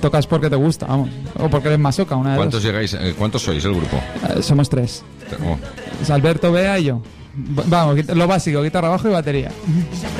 [0.00, 2.70] tocas porque te gusta, vamos, o porque eres masoca, una de ¿Cuántos dos.
[2.70, 2.94] llegáis?
[2.94, 3.96] eh, ¿Cuántos sois el grupo?
[4.36, 5.02] Eh, somos tres.
[5.44, 5.56] Oh,
[6.00, 7.02] Es Alberto, Bea y yo.
[7.34, 9.50] Vamos, lo básico, guitarra, bajo y batería.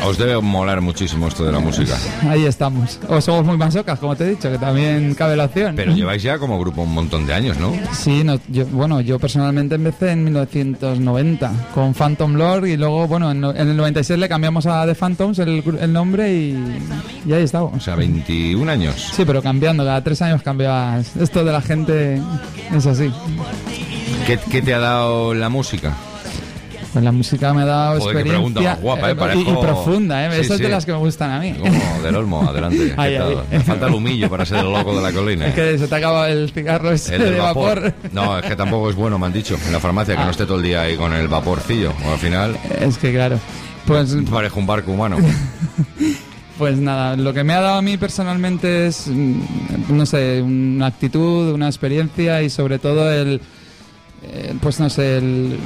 [0.06, 1.94] Os debe molar muchísimo esto de la música.
[2.28, 2.98] Ahí estamos.
[3.08, 5.76] O somos muy masocas, como te he dicho, que también cabe la opción.
[5.76, 7.72] Pero lleváis ya como grupo un montón de años, ¿no?
[7.92, 13.30] Sí, no, yo, bueno, yo personalmente empecé en 1990 con Phantom Lord y luego, bueno,
[13.30, 16.80] en, en el 96 le cambiamos a The Phantoms el, el nombre y,
[17.26, 17.74] y ahí estamos.
[17.76, 19.12] O sea, 21 años.
[19.14, 21.14] Sí, pero cambiando, cada tres años cambias.
[21.16, 22.20] Esto de la gente
[22.74, 23.12] es así.
[24.26, 25.92] ¿Qué, qué te ha dado la música?
[26.92, 29.14] Pues la música me ha dado Joder, experiencia guapa, ¿eh?
[29.14, 30.30] y- y, Parezco- profunda, ¿eh?
[30.34, 30.62] Sí, Esas sí.
[30.64, 31.54] de las que me gustan a mí.
[31.58, 32.94] Como del Olmo, adelante.
[33.50, 35.46] Me falta el humillo para ser el loco de la colina.
[35.46, 37.80] Es que se te acaba el cigarro ese El de vapor.
[37.82, 37.94] vapor.
[38.12, 40.44] No, es que tampoco es bueno, me han dicho, en la farmacia, que no esté
[40.44, 41.94] todo el día ahí con el vaporcillo.
[42.06, 43.38] O al final Es que claro.
[43.86, 45.16] Pues, parezco un barco humano.
[46.58, 49.40] pues nada, lo que me ha dado a mí personalmente es, mm,
[49.88, 53.40] no sé, una actitud, una experiencia y sobre todo el,
[54.24, 55.58] eh, pues no sé, el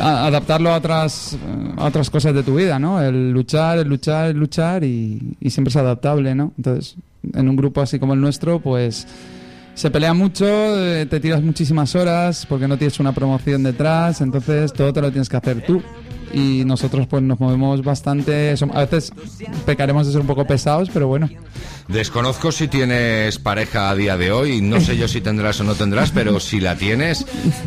[0.00, 1.36] adaptarlo a otras,
[1.76, 3.02] a otras cosas de tu vida, ¿no?
[3.02, 6.52] El luchar, el luchar, el luchar y, y siempre es adaptable, ¿no?
[6.56, 6.96] Entonces,
[7.34, 9.06] en un grupo así como el nuestro, pues
[9.78, 14.72] se pelea mucho, eh, te tiras muchísimas horas porque no tienes una promoción detrás, entonces
[14.72, 15.80] todo te lo tienes que hacer tú.
[16.34, 19.12] Y nosotros pues nos movemos bastante, a veces
[19.64, 21.28] pecaremos de ser un poco pesados, pero bueno.
[21.88, 25.74] Desconozco si tienes pareja a día de hoy, no sé yo si tendrás o no
[25.74, 27.24] tendrás, pero si la tienes,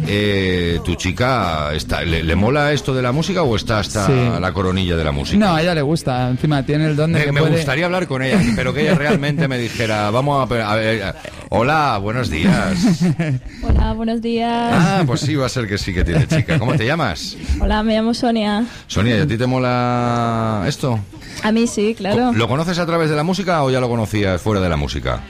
[0.08, 4.14] eh, tu chica, está, ¿le, le mola esto de la música o está hasta Sí.
[4.40, 5.40] la coronilla de la música?
[5.40, 7.56] No, a ella le gusta, encima tiene el don de Me, que me puede...
[7.56, 11.16] gustaría hablar con ella, pero que ella realmente me dijera, vamos a, a ver,
[11.50, 12.78] hola, buenos días.
[13.64, 14.52] Hola, buenos días.
[14.76, 16.60] Ah, pues sí, va a ser que sí que tiene chica.
[16.60, 17.38] ¿Cómo te llamas?
[17.60, 18.66] Hola, me llamo Sonia.
[18.88, 21.00] Sonia, ¿y a ti te mola esto?
[21.44, 22.32] A mí sí, claro.
[22.34, 25.24] ¿Lo conoces a través de la música o ya lo conocías fuera de la música?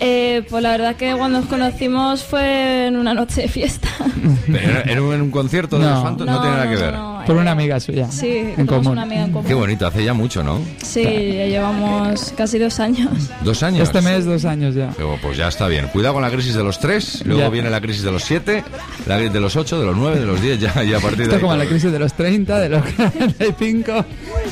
[0.00, 3.88] Eh, pues la verdad que cuando nos conocimos fue en una noche de fiesta.
[4.46, 5.90] Pero ¿En un, en un concierto de No.
[5.94, 6.26] los Phantom?
[6.26, 6.94] No, tiene nada que ver.
[7.26, 8.10] Por una amiga suya.
[8.10, 8.86] Sí, en común.
[8.92, 9.46] una amiga en común.
[9.48, 10.60] Qué bonito, hace ya mucho, ¿no?
[10.82, 13.10] Sí, ya llevamos casi dos años.
[13.42, 13.82] ¿Dos años?
[13.88, 14.90] Este mes, dos años ya.
[14.96, 15.88] Pero, pues ya está bien.
[15.88, 17.48] Cuidado con la crisis de los tres, luego Ya.
[17.50, 18.64] viene la crisis de los siete,
[19.06, 21.18] la crisis de los ocho, de los nueve, de los diez, ya, ya a partir
[21.18, 21.38] de Esto ahí.
[21.38, 24.04] es como la crisis de los 30, de los 45.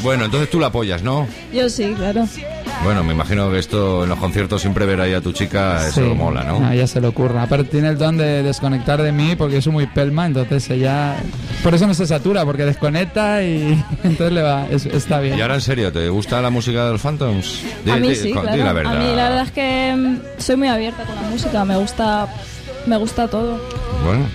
[0.02, 1.26] Bueno, entonces tú la apoyas, ¿no?
[1.54, 2.26] Yo sí, claro.
[2.84, 6.00] Bueno, me imagino que esto en los conciertos siempre ver ahí a tu chica, eso
[6.08, 6.14] Sí.
[6.14, 6.64] mola, ¿no?
[6.66, 7.42] A ella se le ocurra.
[7.42, 11.16] Aparte tiene el don de desconectar de mí porque yo soy muy pelma, entonces ella...
[11.62, 15.38] Por eso no se satura, porque desconecta y entonces le va, es- está bien.
[15.38, 17.60] Y ahora en serio, ¿te gusta la música de los Phantoms?
[17.84, 18.64] Di- a mí sí, con- di claro.
[18.64, 18.96] la verdad.
[18.96, 22.26] A mí la verdad es que mm, soy muy abierta con la música, me gusta,
[22.86, 23.60] me gusta todo.
[24.04, 24.26] Bueno.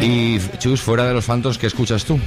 [0.00, 2.18] Y Chus, fuera de los Phantoms, ¿qué escuchas tú?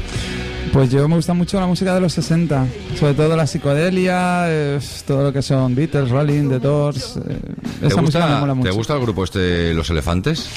[0.74, 2.66] Pues yo me gusta mucho la música de los 60,
[2.98, 7.18] sobre todo la psicodelia, eh, todo lo que son Beatles, Rolling, The Doors.
[7.18, 7.38] eh,
[7.82, 8.70] ¿Te esa música me gusta, mola mucho.
[8.70, 10.50] ¿Te gusta el grupo este, Los Elefantes?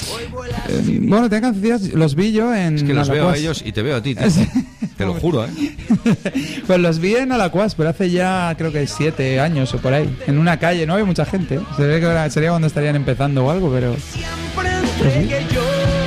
[0.69, 3.73] Eh, bueno, tengo canciones, los vi yo en Es que los veo a ellos y
[3.73, 4.15] te veo a ti.
[4.15, 4.25] tío.
[4.97, 5.49] Te lo juro, ¿eh?
[6.67, 10.17] Pues los vi en Alacuas, pero hace ya creo que siete años o por ahí.
[10.27, 11.59] En una calle, no había mucha gente.
[11.77, 13.95] Ahora sería cuando estarían empezando o algo, pero...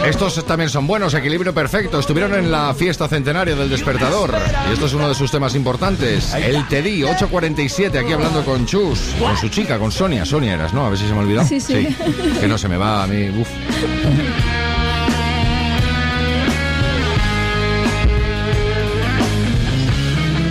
[0.07, 1.99] Estos también son buenos, equilibrio perfecto.
[2.01, 4.35] Estuvieron en la fiesta centenaria del despertador.
[4.69, 6.33] Y esto es uno de sus temas importantes.
[6.35, 10.25] El TEDI 847, aquí hablando con Chus, con su chica, con Sonia.
[10.25, 10.87] Sonia eras, ¿no?
[10.87, 11.47] A ver si se me ha olvidado.
[11.47, 11.95] Sí, sí.
[12.41, 13.29] Que no se me va a mí.
[13.29, 13.49] Uf.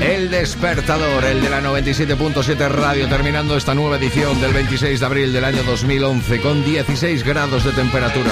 [0.01, 5.33] El despertador, el de la 97.7 radio, terminando esta nueva edición del 26 de abril
[5.33, 8.31] del año 2011 con 16 grados de temperatura.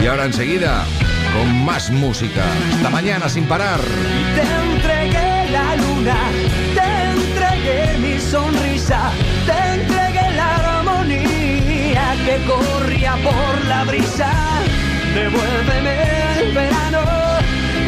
[0.00, 0.84] Y ahora enseguida,
[1.32, 2.44] con más música.
[2.74, 3.80] Hasta mañana sin parar.
[4.34, 6.16] Te entregué la luna,
[6.74, 9.12] te entregué mi sonrisa,
[9.46, 14.30] te entregué la armonía que corría por la brisa.
[15.14, 15.94] Devuélveme
[16.38, 17.02] el verano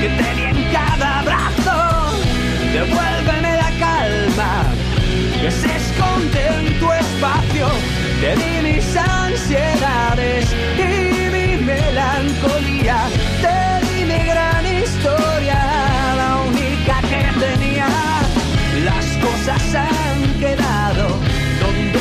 [0.00, 2.18] que tenía en cada brazo,
[2.72, 4.64] devuélveme la calma
[5.40, 7.68] que se esconde en tu espacio.
[8.20, 11.03] Te di mis ansiedades y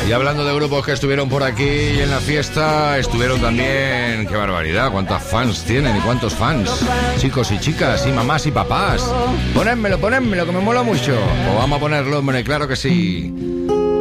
[0.07, 4.35] Y hablando de grupos que estuvieron por aquí y en la fiesta, estuvieron también, qué
[4.35, 6.85] barbaridad, cuántos fans tienen y cuántos fans,
[7.17, 9.09] chicos y chicas, y mamás y papás.
[9.53, 11.15] Ponédmelo, ponédmelo, que me mola mucho.
[11.51, 13.33] O vamos a ponerlo, hombre, claro que sí.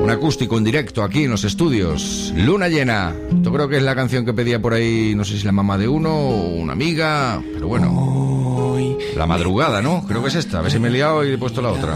[0.03, 2.33] Un acústico en directo aquí en los estudios.
[2.37, 3.15] Luna llena.
[3.41, 5.79] Yo creo que es la canción que pedía por ahí, no sé si la mamá
[5.79, 8.77] de uno o una amiga, pero bueno.
[9.17, 10.05] La madrugada, ¿no?
[10.07, 10.59] Creo que es esta.
[10.59, 11.95] A ver si me he liado y he puesto la otra.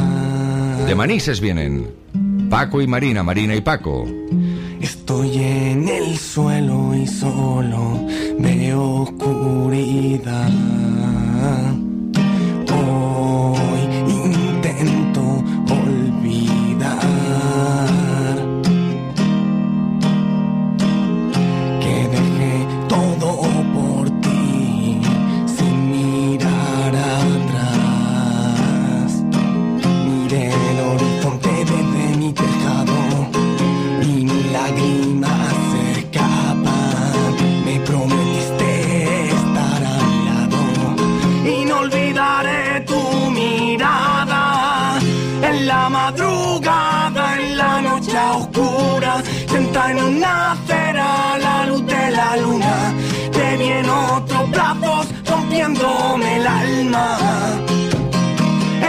[0.86, 1.88] De Manises vienen.
[2.48, 4.06] Paco y Marina, Marina y Paco.
[4.80, 8.06] Estoy en el suelo y solo
[8.38, 10.50] veo oscuridad.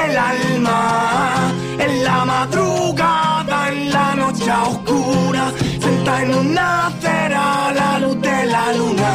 [0.03, 7.99] El alma, en la madrugada, en la noche oscura, sentada en una acera a la
[7.99, 9.11] luz de la luna,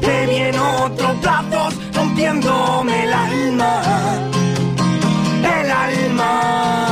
[0.00, 3.72] te viene otro brazos rompiéndome el alma,
[5.56, 6.91] el alma.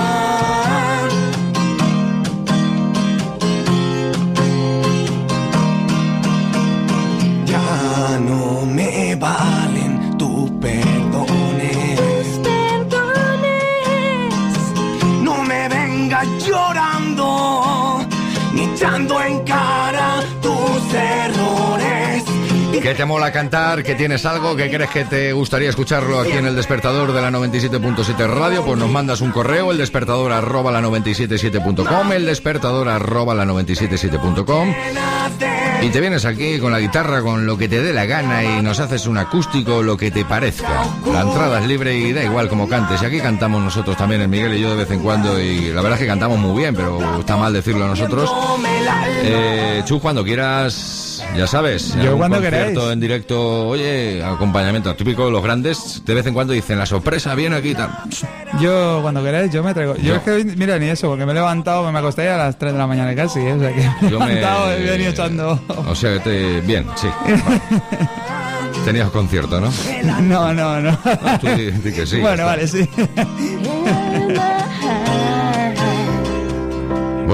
[22.91, 23.85] ¿Qué te mola cantar?
[23.85, 24.57] ¿Que tienes algo?
[24.57, 28.65] ¿Que crees que te gustaría escucharlo aquí en el despertador de la 97.7 Radio?
[28.65, 34.75] Pues nos mandas un correo, el despertador arroba la 977.com, el despertador arroba la 977.com.
[35.83, 38.61] Y te vienes aquí con la guitarra, con lo que te dé la gana y
[38.61, 40.85] nos haces un acústico, lo que te parezca.
[41.13, 43.01] La entrada es libre y da igual como cantes.
[43.03, 45.41] Y aquí cantamos nosotros también, el Miguel y yo de vez en cuando.
[45.41, 48.31] Y la verdad es que cantamos muy bien, pero está mal decirlo a nosotros.
[49.23, 51.95] Eh, Chu, cuando quieras, ya sabes.
[52.03, 52.93] Yo cuando concierto queráis.
[52.93, 57.35] en directo, oye, acompañamiento típico de los grandes, de vez en cuando dicen la sorpresa,
[57.35, 57.91] viene aquí y tal.
[58.61, 59.97] Yo, cuando queráis, yo me traigo.
[59.97, 60.15] Yo, Yo.
[60.17, 62.73] es que, hoy- mira, ni eso, porque me he levantado, me acosté a las 3
[62.73, 63.53] de la mañana casi, ¿eh?
[63.53, 65.61] o sea que me he Yo me- levantado y he venido echando.
[65.87, 66.61] O sea, que te...
[66.63, 67.09] bien, sí.
[68.85, 69.71] Tenías concierto, ¿no?
[70.23, 70.99] No, no, no.
[71.41, 72.17] Tú di, di que sí.
[72.17, 72.89] ya bueno, vale, sí.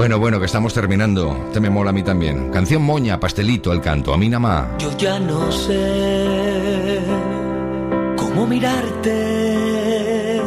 [0.07, 1.49] Bueno, bueno, que estamos terminando.
[1.51, 2.49] Te me mola a mí también.
[2.49, 4.13] Canción moña, pastelito, el canto.
[4.13, 4.65] A mí nada más.
[4.79, 7.01] Yo ya no sé
[8.15, 10.41] cómo mirarte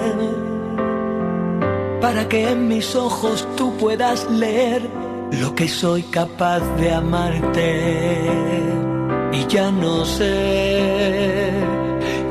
[2.01, 4.89] para que en mis ojos tú puedas leer
[5.32, 8.31] lo que soy capaz de amarte.
[9.31, 11.53] Y ya no sé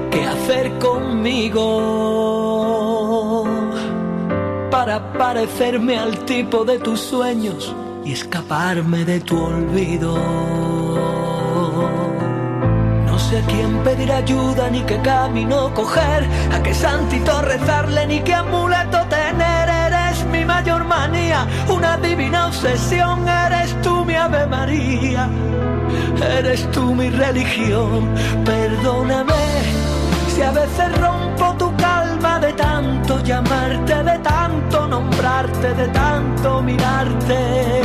[0.09, 2.78] qué hacer conmigo
[4.69, 7.75] para parecerme al tipo de tus sueños
[8.05, 10.15] y escaparme de tu olvido.
[13.05, 18.19] No sé a quién pedir ayuda, ni qué camino coger, a qué santito rezarle, ni
[18.21, 19.69] qué amuleto tener.
[19.69, 23.27] Eres mi mayor manía, una divina obsesión.
[23.27, 25.27] Eres tú mi Ave María,
[26.37, 28.07] eres tú mi religión.
[28.45, 29.33] Perdóname
[30.35, 33.88] si a veces rompo tu calma de tanto llamarte,
[35.61, 37.81] de tanto mirarte.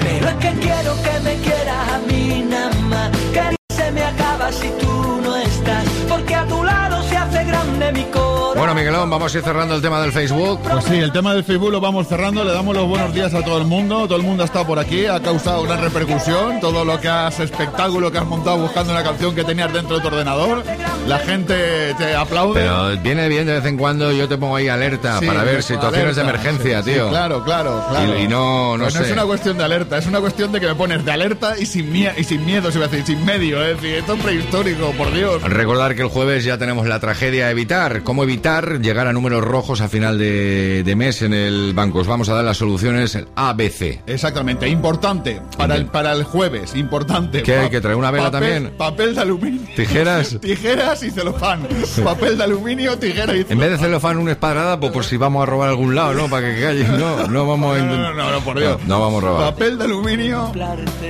[0.00, 4.52] Pero es que quiero que me quieras a mí nada más, que se me acaba
[4.52, 8.23] si tú no estás, porque a tu lado se hace grande mi corazón.
[8.56, 10.60] Bueno, Miguelón, vamos a ir cerrando el tema del Facebook.
[10.62, 13.42] Pues sí, el tema del Facebook lo vamos cerrando, le damos los buenos días a
[13.42, 16.84] todo el mundo, todo el mundo ha estado por aquí, ha causado gran repercusión, todo
[16.84, 20.06] lo que has espectáculo que has montado buscando una canción que tenías dentro de tu
[20.08, 20.62] ordenador,
[21.08, 22.60] la gente te aplaude.
[22.60, 25.62] Pero viene bien de vez en cuando, yo te pongo ahí alerta Sí, para ver
[25.62, 27.08] situaciones de alerta, emergencia, sí, sí, tío.
[27.10, 28.18] claro, claro, claro.
[28.18, 29.02] Y, y no, no Pues sé.
[29.02, 31.66] es una cuestión de alerta, es una cuestión de que me pones de alerta y
[31.66, 34.22] sin, mie- y sin miedo, se iba a decir, sin medio, es decir, esto es
[34.22, 35.42] prehistórico, por Dios.
[35.42, 38.02] Recordar que el jueves ya tenemos la tragedia a evitar.
[38.04, 42.00] ¿Cómo evitar llegar a números rojos a final de, de mes en el banco?
[42.00, 44.00] Os vamos a dar las soluciones ABC.
[44.06, 47.42] Exactamente, importante, para el, para el jueves, importante.
[47.42, 47.96] ¿Qué hay que traer?
[47.96, 48.74] ¿Una vela papel- también?
[48.76, 49.62] Papel de aluminio.
[49.74, 50.36] Tijeras.
[50.42, 51.66] Tijeras y celofán.
[52.04, 55.42] papel de aluminio, tijera y En vez de celofán una espadrada, pues por si vamos
[55.42, 56.28] a robar a algún lado, ¿no?
[56.28, 56.84] Para que calle.
[56.98, 58.78] No, no vamos a No, no, no, no, por Dios.
[58.82, 59.52] No, no vamos a robar.
[59.54, 60.52] Papel de aluminio,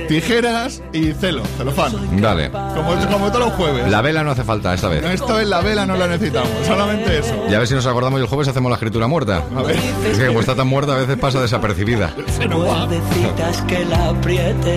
[0.07, 2.21] tijeras y celo, celofán.
[2.21, 2.49] Dale.
[2.49, 3.89] Como, como todos los jueves.
[3.91, 5.03] La vela no hace falta esta vez.
[5.03, 7.24] Esto en la vela no la necesitamos, solamente eso.
[7.49, 9.43] Y a ver si nos acordamos y el jueves hacemos la escritura muerta.
[9.55, 9.77] A ver.
[10.09, 12.13] Es que como está tan muerta a veces pasa desapercibida.
[12.17, 14.75] Necesitas que la apriete.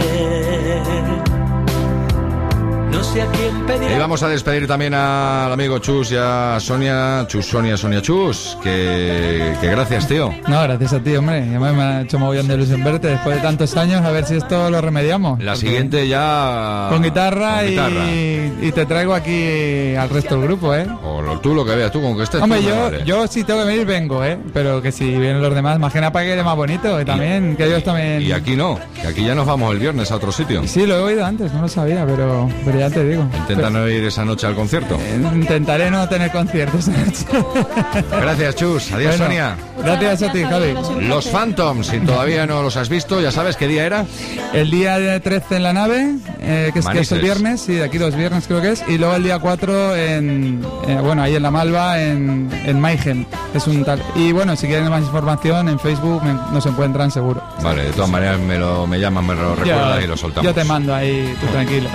[2.90, 3.90] No sé a quién pedir.
[3.90, 7.26] Y vamos a despedir también al amigo Chus y a Sonia.
[7.28, 8.56] Chus, Sonia, Sonia Chus.
[8.62, 10.34] Que, que gracias, tío.
[10.48, 11.46] No, gracias a ti, hombre.
[11.50, 14.36] Ya me, ha hecho mogollón de ilusión verte después de tantos años, a ver si
[14.36, 15.42] esto lo remediamos.
[15.42, 16.88] La siguiente ya.
[16.90, 18.10] Con guitarra, con guitarra.
[18.10, 20.86] Y, y te traigo aquí al resto del grupo, ¿eh?
[21.04, 22.40] O lo- tú lo que veas, tú con que estés.
[22.42, 24.38] Hombre, tú, yo, yo si tengo que venir vengo, ¿eh?
[24.54, 27.00] Pero que si vienen los demás, más que nada para que quede más bonito.
[27.00, 28.22] Y también, que ellos también...
[28.22, 30.66] Y aquí no, que aquí ya nos vamos el viernes a otro sitio.
[30.66, 33.26] Sí, lo he oído antes, no lo sabía, pero, pero ya te digo.
[33.36, 34.96] Intenta no ir esa noche al concierto.
[34.98, 38.04] Pero intentaré no tener conciertos esa noche.
[38.10, 38.92] Gracias, Chus.
[38.92, 39.56] Adiós, Bueno, Sonia.
[39.84, 40.74] Gracias a ti, Javi.
[41.06, 44.04] Los Phantoms, si todavía no los has visto, ya sabes qué día era.
[44.52, 47.74] El día de 13 en la nave, eh, que, es, que es el viernes, sí,
[47.74, 51.22] de aquí dos viernes creo que es, y luego el día 4 en, eh, bueno,
[51.22, 54.02] ahí en La Malva, en, en Maigen, es un tal.
[54.16, 57.42] Y bueno, si quieren más información, en Facebook me- nos encuentran seguro.
[57.62, 60.44] Vale, de todas maneras me lo me llaman, me lo recuerdan y lo soltamos.
[60.46, 61.88] Yo te mando ahí, tú tranquilo.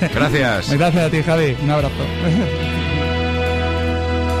[0.00, 0.29] Gracias.
[0.32, 1.56] Gracias a ti, Javi.
[1.62, 1.94] Un abrazo.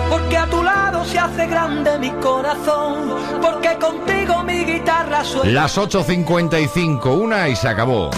[0.08, 5.50] porque a tu lado se hace grande mi corazón, porque contigo mi guitarra suena.
[5.50, 8.10] Las 8.55, una y se acabó.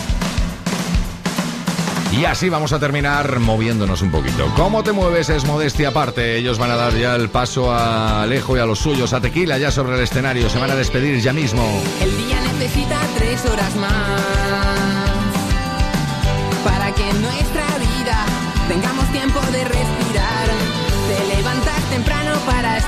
[2.13, 4.53] Y así vamos a terminar moviéndonos un poquito.
[4.55, 5.31] ¿Cómo te mueves?
[5.31, 6.37] Es modestia aparte.
[6.37, 9.57] Ellos van a dar ya el paso a Alejo y a los suyos, a Tequila
[9.57, 10.51] ya sobre el escenario.
[10.51, 11.65] Se van a despedir ya mismo.
[12.03, 14.72] El día necesita tres horas más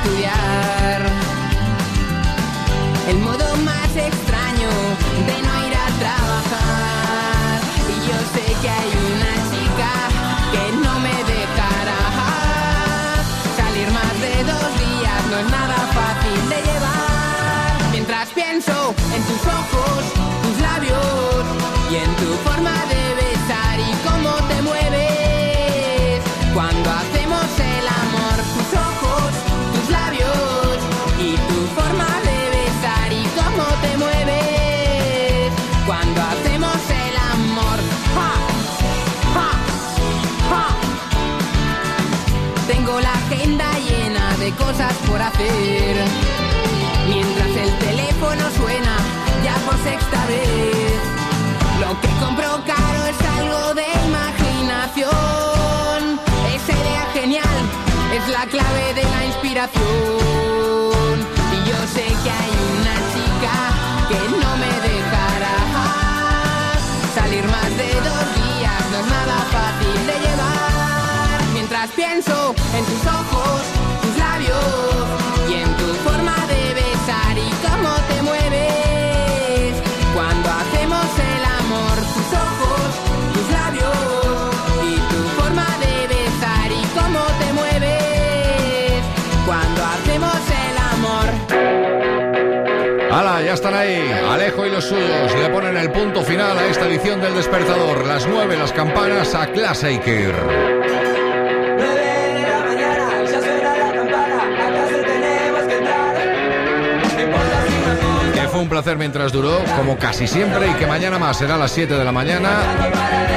[0.04, 0.83] estudiar.
[47.08, 48.96] Mientras el teléfono suena
[49.44, 51.00] ya por sexta vez.
[51.80, 55.10] Lo que compro caro es algo de imaginación.
[56.54, 57.56] Esa idea genial
[58.16, 61.16] es la clave de la inspiración.
[61.54, 63.54] Y yo sé que hay una chica
[64.08, 65.58] que no me dejará
[67.14, 68.80] salir más de dos días.
[68.90, 71.38] No es nada fácil de llevar.
[71.52, 73.53] Mientras pienso en tus ojos,
[94.88, 98.06] Suyos le ponen el punto final a esta edición del Despertador.
[98.06, 99.94] Las nueve, las campanas a clase
[108.74, 112.10] placer mientras duró, como casi siempre, y que mañana más será las 7 de la
[112.10, 112.48] mañana,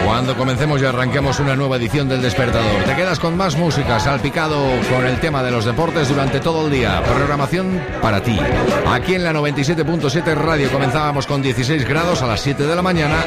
[0.04, 2.84] cuando comencemos y arranquemos una nueva edición del Despertador.
[2.86, 4.58] Te quedas con más música, salpicado
[4.92, 7.04] con el tema de los deportes durante todo el día.
[7.04, 8.36] Programación para ti.
[8.92, 13.24] Aquí en la 97.7 Radio comenzábamos con 16 grados a las 7 de la mañana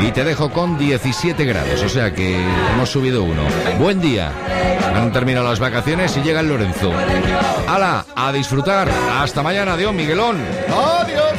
[0.00, 2.44] y te dejo con 17 grados, o sea que
[2.74, 3.42] hemos subido uno.
[3.78, 4.32] Buen día.
[4.96, 6.92] Han terminado las vacaciones y llega el Lorenzo.
[7.68, 8.04] ¡Hala!
[8.16, 8.88] A disfrutar.
[9.20, 9.74] Hasta mañana.
[9.74, 10.38] Adiós, Miguelón.
[10.68, 11.31] ¡Adiós!